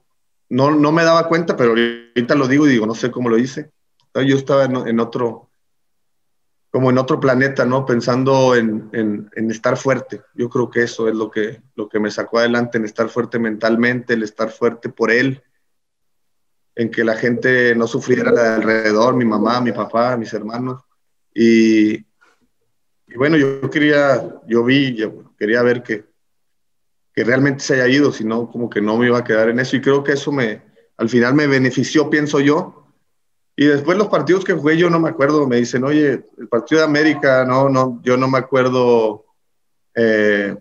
no, 0.50 0.72
no 0.72 0.91
me 0.91 1.04
daba 1.04 1.28
cuenta, 1.28 1.56
pero 1.56 1.72
ahorita 1.72 2.36
lo 2.36 2.48
digo 2.48 2.67
y 2.67 2.72
digo, 2.72 2.86
no 2.86 2.96
sé 2.96 3.12
cómo 3.12 3.30
lo 3.30 3.38
hice. 3.38 3.72
Yo 4.13 4.36
estaba 4.36 4.65
en, 4.65 4.76
en 4.88 5.00
otro, 5.00 5.51
como 6.71 6.89
en 6.89 6.97
otro 6.97 7.19
planeta, 7.19 7.65
¿no? 7.65 7.86
Pensando 7.86 8.55
en, 8.55 8.89
en, 8.93 9.51
estar 9.51 9.75
fuerte. 9.75 10.21
Yo 10.34 10.49
creo 10.49 10.69
que 10.69 10.84
eso 10.84 11.10
es 11.10 11.15
lo 11.15 11.29
que, 11.29 11.62
lo 11.75 11.89
que 11.89 11.99
me 11.99 12.10
sacó 12.10 12.39
adelante, 12.39 12.77
en 12.77 12.86
estar 12.86 13.10
fuerte 13.10 13.39
mentalmente, 13.39 14.13
el 14.13 14.23
estar 14.23 14.49
fuerte 14.49 14.88
por 14.88 15.12
él, 15.12 15.43
en 16.75 16.89
que 16.89 17.03
la 17.03 17.17
gente 17.17 17.75
no 17.75 17.88
sufriera 17.88 18.31
de 18.31 18.47
alrededor, 18.47 19.15
mi 19.15 19.25
mamá, 19.25 19.60
mi 19.60 19.73
papá, 19.73 20.15
mis 20.15 20.34
hermanos. 20.34 20.81
Y, 21.36 21.95
y 21.95 23.17
bueno, 23.17 23.36
yo 23.36 23.69
quería, 23.69 24.39
yo 24.47 24.63
vi, 24.63 24.95
yo 24.95 25.36
quería 25.38 25.62
ver 25.63 25.84
que, 25.84 26.05
que 27.13 27.25
realmente 27.25 27.65
se 27.65 27.73
haya 27.73 27.89
ido, 27.89 28.13
sino 28.13 28.49
como 28.49 28.69
que 28.69 28.79
no 28.79 28.97
me 28.97 29.07
iba 29.07 29.17
a 29.17 29.25
quedar 29.25 29.49
en 29.49 29.60
eso. 29.60 29.75
Y 29.75 29.81
creo 29.81 30.05
que 30.05 30.13
eso 30.13 30.31
me, 30.31 30.62
al 30.95 31.10
final 31.10 31.34
me 31.34 31.47
benefició, 31.47 32.10
pienso 32.10 32.39
yo, 32.39 32.81
y 33.62 33.67
después 33.67 33.95
los 33.95 34.08
partidos 34.08 34.43
que 34.43 34.54
jugué 34.54 34.76
yo 34.76 34.89
no 34.89 35.00
me 35.00 35.10
acuerdo, 35.10 35.47
me 35.47 35.58
dicen, 35.58 35.84
oye, 35.84 36.26
el 36.39 36.47
partido 36.47 36.82
de 36.82 36.88
América, 36.88 37.45
no, 37.45 37.69
no, 37.69 38.02
yo 38.02 38.17
no 38.17 38.28
me 38.28 38.39
acuerdo 38.39 39.24
eh, 39.93 40.58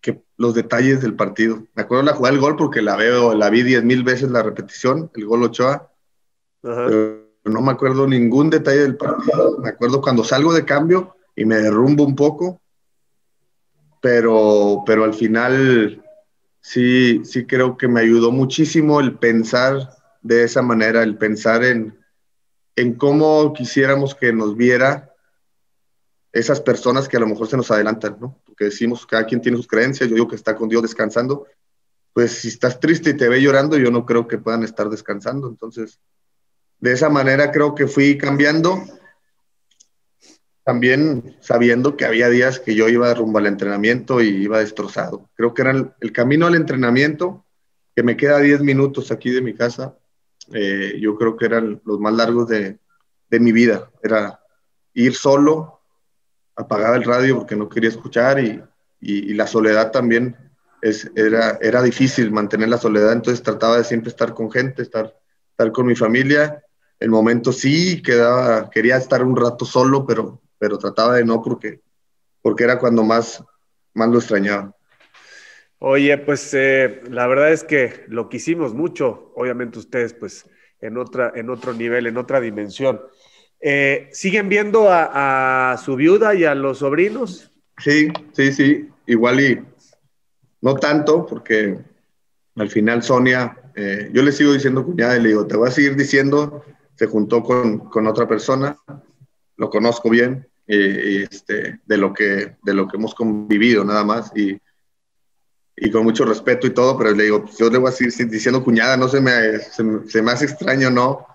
que 0.00 0.20
los 0.36 0.52
detalles 0.52 1.00
del 1.00 1.14
partido. 1.14 1.62
Me 1.76 1.82
acuerdo 1.82 2.02
la 2.02 2.14
jugada 2.14 2.32
del 2.32 2.40
gol 2.40 2.56
porque 2.56 2.82
la 2.82 2.96
veo, 2.96 3.36
la 3.36 3.50
vi 3.50 3.62
diez 3.62 3.84
mil 3.84 4.02
veces 4.02 4.32
la 4.32 4.42
repetición, 4.42 5.12
el 5.14 5.26
gol 5.26 5.44
Ochoa. 5.44 5.92
Pero 6.60 7.22
no 7.44 7.60
me 7.60 7.70
acuerdo 7.70 8.08
ningún 8.08 8.50
detalle 8.50 8.80
del 8.80 8.96
partido. 8.96 9.58
Me 9.58 9.68
acuerdo 9.68 10.00
cuando 10.00 10.24
salgo 10.24 10.52
de 10.52 10.64
cambio 10.64 11.14
y 11.36 11.44
me 11.44 11.58
derrumbo 11.58 12.02
un 12.02 12.16
poco, 12.16 12.60
pero, 14.02 14.82
pero 14.84 15.04
al 15.04 15.14
final 15.14 16.04
sí, 16.60 17.24
sí 17.24 17.46
creo 17.46 17.76
que 17.76 17.86
me 17.86 18.00
ayudó 18.00 18.32
muchísimo 18.32 18.98
el 18.98 19.16
pensar 19.16 19.97
de 20.28 20.44
esa 20.44 20.60
manera, 20.60 21.02
el 21.02 21.16
pensar 21.16 21.64
en, 21.64 21.98
en 22.76 22.94
cómo 22.94 23.54
quisiéramos 23.54 24.14
que 24.14 24.30
nos 24.30 24.56
viera 24.56 25.14
esas 26.32 26.60
personas 26.60 27.08
que 27.08 27.16
a 27.16 27.20
lo 27.20 27.26
mejor 27.26 27.48
se 27.48 27.56
nos 27.56 27.70
adelantan, 27.70 28.18
¿no? 28.20 28.38
Porque 28.44 28.66
decimos, 28.66 29.06
cada 29.06 29.24
quien 29.24 29.40
tiene 29.40 29.56
sus 29.56 29.66
creencias, 29.66 30.06
yo 30.06 30.14
digo 30.16 30.28
que 30.28 30.36
está 30.36 30.54
con 30.54 30.68
Dios 30.68 30.82
descansando, 30.82 31.46
pues 32.12 32.32
si 32.32 32.48
estás 32.48 32.78
triste 32.78 33.10
y 33.10 33.16
te 33.16 33.28
ve 33.28 33.40
llorando, 33.40 33.78
yo 33.78 33.90
no 33.90 34.04
creo 34.04 34.28
que 34.28 34.36
puedan 34.36 34.64
estar 34.64 34.90
descansando. 34.90 35.48
Entonces, 35.48 35.98
de 36.78 36.92
esa 36.92 37.08
manera 37.08 37.50
creo 37.50 37.74
que 37.74 37.86
fui 37.86 38.18
cambiando, 38.18 38.84
también 40.62 41.38
sabiendo 41.40 41.96
que 41.96 42.04
había 42.04 42.28
días 42.28 42.60
que 42.60 42.74
yo 42.74 42.90
iba 42.90 43.14
rumbo 43.14 43.38
al 43.38 43.46
entrenamiento 43.46 44.20
y 44.20 44.28
iba 44.28 44.58
destrozado. 44.58 45.30
Creo 45.36 45.54
que 45.54 45.62
era 45.62 45.70
el, 46.00 46.12
camino 46.12 46.46
al 46.46 46.54
entrenamiento, 46.54 47.46
que 47.96 48.02
me 48.02 48.18
queda 48.18 48.38
10 48.40 48.60
minutos 48.60 49.10
aquí 49.10 49.30
de 49.30 49.40
mi 49.40 49.54
casa, 49.54 49.97
eh, 50.52 50.98
yo 51.00 51.16
creo 51.16 51.36
que 51.36 51.46
eran 51.46 51.80
los 51.84 51.98
más 52.00 52.14
largos 52.14 52.48
de, 52.48 52.78
de, 53.28 53.40
mi 53.40 53.52
vida. 53.52 53.90
Era 54.02 54.40
ir 54.94 55.14
solo, 55.14 55.80
apagar 56.56 56.94
el 56.96 57.04
radio 57.04 57.36
porque 57.38 57.56
no 57.56 57.68
quería 57.68 57.90
escuchar 57.90 58.40
y, 58.40 58.62
y, 59.00 59.30
y 59.30 59.34
la 59.34 59.46
soledad 59.46 59.90
también 59.90 60.36
es, 60.82 61.10
era, 61.14 61.58
era 61.60 61.82
difícil 61.82 62.30
mantener 62.30 62.68
la 62.68 62.78
soledad, 62.78 63.12
entonces 63.12 63.42
trataba 63.42 63.78
de 63.78 63.84
siempre 63.84 64.10
estar 64.10 64.34
con 64.34 64.50
gente, 64.50 64.82
estar, 64.82 65.14
estar 65.50 65.72
con 65.72 65.86
mi 65.86 65.94
familia. 65.94 66.62
El 67.00 67.10
momento 67.10 67.52
sí 67.52 68.02
quedaba, 68.02 68.70
quería 68.70 68.96
estar 68.96 69.22
un 69.22 69.36
rato 69.36 69.64
solo, 69.64 70.06
pero, 70.06 70.40
pero 70.58 70.78
trataba 70.78 71.14
de 71.14 71.24
no 71.24 71.42
porque, 71.42 71.80
porque 72.42 72.64
era 72.64 72.78
cuando 72.78 73.04
más, 73.04 73.42
más 73.94 74.08
lo 74.08 74.18
extrañaba. 74.18 74.74
Oye, 75.80 76.18
pues 76.18 76.52
eh, 76.54 77.02
la 77.08 77.26
verdad 77.28 77.52
es 77.52 77.62
que 77.62 78.04
lo 78.08 78.28
quisimos 78.28 78.74
mucho, 78.74 79.32
obviamente 79.36 79.78
ustedes 79.78 80.12
pues 80.12 80.44
en, 80.80 80.98
otra, 80.98 81.32
en 81.34 81.50
otro 81.50 81.72
nivel, 81.72 82.06
en 82.06 82.16
otra 82.16 82.40
dimensión. 82.40 83.00
Eh, 83.60 84.08
¿Siguen 84.12 84.48
viendo 84.48 84.88
a, 84.90 85.80
su 85.84 85.94
viuda 85.94 86.34
y 86.34 86.44
a 86.44 86.54
los 86.54 86.78
sobrinos? 86.78 87.52
Sí, 87.78 88.08
sí, 88.32 88.52
sí, 88.52 88.88
igual 89.06 89.40
y 89.40 89.64
no 90.62 90.74
tanto, 90.74 91.24
porque 91.26 91.78
al 92.56 92.70
final 92.70 93.04
Sonia, 93.04 93.56
eh, 93.76 94.10
yo 94.12 94.22
le 94.22 94.32
sigo 94.32 94.52
diciendo 94.52 94.84
cuñada 94.84 95.16
y 95.16 95.22
le 95.22 95.28
digo, 95.28 95.46
te 95.46 95.56
voy 95.56 95.68
a 95.68 95.72
seguir 95.72 95.94
diciendo, 95.94 96.64
se 96.96 97.06
juntó 97.06 97.44
con, 97.44 97.78
con 97.78 98.08
otra 98.08 98.26
persona, 98.26 98.76
lo 99.56 99.70
conozco 99.70 100.10
bien, 100.10 100.48
y, 100.66 101.22
este, 101.22 101.80
de, 101.86 101.96
lo 101.96 102.12
que, 102.12 102.56
de 102.62 102.74
lo 102.74 102.86
que 102.86 102.96
hemos 102.96 103.14
convivido 103.14 103.84
nada 103.84 104.04
más, 104.04 104.32
y 104.36 104.58
y 105.80 105.90
con 105.90 106.04
mucho 106.04 106.24
respeto 106.24 106.66
y 106.66 106.70
todo, 106.70 106.96
pero 106.98 107.12
le 107.12 107.24
digo, 107.24 107.44
yo 107.58 107.70
le 107.70 107.78
voy 107.78 107.88
a 107.88 107.92
seguir 107.92 108.28
diciendo 108.28 108.64
cuñada, 108.64 108.96
no 108.96 109.08
se 109.08 109.20
me, 109.20 109.58
se, 109.58 110.22
me 110.22 110.30
hace 110.30 110.46
extraño, 110.46 110.90
¿no? 110.90 111.26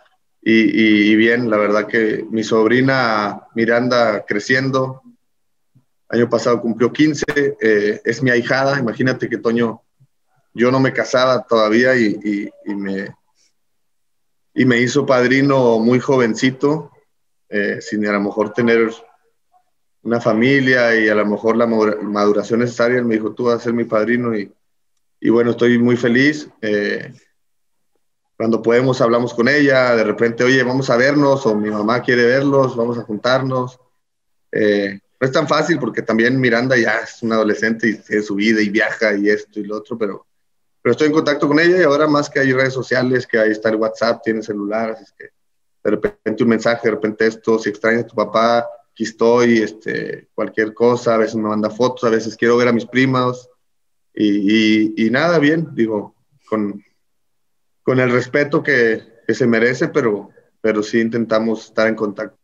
Y, 0.41 0.51
y, 0.53 1.11
y, 1.11 1.15
bien, 1.15 1.49
la 1.49 1.57
verdad 1.57 1.87
que 1.87 2.25
mi 2.29 2.43
sobrina 2.43 3.47
Miranda 3.55 4.25
creciendo, 4.27 5.01
año 6.09 6.29
pasado 6.29 6.61
cumplió 6.61 6.91
15, 6.91 7.25
eh, 7.61 8.01
es 8.03 8.21
mi 8.21 8.29
ahijada, 8.29 8.77
imagínate 8.77 9.29
que 9.29 9.37
Toño, 9.37 9.81
yo 10.53 10.71
no 10.71 10.79
me 10.79 10.93
casaba 10.93 11.43
todavía 11.43 11.95
y, 11.95 12.49
y 12.65 12.75
me, 12.75 13.15
y 14.53 14.65
me 14.65 14.79
hizo 14.79 15.05
padrino 15.05 15.79
muy 15.79 15.99
jovencito, 15.99 16.91
eh, 17.49 17.79
sin 17.81 18.05
a 18.07 18.13
lo 18.13 18.21
mejor 18.21 18.53
tener 18.53 18.91
una 20.03 20.19
familia 20.19 20.99
y 20.99 21.07
a 21.07 21.15
lo 21.15 21.25
mejor 21.25 21.55
la 21.55 21.65
maduración 21.65 22.59
necesaria, 22.59 22.97
él 22.97 23.05
me 23.05 23.15
dijo, 23.15 23.33
tú 23.33 23.45
vas 23.45 23.55
a 23.55 23.63
ser 23.63 23.73
mi 23.73 23.85
padrino 23.85 24.37
y, 24.37 24.51
y 25.19 25.29
bueno, 25.29 25.51
estoy 25.51 25.79
muy 25.79 25.95
feliz. 25.95 26.49
Eh, 26.61 27.13
cuando 28.35 28.61
podemos 28.61 28.99
hablamos 28.99 29.33
con 29.33 29.47
ella, 29.47 29.95
de 29.95 30.03
repente, 30.03 30.43
oye, 30.43 30.61
vamos 30.63 30.89
a 30.89 30.97
vernos, 30.97 31.45
o 31.45 31.55
mi 31.55 31.69
mamá 31.69 32.01
quiere 32.01 32.25
verlos, 32.25 32.75
vamos 32.75 32.97
a 32.97 33.03
juntarnos. 33.03 33.79
Eh, 34.51 34.99
no 35.19 35.25
es 35.25 35.31
tan 35.31 35.47
fácil 35.47 35.79
porque 35.79 36.01
también 36.01 36.39
Miranda 36.39 36.75
ya 36.75 36.97
es 36.97 37.23
una 37.23 37.35
adolescente 37.35 37.87
y 37.87 37.95
tiene 37.95 38.21
su 38.21 38.35
vida 38.35 38.61
y 38.61 38.69
viaja 38.69 39.15
y 39.15 39.29
esto 39.29 39.61
y 39.61 39.63
lo 39.63 39.77
otro, 39.77 39.97
pero, 39.97 40.27
pero 40.81 40.91
estoy 40.91 41.07
en 41.07 41.13
contacto 41.13 41.47
con 41.47 41.59
ella 41.59 41.79
y 41.79 41.83
ahora 41.83 42.07
más 42.07 42.29
que 42.29 42.41
hay 42.41 42.51
redes 42.51 42.73
sociales, 42.73 43.25
que 43.25 43.39
ahí 43.39 43.51
está 43.51 43.69
el 43.69 43.77
WhatsApp, 43.77 44.21
tiene 44.21 44.43
celular, 44.43 44.91
así 44.91 45.03
es 45.03 45.13
que 45.13 45.29
de 45.81 45.91
repente 45.91 46.43
un 46.43 46.49
mensaje, 46.49 46.89
de 46.89 46.95
repente 46.95 47.27
esto, 47.27 47.57
si 47.57 47.69
extrañas 47.69 48.03
a 48.03 48.07
tu 48.07 48.15
papá, 48.15 48.67
aquí 48.93 49.03
estoy, 49.03 49.57
este, 49.57 50.27
cualquier 50.35 50.73
cosa, 50.73 51.15
a 51.15 51.17
veces 51.17 51.35
me 51.35 51.49
manda 51.49 51.69
fotos, 51.69 52.03
a 52.03 52.11
veces 52.11 52.37
quiero 52.37 52.57
ver 52.57 52.67
a 52.67 52.73
mis 52.73 52.85
primas 52.85 53.49
y, 54.13 55.03
y, 55.03 55.09
nada, 55.09 55.39
bien, 55.39 55.69
digo, 55.73 56.15
con, 56.47 56.83
con 57.81 57.99
el 57.99 58.11
respeto 58.11 58.61
que, 58.61 59.01
que, 59.25 59.33
se 59.33 59.47
merece, 59.47 59.87
pero, 59.87 60.29
pero 60.61 60.83
sí 60.83 60.99
intentamos 60.99 61.65
estar 61.65 61.87
en 61.87 61.95
contacto. 61.95 62.37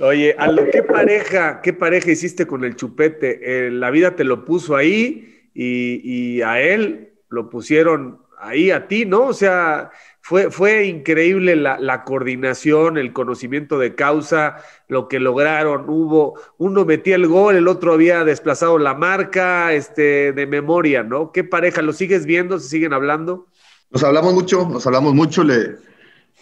Oye, 0.00 0.34
¿qué 0.72 0.82
pareja, 0.82 1.60
qué 1.62 1.72
pareja 1.72 2.10
hiciste 2.10 2.46
con 2.46 2.64
el 2.64 2.74
chupete? 2.74 3.66
Eh, 3.66 3.70
la 3.70 3.90
vida 3.90 4.16
te 4.16 4.24
lo 4.24 4.44
puso 4.44 4.74
ahí 4.74 5.50
y, 5.54 6.00
y, 6.02 6.42
a 6.42 6.60
él 6.60 7.14
lo 7.28 7.48
pusieron 7.48 8.22
ahí 8.38 8.72
a 8.72 8.88
ti, 8.88 9.04
¿no? 9.04 9.26
O 9.26 9.32
sea, 9.32 9.90
fue, 10.30 10.48
fue 10.52 10.84
increíble 10.84 11.56
la, 11.56 11.76
la, 11.80 12.04
coordinación, 12.04 12.98
el 12.98 13.12
conocimiento 13.12 13.80
de 13.80 13.96
causa, 13.96 14.58
lo 14.86 15.08
que 15.08 15.18
lograron. 15.18 15.90
Hubo, 15.90 16.38
uno 16.56 16.84
metía 16.84 17.16
el 17.16 17.26
gol, 17.26 17.56
el 17.56 17.66
otro 17.66 17.94
había 17.94 18.22
desplazado 18.22 18.78
la 18.78 18.94
marca, 18.94 19.72
este, 19.72 20.32
de 20.32 20.46
memoria, 20.46 21.02
¿no? 21.02 21.32
¿Qué 21.32 21.42
pareja? 21.42 21.82
¿Lo 21.82 21.92
sigues 21.92 22.26
viendo? 22.26 22.60
¿Se 22.60 22.68
siguen 22.68 22.92
hablando? 22.92 23.48
Nos 23.90 24.04
hablamos 24.04 24.32
mucho, 24.32 24.68
nos 24.68 24.86
hablamos 24.86 25.14
mucho. 25.14 25.42
Le, 25.42 25.78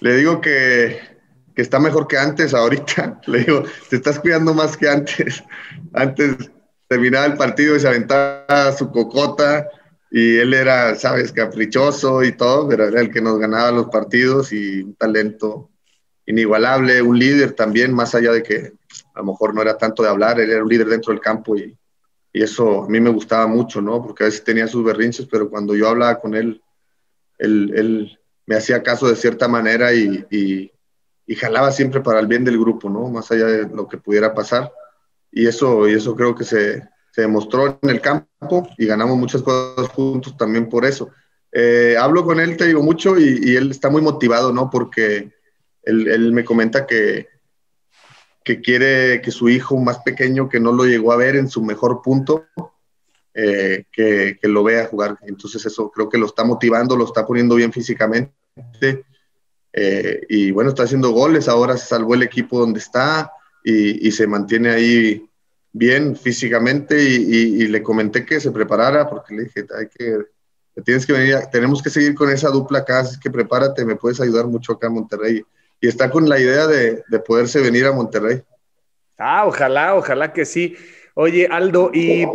le 0.00 0.16
digo 0.16 0.42
que 0.42 0.98
que 1.56 1.62
está 1.62 1.80
mejor 1.80 2.06
que 2.08 2.18
antes 2.18 2.52
ahorita. 2.52 3.22
Le 3.26 3.38
digo, 3.38 3.62
te 3.88 3.96
estás 3.96 4.20
cuidando 4.20 4.52
más 4.52 4.76
que 4.76 4.86
antes. 4.86 5.42
Antes 5.94 6.50
terminaba 6.88 7.24
el 7.24 7.38
partido 7.38 7.74
y 7.74 7.80
se 7.80 7.88
aventaba 7.88 8.70
su 8.76 8.92
cocota 8.92 9.66
y 10.10 10.38
él 10.38 10.54
era, 10.54 10.94
sabes, 10.94 11.32
caprichoso 11.32 12.22
y 12.22 12.32
todo, 12.32 12.68
pero 12.68 12.86
era 12.86 13.00
el 13.00 13.10
que 13.10 13.20
nos 13.20 13.38
ganaba 13.38 13.70
los 13.70 13.88
partidos 13.88 14.52
y 14.52 14.82
un 14.82 14.94
talento 14.94 15.70
inigualable, 16.26 17.02
un 17.02 17.18
líder 17.18 17.52
también, 17.52 17.92
más 17.92 18.14
allá 18.14 18.32
de 18.32 18.42
que 18.42 18.72
a 19.14 19.18
lo 19.20 19.24
mejor 19.24 19.54
no 19.54 19.62
era 19.62 19.76
tanto 19.76 20.02
de 20.02 20.08
hablar, 20.08 20.40
él 20.40 20.50
era 20.50 20.62
un 20.62 20.68
líder 20.68 20.88
dentro 20.88 21.12
del 21.12 21.20
campo 21.20 21.56
y, 21.56 21.76
y 22.32 22.42
eso 22.42 22.84
a 22.84 22.88
mí 22.88 23.00
me 23.00 23.10
gustaba 23.10 23.46
mucho, 23.46 23.80
¿no? 23.80 24.02
Porque 24.02 24.24
a 24.24 24.26
veces 24.26 24.44
tenía 24.44 24.66
sus 24.66 24.84
berrinches, 24.84 25.26
pero 25.30 25.50
cuando 25.50 25.74
yo 25.74 25.88
hablaba 25.88 26.20
con 26.20 26.34
él, 26.34 26.62
él, 27.38 27.72
él 27.74 28.18
me 28.46 28.56
hacía 28.56 28.82
caso 28.82 29.08
de 29.08 29.16
cierta 29.16 29.48
manera 29.48 29.92
y, 29.94 30.24
y 31.28 31.34
jalaba 31.34 31.70
siempre 31.70 32.00
para 32.00 32.20
el 32.20 32.26
bien 32.26 32.42
del 32.42 32.58
grupo, 32.58 32.88
¿no? 32.88 33.08
Más 33.10 33.30
allá 33.30 33.44
de 33.44 33.68
lo 33.68 33.86
que 33.86 33.98
pudiera 33.98 34.34
pasar. 34.34 34.72
Y 35.30 35.46
eso, 35.46 35.86
y 35.86 35.92
eso 35.92 36.16
creo 36.16 36.34
que 36.34 36.44
se, 36.44 36.88
se 37.12 37.22
demostró 37.22 37.78
en 37.82 37.90
el 37.90 38.00
campo 38.00 38.68
y 38.76 38.86
ganamos 38.86 39.16
muchas 39.16 39.42
cosas 39.42 39.88
juntos 39.88 40.36
también 40.36 40.68
por 40.68 40.84
eso. 40.84 41.10
Eh, 41.52 41.96
hablo 41.98 42.24
con 42.24 42.40
él, 42.40 42.56
te 42.56 42.66
digo 42.66 42.82
mucho, 42.82 43.18
y, 43.18 43.56
él 43.56 43.70
está 43.70 43.88
muy 43.90 44.02
motivado, 44.02 44.52
¿no? 44.52 44.70
Porque 44.70 45.32
él, 45.82 46.08
él, 46.08 46.32
me 46.32 46.44
comenta 46.44 46.86
que, 46.86 47.28
que 48.44 48.60
quiere 48.60 49.20
que 49.22 49.30
su 49.30 49.48
hijo 49.48 49.76
más 49.78 49.98
pequeño, 50.00 50.48
que 50.48 50.60
no 50.60 50.72
lo 50.72 50.84
llegó 50.84 51.12
a 51.12 51.16
ver 51.16 51.36
en 51.36 51.48
su 51.48 51.62
mejor 51.62 52.02
punto, 52.02 52.46
eh, 53.34 53.84
que, 53.92 54.38
que, 54.40 54.48
lo 54.48 54.62
vea 54.64 54.86
jugar. 54.86 55.18
Entonces 55.22 55.64
eso 55.64 55.90
creo 55.90 56.08
que 56.08 56.18
lo 56.18 56.26
está 56.26 56.44
motivando, 56.44 56.96
lo 56.96 57.04
está 57.04 57.26
poniendo 57.26 57.54
bien 57.54 57.72
físicamente 57.72 58.32
eh, 59.72 60.22
y 60.28 60.50
bueno, 60.50 60.70
está 60.70 60.84
haciendo 60.84 61.10
goles, 61.10 61.48
ahora 61.48 61.76
se 61.76 61.86
salvó 61.86 62.14
el 62.14 62.22
equipo 62.22 62.58
donde 62.58 62.80
está 62.80 63.32
y, 63.62 64.06
y 64.06 64.10
se 64.12 64.26
mantiene 64.26 64.70
ahí 64.70 65.27
bien 65.78 66.16
físicamente 66.16 67.02
y, 67.02 67.62
y, 67.62 67.68
le 67.68 67.82
comenté 67.82 68.24
que 68.24 68.40
se 68.40 68.50
preparara 68.50 69.08
porque 69.08 69.34
le 69.34 69.44
dije, 69.44 69.66
hay 69.78 69.88
que, 69.88 70.18
tienes 70.84 71.06
que 71.06 71.12
venir, 71.12 71.36
tenemos 71.52 71.82
que 71.82 71.90
seguir 71.90 72.14
con 72.14 72.30
esa 72.30 72.50
dupla 72.50 72.80
acá, 72.80 73.00
así 73.00 73.18
que 73.20 73.30
prepárate, 73.30 73.84
me 73.84 73.96
puedes 73.96 74.20
ayudar 74.20 74.46
mucho 74.46 74.72
acá 74.72 74.88
en 74.88 74.94
Monterrey. 74.94 75.44
Y 75.80 75.88
está 75.88 76.10
con 76.10 76.28
la 76.28 76.40
idea 76.40 76.66
de, 76.66 77.04
de 77.08 77.18
poderse 77.20 77.60
venir 77.60 77.86
a 77.86 77.92
Monterrey. 77.92 78.42
Ah, 79.16 79.46
ojalá, 79.46 79.94
ojalá 79.94 80.32
que 80.32 80.44
sí. 80.44 80.76
Oye, 81.14 81.48
Aldo, 81.50 81.90
y 81.94 82.26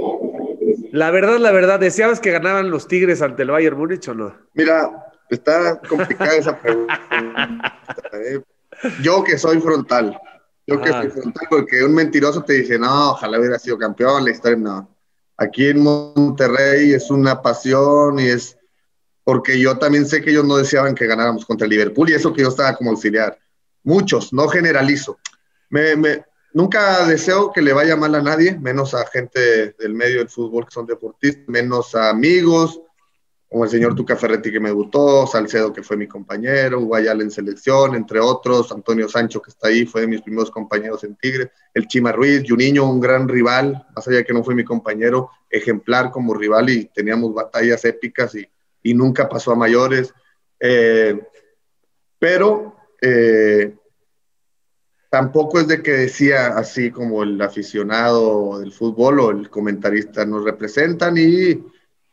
la 0.92 1.12
verdad, 1.12 1.38
la 1.38 1.52
verdad, 1.52 1.80
¿deseabas 1.80 2.20
que 2.20 2.32
ganaran 2.32 2.70
los 2.70 2.88
Tigres 2.88 3.22
ante 3.22 3.44
el 3.44 3.52
Bayern 3.52 3.78
Múnich 3.78 4.08
o 4.08 4.14
no? 4.14 4.34
Mira, 4.54 5.04
Está 5.34 5.80
complicada 5.80 6.36
esa 6.36 6.58
pregunta. 6.58 7.02
¿eh? 8.14 8.42
Yo 9.02 9.24
que 9.24 9.38
soy 9.38 9.60
frontal, 9.60 10.16
yo 10.66 10.82
que 10.82 10.90
soy 10.90 11.10
frontal, 11.10 11.48
porque 11.50 11.84
un 11.84 11.94
mentiroso 11.94 12.44
te 12.44 12.54
dice, 12.54 12.80
no, 12.80 13.12
ojalá 13.12 13.40
hubiera 13.40 13.60
sido 13.60 13.78
campeón, 13.78 14.26
la 14.26 14.32
historia 14.32 14.58
no. 14.58 14.90
Aquí 15.38 15.68
en 15.68 15.82
Monterrey 15.82 16.94
es 16.94 17.10
una 17.10 17.42
pasión 17.42 18.20
y 18.20 18.28
es 18.28 18.58
porque 19.24 19.60
yo 19.60 19.78
también 19.78 20.06
sé 20.06 20.22
que 20.22 20.32
ellos 20.32 20.46
no 20.46 20.58
deseaban 20.58 20.96
que 20.96 21.08
ganáramos 21.08 21.46
contra 21.46 21.66
el 21.66 21.72
Liverpool 21.72 22.10
y 22.10 22.14
eso 22.14 22.34
que 22.34 22.42
yo 22.42 22.50
estaba 22.50 22.76
como 22.76 22.92
auxiliar. 22.92 23.38
Muchos, 23.84 24.34
no 24.34 24.48
generalizo. 24.48 25.18
Me, 25.70 25.96
me, 25.96 26.26
nunca 26.54 27.06
deseo 27.06 27.52
que 27.52 27.62
le 27.62 27.74
vaya 27.74 27.96
mal 27.96 28.16
a 28.16 28.22
nadie, 28.22 28.58
menos 28.60 28.94
a 28.94 29.06
gente 29.08 29.74
del 29.80 29.94
medio 29.94 30.20
del 30.20 30.30
fútbol 30.30 30.66
que 30.66 30.72
son 30.72 30.86
deportistas, 30.86 31.48
menos 31.48 31.96
a 31.96 32.10
amigos, 32.10 32.82
como 33.54 33.66
el 33.66 33.70
señor 33.70 33.94
Tuca 33.94 34.16
Ferretti 34.16 34.52
que 34.52 34.60
me 34.60 34.72
gustó, 34.72 35.28
Salcedo 35.28 35.72
que 35.72 35.84
fue 35.84 35.96
mi 35.96 36.08
compañero, 36.08 36.82
Guayal 36.82 37.22
en 37.22 37.30
selección, 37.30 37.94
entre 37.94 38.20
otros, 38.20 38.72
Antonio 38.72 39.08
Sancho 39.08 39.44
que 39.44 39.52
está 39.52 39.68
ahí, 39.68 39.86
fue 39.86 40.02
de 40.02 40.08
mis 40.08 40.24
primeros 40.24 40.50
compañeros 40.50 41.04
en 41.04 41.16
Tigre, 41.18 41.52
el 41.72 41.88
Chima 41.88 42.12
Ruiz, 42.12 42.42
Juninho, 42.50 42.90
un 42.90 43.00
gran 43.00 43.28
rival, 43.28 43.86
más 43.96 44.08
allá 44.08 44.18
de 44.18 44.26
que 44.26 44.34
no 44.34 44.44
fue 44.44 44.56
mi 44.56 44.64
compañero, 44.64 45.30
ejemplar 45.52 46.10
como 46.10 46.34
rival 46.34 46.68
y 46.72 46.86
teníamos 46.86 47.32
batallas 47.32 47.86
épicas 47.86 48.34
y, 48.34 48.50
y 48.82 48.96
nunca 48.96 49.30
pasó 49.30 49.52
a 49.52 49.56
mayores. 49.56 50.12
Eh, 50.60 51.22
pero 52.18 52.76
eh, 53.00 53.76
tampoco 55.12 55.60
es 55.60 55.68
de 55.68 55.84
que 55.84 55.92
decía 55.92 56.58
así 56.58 56.90
como 56.90 57.22
el 57.22 57.40
aficionado 57.40 58.58
del 58.58 58.72
fútbol 58.72 59.20
o 59.20 59.30
el 59.30 59.52
comentarista 59.52 60.26
nos 60.26 60.44
representan 60.44 61.20
y 61.20 61.64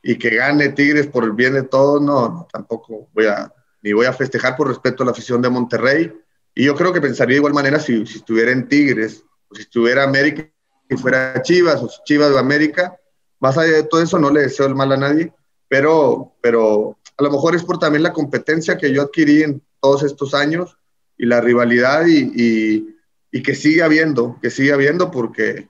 y 0.02 0.16
que 0.16 0.30
gane 0.30 0.70
Tigres 0.70 1.06
por 1.06 1.24
el 1.24 1.32
bien 1.32 1.54
de 1.54 1.62
todos, 1.62 2.00
no, 2.00 2.48
tampoco 2.52 3.08
voy 3.12 3.26
a, 3.26 3.52
ni 3.82 3.92
voy 3.92 4.06
a 4.06 4.12
festejar 4.12 4.56
por 4.56 4.68
respeto 4.68 5.02
a 5.02 5.06
la 5.06 5.12
afición 5.12 5.42
de 5.42 5.50
Monterrey. 5.50 6.12
Y 6.54 6.64
yo 6.64 6.74
creo 6.74 6.92
que 6.92 7.00
pensaría 7.00 7.34
de 7.34 7.38
igual 7.38 7.54
manera 7.54 7.78
si, 7.78 8.06
si 8.06 8.18
estuviera 8.18 8.50
en 8.50 8.68
Tigres, 8.68 9.24
o 9.48 9.54
si 9.54 9.62
estuviera 9.62 10.04
América 10.04 10.48
y 10.88 10.96
fuera 10.96 11.40
Chivas, 11.42 11.82
o 11.82 11.88
si 11.88 11.98
Chivas 12.04 12.30
de 12.30 12.38
América, 12.38 12.96
más 13.38 13.56
allá 13.56 13.72
de 13.72 13.82
todo 13.84 14.02
eso 14.02 14.18
no 14.18 14.30
le 14.30 14.42
deseo 14.42 14.66
el 14.66 14.74
mal 14.74 14.92
a 14.92 14.96
nadie, 14.96 15.32
pero, 15.68 16.34
pero 16.40 16.98
a 17.16 17.22
lo 17.22 17.30
mejor 17.30 17.54
es 17.54 17.62
por 17.62 17.78
también 17.78 18.02
la 18.02 18.12
competencia 18.12 18.76
que 18.76 18.92
yo 18.92 19.02
adquirí 19.02 19.42
en 19.42 19.62
todos 19.80 20.02
estos 20.02 20.34
años 20.34 20.76
y 21.16 21.26
la 21.26 21.40
rivalidad 21.40 22.06
y, 22.06 22.32
y, 22.34 22.96
y 23.30 23.42
que 23.42 23.54
sigue 23.54 23.82
habiendo, 23.82 24.38
que 24.42 24.50
sigue 24.50 24.72
habiendo 24.72 25.10
porque, 25.10 25.68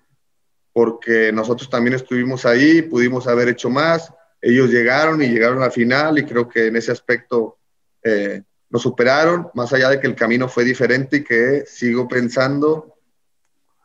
porque 0.72 1.32
nosotros 1.32 1.68
también 1.68 1.94
estuvimos 1.94 2.46
ahí, 2.46 2.82
pudimos 2.82 3.26
haber 3.26 3.48
hecho 3.48 3.68
más, 3.68 4.12
ellos 4.40 4.70
llegaron 4.70 5.22
y 5.22 5.28
llegaron 5.28 5.58
a 5.58 5.66
la 5.66 5.70
final 5.70 6.18
y 6.18 6.24
creo 6.24 6.48
que 6.48 6.68
en 6.68 6.76
ese 6.76 6.92
aspecto 6.92 7.58
eh, 8.02 8.42
nos 8.70 8.82
superaron, 8.82 9.48
más 9.54 9.72
allá 9.72 9.90
de 9.90 10.00
que 10.00 10.06
el 10.06 10.14
camino 10.14 10.48
fue 10.48 10.64
diferente 10.64 11.18
y 11.18 11.24
que 11.24 11.64
sigo 11.66 12.08
pensando 12.08 12.94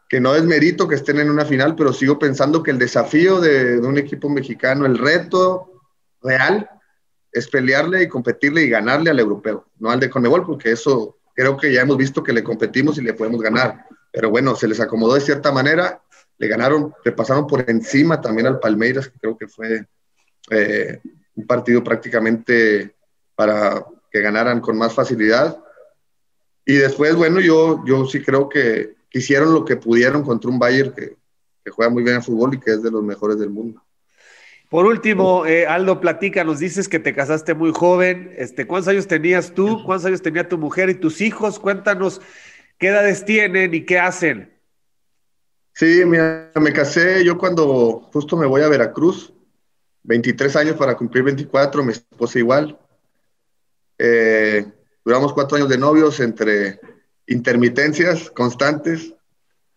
que 0.07 0.19
no 0.19 0.35
es 0.35 0.43
mérito 0.43 0.87
que 0.87 0.95
estén 0.95 1.19
en 1.19 1.31
una 1.31 1.45
final, 1.45 1.75
pero 1.75 1.91
sigo 1.91 2.19
pensando 2.19 2.61
que 2.61 2.71
el 2.71 2.77
desafío 2.77 3.41
de, 3.41 3.81
de 3.81 3.87
un 3.87 3.97
equipo 3.97 4.29
mexicano, 4.29 4.85
el 4.85 4.97
reto 4.97 5.81
real, 6.21 6.69
es 7.31 7.49
pelearle 7.49 8.03
y 8.03 8.07
competirle 8.07 8.63
y 8.63 8.69
ganarle 8.69 9.09
al 9.09 9.19
europeo, 9.19 9.65
no 9.79 9.89
al 9.89 9.99
de 9.99 10.09
Conmebol, 10.09 10.45
porque 10.45 10.71
eso 10.71 11.17
creo 11.35 11.57
que 11.57 11.73
ya 11.73 11.81
hemos 11.81 11.97
visto 11.97 12.23
que 12.23 12.31
le 12.31 12.43
competimos 12.43 12.97
y 12.97 13.01
le 13.01 13.13
podemos 13.13 13.41
ganar. 13.41 13.85
Pero 14.11 14.29
bueno, 14.29 14.55
se 14.55 14.69
les 14.69 14.79
acomodó 14.79 15.15
de 15.15 15.21
cierta 15.21 15.51
manera, 15.51 16.01
le 16.37 16.47
ganaron, 16.47 16.93
le 17.03 17.11
pasaron 17.11 17.45
por 17.45 17.69
encima 17.69 18.21
también 18.21 18.47
al 18.47 18.59
Palmeiras, 18.59 19.09
que 19.09 19.19
creo 19.19 19.37
que 19.37 19.47
fue 19.47 19.85
eh, 20.51 20.99
un 21.35 21.47
partido 21.47 21.83
prácticamente 21.83 22.95
para 23.35 23.85
que 24.11 24.21
ganaran 24.21 24.61
con 24.61 24.77
más 24.77 24.93
facilidad. 24.93 25.57
Y 26.65 26.75
después, 26.75 27.15
bueno, 27.15 27.39
yo, 27.39 27.83
yo 27.85 28.05
sí 28.05 28.21
creo 28.21 28.49
que, 28.49 28.95
hicieron 29.11 29.53
lo 29.53 29.63
que 29.63 29.77
pudieron 29.77 30.23
contra 30.23 30.49
un 30.49 30.59
Bayern 30.59 30.91
que, 30.91 31.15
que, 31.63 31.71
juega 31.71 31.89
muy 31.89 32.03
bien 32.03 32.17
al 32.17 32.23
fútbol 32.23 32.53
y 32.53 32.59
que 32.59 32.71
es 32.71 32.83
de 32.83 32.91
los 32.91 33.01
mejores 33.01 33.39
del 33.39 33.49
mundo. 33.49 33.81
Por 34.69 34.85
último, 34.85 35.45
eh, 35.45 35.65
Aldo, 35.67 36.01
platica, 36.01 36.43
nos 36.43 36.59
dices 36.59 36.89
que 36.89 36.99
te 36.99 37.15
casaste 37.15 37.53
muy 37.53 37.71
joven. 37.71 38.33
Este, 38.35 38.67
¿Cuántos 38.67 38.89
años 38.89 39.07
tenías 39.07 39.53
tú? 39.53 39.83
¿Cuántos 39.85 40.07
años 40.07 40.21
tenía 40.21 40.49
tu 40.49 40.57
mujer 40.57 40.89
y 40.89 40.95
tus 40.95 41.21
hijos? 41.21 41.59
Cuéntanos 41.59 42.19
qué 42.77 42.87
edades 42.87 43.23
tienen 43.23 43.73
y 43.73 43.85
qué 43.85 43.99
hacen. 43.99 44.53
Sí, 45.73 46.03
mira, 46.05 46.51
me 46.59 46.73
casé 46.73 47.23
yo 47.23 47.37
cuando 47.37 48.09
justo 48.11 48.35
me 48.35 48.45
voy 48.45 48.63
a 48.63 48.67
Veracruz 48.67 49.34
23 50.05 50.55
años 50.55 50.75
para 50.75 50.95
cumplir 50.95 51.23
24, 51.23 51.83
mi 51.83 51.91
esposa 51.91 52.39
igual. 52.39 52.79
Eh, 53.97 54.65
duramos 55.03 55.33
cuatro 55.33 55.57
años 55.57 55.69
de 55.69 55.77
novios 55.77 56.19
entre 56.19 56.79
intermitencias 57.27 58.29
constantes, 58.29 59.13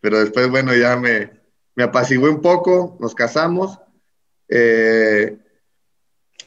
pero 0.00 0.20
después, 0.20 0.48
bueno, 0.50 0.74
ya 0.74 0.96
me, 0.96 1.30
me 1.74 1.84
apacigué 1.84 2.28
un 2.28 2.42
poco, 2.42 2.96
nos 3.00 3.14
casamos. 3.14 3.78
Eh, 4.48 5.38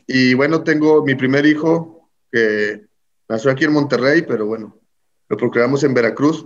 y 0.05 0.33
bueno, 0.33 0.63
tengo 0.63 1.03
mi 1.03 1.15
primer 1.15 1.45
hijo 1.45 2.09
que 2.31 2.85
nació 3.27 3.51
aquí 3.51 3.65
en 3.65 3.73
Monterrey, 3.73 4.23
pero 4.23 4.45
bueno, 4.45 4.79
lo 5.27 5.37
procreamos 5.37 5.83
en 5.83 5.93
Veracruz. 5.93 6.45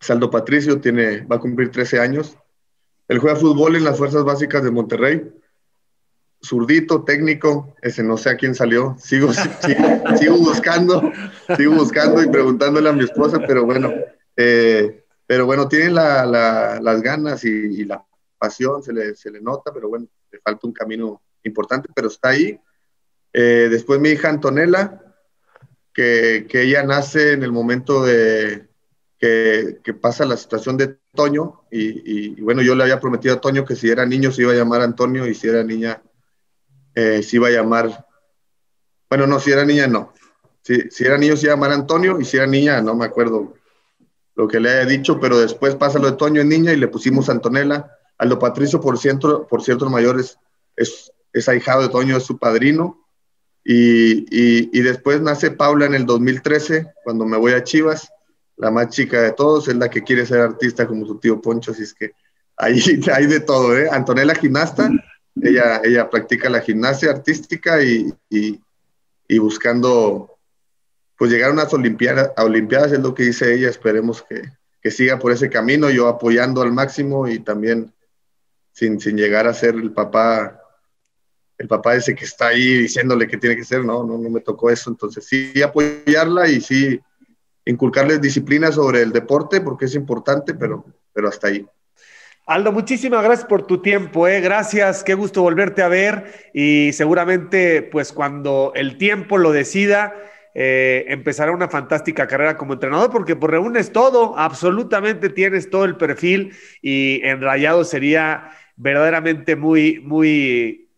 Saldo 0.00 0.30
Patricio 0.30 0.80
tiene, 0.80 1.22
va 1.22 1.36
a 1.36 1.40
cumplir 1.40 1.70
13 1.70 2.00
años. 2.00 2.36
Él 3.08 3.18
juega 3.18 3.36
fútbol 3.36 3.76
en 3.76 3.84
las 3.84 3.96
fuerzas 3.96 4.24
básicas 4.24 4.62
de 4.62 4.70
Monterrey. 4.70 5.32
Zurdito, 6.46 7.02
técnico, 7.04 7.74
ese 7.82 8.02
no 8.02 8.16
sé 8.16 8.30
a 8.30 8.36
quién 8.36 8.54
salió. 8.54 8.96
Sigo, 9.00 9.32
sigo, 9.32 10.36
buscando, 10.38 11.12
sigo 11.56 11.74
buscando 11.74 12.22
y 12.22 12.28
preguntándole 12.28 12.88
a 12.88 12.92
mi 12.92 13.04
esposa, 13.04 13.40
pero 13.46 13.64
bueno, 13.64 13.92
eh, 14.36 15.04
pero 15.26 15.46
bueno, 15.46 15.68
tiene 15.68 15.90
las 15.90 17.02
ganas 17.02 17.44
y, 17.44 17.84
la 17.84 18.04
pasión, 18.38 18.82
se 18.82 18.92
le, 18.92 19.14
se 19.14 19.30
le 19.30 19.40
nota, 19.40 19.72
pero 19.72 19.88
bueno, 19.88 20.06
le 20.30 20.38
falta 20.40 20.66
un 20.66 20.72
camino 20.72 21.22
importante, 21.42 21.88
pero 21.94 22.08
está 22.08 22.30
ahí. 22.30 22.60
Eh, 23.32 23.68
después 23.70 24.00
mi 24.00 24.10
hija 24.10 24.28
Antonella, 24.28 25.02
que, 25.92 26.46
que, 26.48 26.62
ella 26.62 26.82
nace 26.84 27.32
en 27.32 27.42
el 27.42 27.52
momento 27.52 28.04
de 28.04 28.68
que, 29.18 29.78
que 29.82 29.94
pasa 29.94 30.26
la 30.26 30.36
situación 30.36 30.76
de 30.76 30.98
Toño, 31.14 31.62
y, 31.70 32.34
y, 32.38 32.40
bueno, 32.42 32.62
yo 32.62 32.74
le 32.74 32.84
había 32.84 33.00
prometido 33.00 33.34
a 33.34 33.40
Toño 33.40 33.64
que 33.64 33.74
si 33.74 33.88
era 33.88 34.06
niño 34.06 34.30
se 34.30 34.42
iba 34.42 34.52
a 34.52 34.56
llamar 34.56 34.82
Antonio 34.82 35.26
y 35.26 35.34
si 35.34 35.48
era 35.48 35.64
niña 35.64 36.02
eh, 36.96 37.22
se 37.22 37.36
iba 37.36 37.46
a 37.46 37.52
llamar, 37.52 38.06
bueno, 39.08 39.28
no, 39.28 39.38
si 39.38 39.52
era 39.52 39.64
niña 39.64 39.86
no, 39.86 40.12
si, 40.62 40.90
si 40.90 41.04
era 41.04 41.16
niño 41.16 41.36
se 41.36 41.46
iba 41.46 41.52
a 41.52 41.56
llamar 41.56 41.70
Antonio 41.70 42.20
y 42.20 42.24
si 42.24 42.36
era 42.36 42.48
niña 42.48 42.82
no 42.82 42.96
me 42.96 43.04
acuerdo 43.04 43.54
lo 44.36 44.46
que 44.46 44.60
le 44.60 44.70
haya 44.70 44.84
dicho, 44.84 45.18
pero 45.18 45.38
después 45.38 45.74
pasa 45.74 45.98
lo 45.98 46.10
de 46.10 46.16
Toño 46.16 46.42
en 46.42 46.50
niña 46.50 46.72
y 46.72 46.76
le 46.76 46.88
pusimos 46.88 47.28
Antonella. 47.28 47.90
Aldo 48.18 48.38
Patricio, 48.38 48.80
por 48.80 48.98
cierto, 48.98 49.46
por 49.46 49.62
cierto, 49.62 49.88
mayores 49.88 50.38
es, 50.76 51.10
es 51.32 51.48
ahijado 51.48 51.82
de 51.82 51.88
Toño, 51.88 52.16
es 52.16 52.24
su 52.24 52.38
padrino. 52.38 53.02
Y, 53.64 54.26
y, 54.30 54.80
después 54.82 55.20
nace 55.20 55.50
Paula 55.50 55.86
en 55.86 55.94
el 55.94 56.06
2013, 56.06 56.86
cuando 57.02 57.24
me 57.24 57.36
voy 57.36 57.52
a 57.52 57.64
Chivas, 57.64 58.12
la 58.56 58.70
más 58.70 58.90
chica 58.90 59.20
de 59.22 59.32
todos, 59.32 59.66
es 59.66 59.74
la 59.74 59.90
que 59.90 60.04
quiere 60.04 60.24
ser 60.24 60.38
artista 60.38 60.86
como 60.86 61.04
su 61.04 61.18
tío 61.18 61.40
Poncho, 61.40 61.72
así 61.72 61.82
es 61.82 61.92
que 61.92 62.12
ahí 62.56 62.80
hay 63.12 63.26
de 63.26 63.40
todo, 63.40 63.76
¿eh? 63.76 63.88
Antonella 63.90 64.36
gimnasta, 64.36 64.88
ella, 65.42 65.80
ella 65.84 66.10
practica 66.10 66.48
la 66.48 66.60
gimnasia 66.60 67.10
artística 67.10 67.82
y, 67.82 68.12
y 69.28 69.38
buscando 69.38 70.36
pues 71.18 71.30
llegar 71.30 71.50
a 71.50 71.54
unas 71.54 71.72
olimpiadas, 71.72 72.32
olimpiadas 72.36 72.92
es 72.92 73.00
lo 73.00 73.14
que 73.14 73.24
dice 73.24 73.54
ella, 73.54 73.70
esperemos 73.70 74.22
que, 74.22 74.42
que, 74.80 74.90
siga 74.90 75.18
por 75.18 75.32
ese 75.32 75.48
camino, 75.48 75.90
yo 75.90 76.08
apoyando 76.08 76.62
al 76.62 76.72
máximo 76.72 77.26
y 77.26 77.38
también 77.38 77.92
sin, 78.72 79.00
sin 79.00 79.16
llegar 79.16 79.46
a 79.46 79.54
ser 79.54 79.74
el 79.74 79.92
papá 79.92 80.60
el 81.58 81.68
papá 81.68 81.94
ese 81.94 82.14
que 82.14 82.26
está 82.26 82.48
ahí 82.48 82.82
diciéndole 82.82 83.26
que 83.26 83.38
tiene 83.38 83.56
que 83.56 83.64
ser, 83.64 83.82
no, 83.82 84.04
no, 84.04 84.18
no 84.18 84.28
me 84.28 84.40
tocó 84.40 84.68
eso. 84.68 84.90
Entonces 84.90 85.24
sí 85.24 85.62
apoyarla 85.62 86.50
y 86.50 86.60
sí 86.60 87.00
inculcarles 87.64 88.20
disciplina 88.20 88.70
sobre 88.70 89.00
el 89.00 89.10
deporte 89.10 89.62
porque 89.62 89.86
es 89.86 89.94
importante, 89.94 90.52
pero, 90.52 90.84
pero 91.14 91.28
hasta 91.28 91.48
ahí. 91.48 91.66
Aldo, 92.48 92.70
muchísimas 92.70 93.24
gracias 93.24 93.48
por 93.48 93.66
tu 93.66 93.82
tiempo, 93.82 94.28
¿eh? 94.28 94.40
gracias, 94.40 95.02
qué 95.02 95.14
gusto 95.14 95.42
volverte 95.42 95.82
a 95.82 95.88
ver 95.88 96.50
y 96.54 96.92
seguramente 96.92 97.82
pues 97.82 98.12
cuando 98.12 98.70
el 98.76 98.98
tiempo 98.98 99.36
lo 99.36 99.50
decida, 99.50 100.14
eh, 100.54 101.06
empezará 101.08 101.50
una 101.50 101.68
fantástica 101.68 102.28
carrera 102.28 102.56
como 102.56 102.74
entrenador 102.74 103.10
porque 103.10 103.34
pues, 103.34 103.50
reúnes 103.50 103.90
todo, 103.90 104.38
absolutamente 104.38 105.28
tienes 105.28 105.70
todo 105.70 105.84
el 105.84 105.96
perfil 105.96 106.54
y 106.80 107.20
en 107.24 107.40
Rayado 107.40 107.82
sería 107.82 108.52
verdaderamente 108.76 109.56
muy, 109.56 109.98
muy 109.98 110.88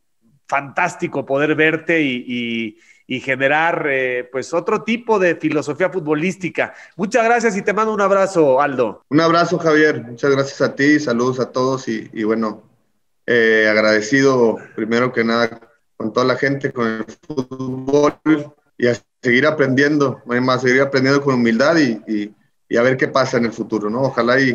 fantástico 0.48 1.24
poder 1.24 1.54
verte 1.54 2.02
y, 2.02 2.76
generar 3.20 3.86
eh, 3.90 4.28
pues 4.30 4.52
otro 4.52 4.82
tipo 4.82 5.18
de 5.18 5.36
filosofía 5.36 5.88
futbolística. 5.88 6.74
Muchas 6.96 7.24
gracias 7.24 7.56
y 7.56 7.62
te 7.62 7.72
mando 7.72 7.94
un 7.94 8.02
abrazo, 8.02 8.60
Aldo. 8.60 9.02
Un 9.08 9.20
abrazo, 9.20 9.58
Javier. 9.58 10.04
Muchas 10.04 10.30
gracias 10.30 10.60
a 10.60 10.74
ti, 10.74 11.00
saludos 11.00 11.40
a 11.40 11.50
todos 11.50 11.88
y, 11.88 12.22
bueno, 12.24 12.62
eh, 13.26 13.66
agradecido 13.70 14.58
primero 14.76 15.12
que 15.12 15.24
nada 15.24 15.58
con 15.96 16.12
toda 16.12 16.26
la 16.26 16.36
gente, 16.36 16.70
con 16.70 16.86
el 16.86 17.04
fútbol 17.26 18.14
y 18.76 18.86
a 18.86 18.96
seguir 19.22 19.46
aprendiendo, 19.46 20.22
más 20.26 20.60
seguir 20.60 20.82
aprendiendo 20.82 21.22
con 21.22 21.34
humildad 21.34 21.76
y, 21.78 22.34
y, 22.68 22.76
a 22.76 22.82
ver 22.82 22.98
qué 22.98 23.08
pasa 23.08 23.38
en 23.38 23.46
el 23.46 23.52
futuro, 23.52 23.88
¿no? 23.88 24.02
Ojalá 24.02 24.38
y 24.38 24.54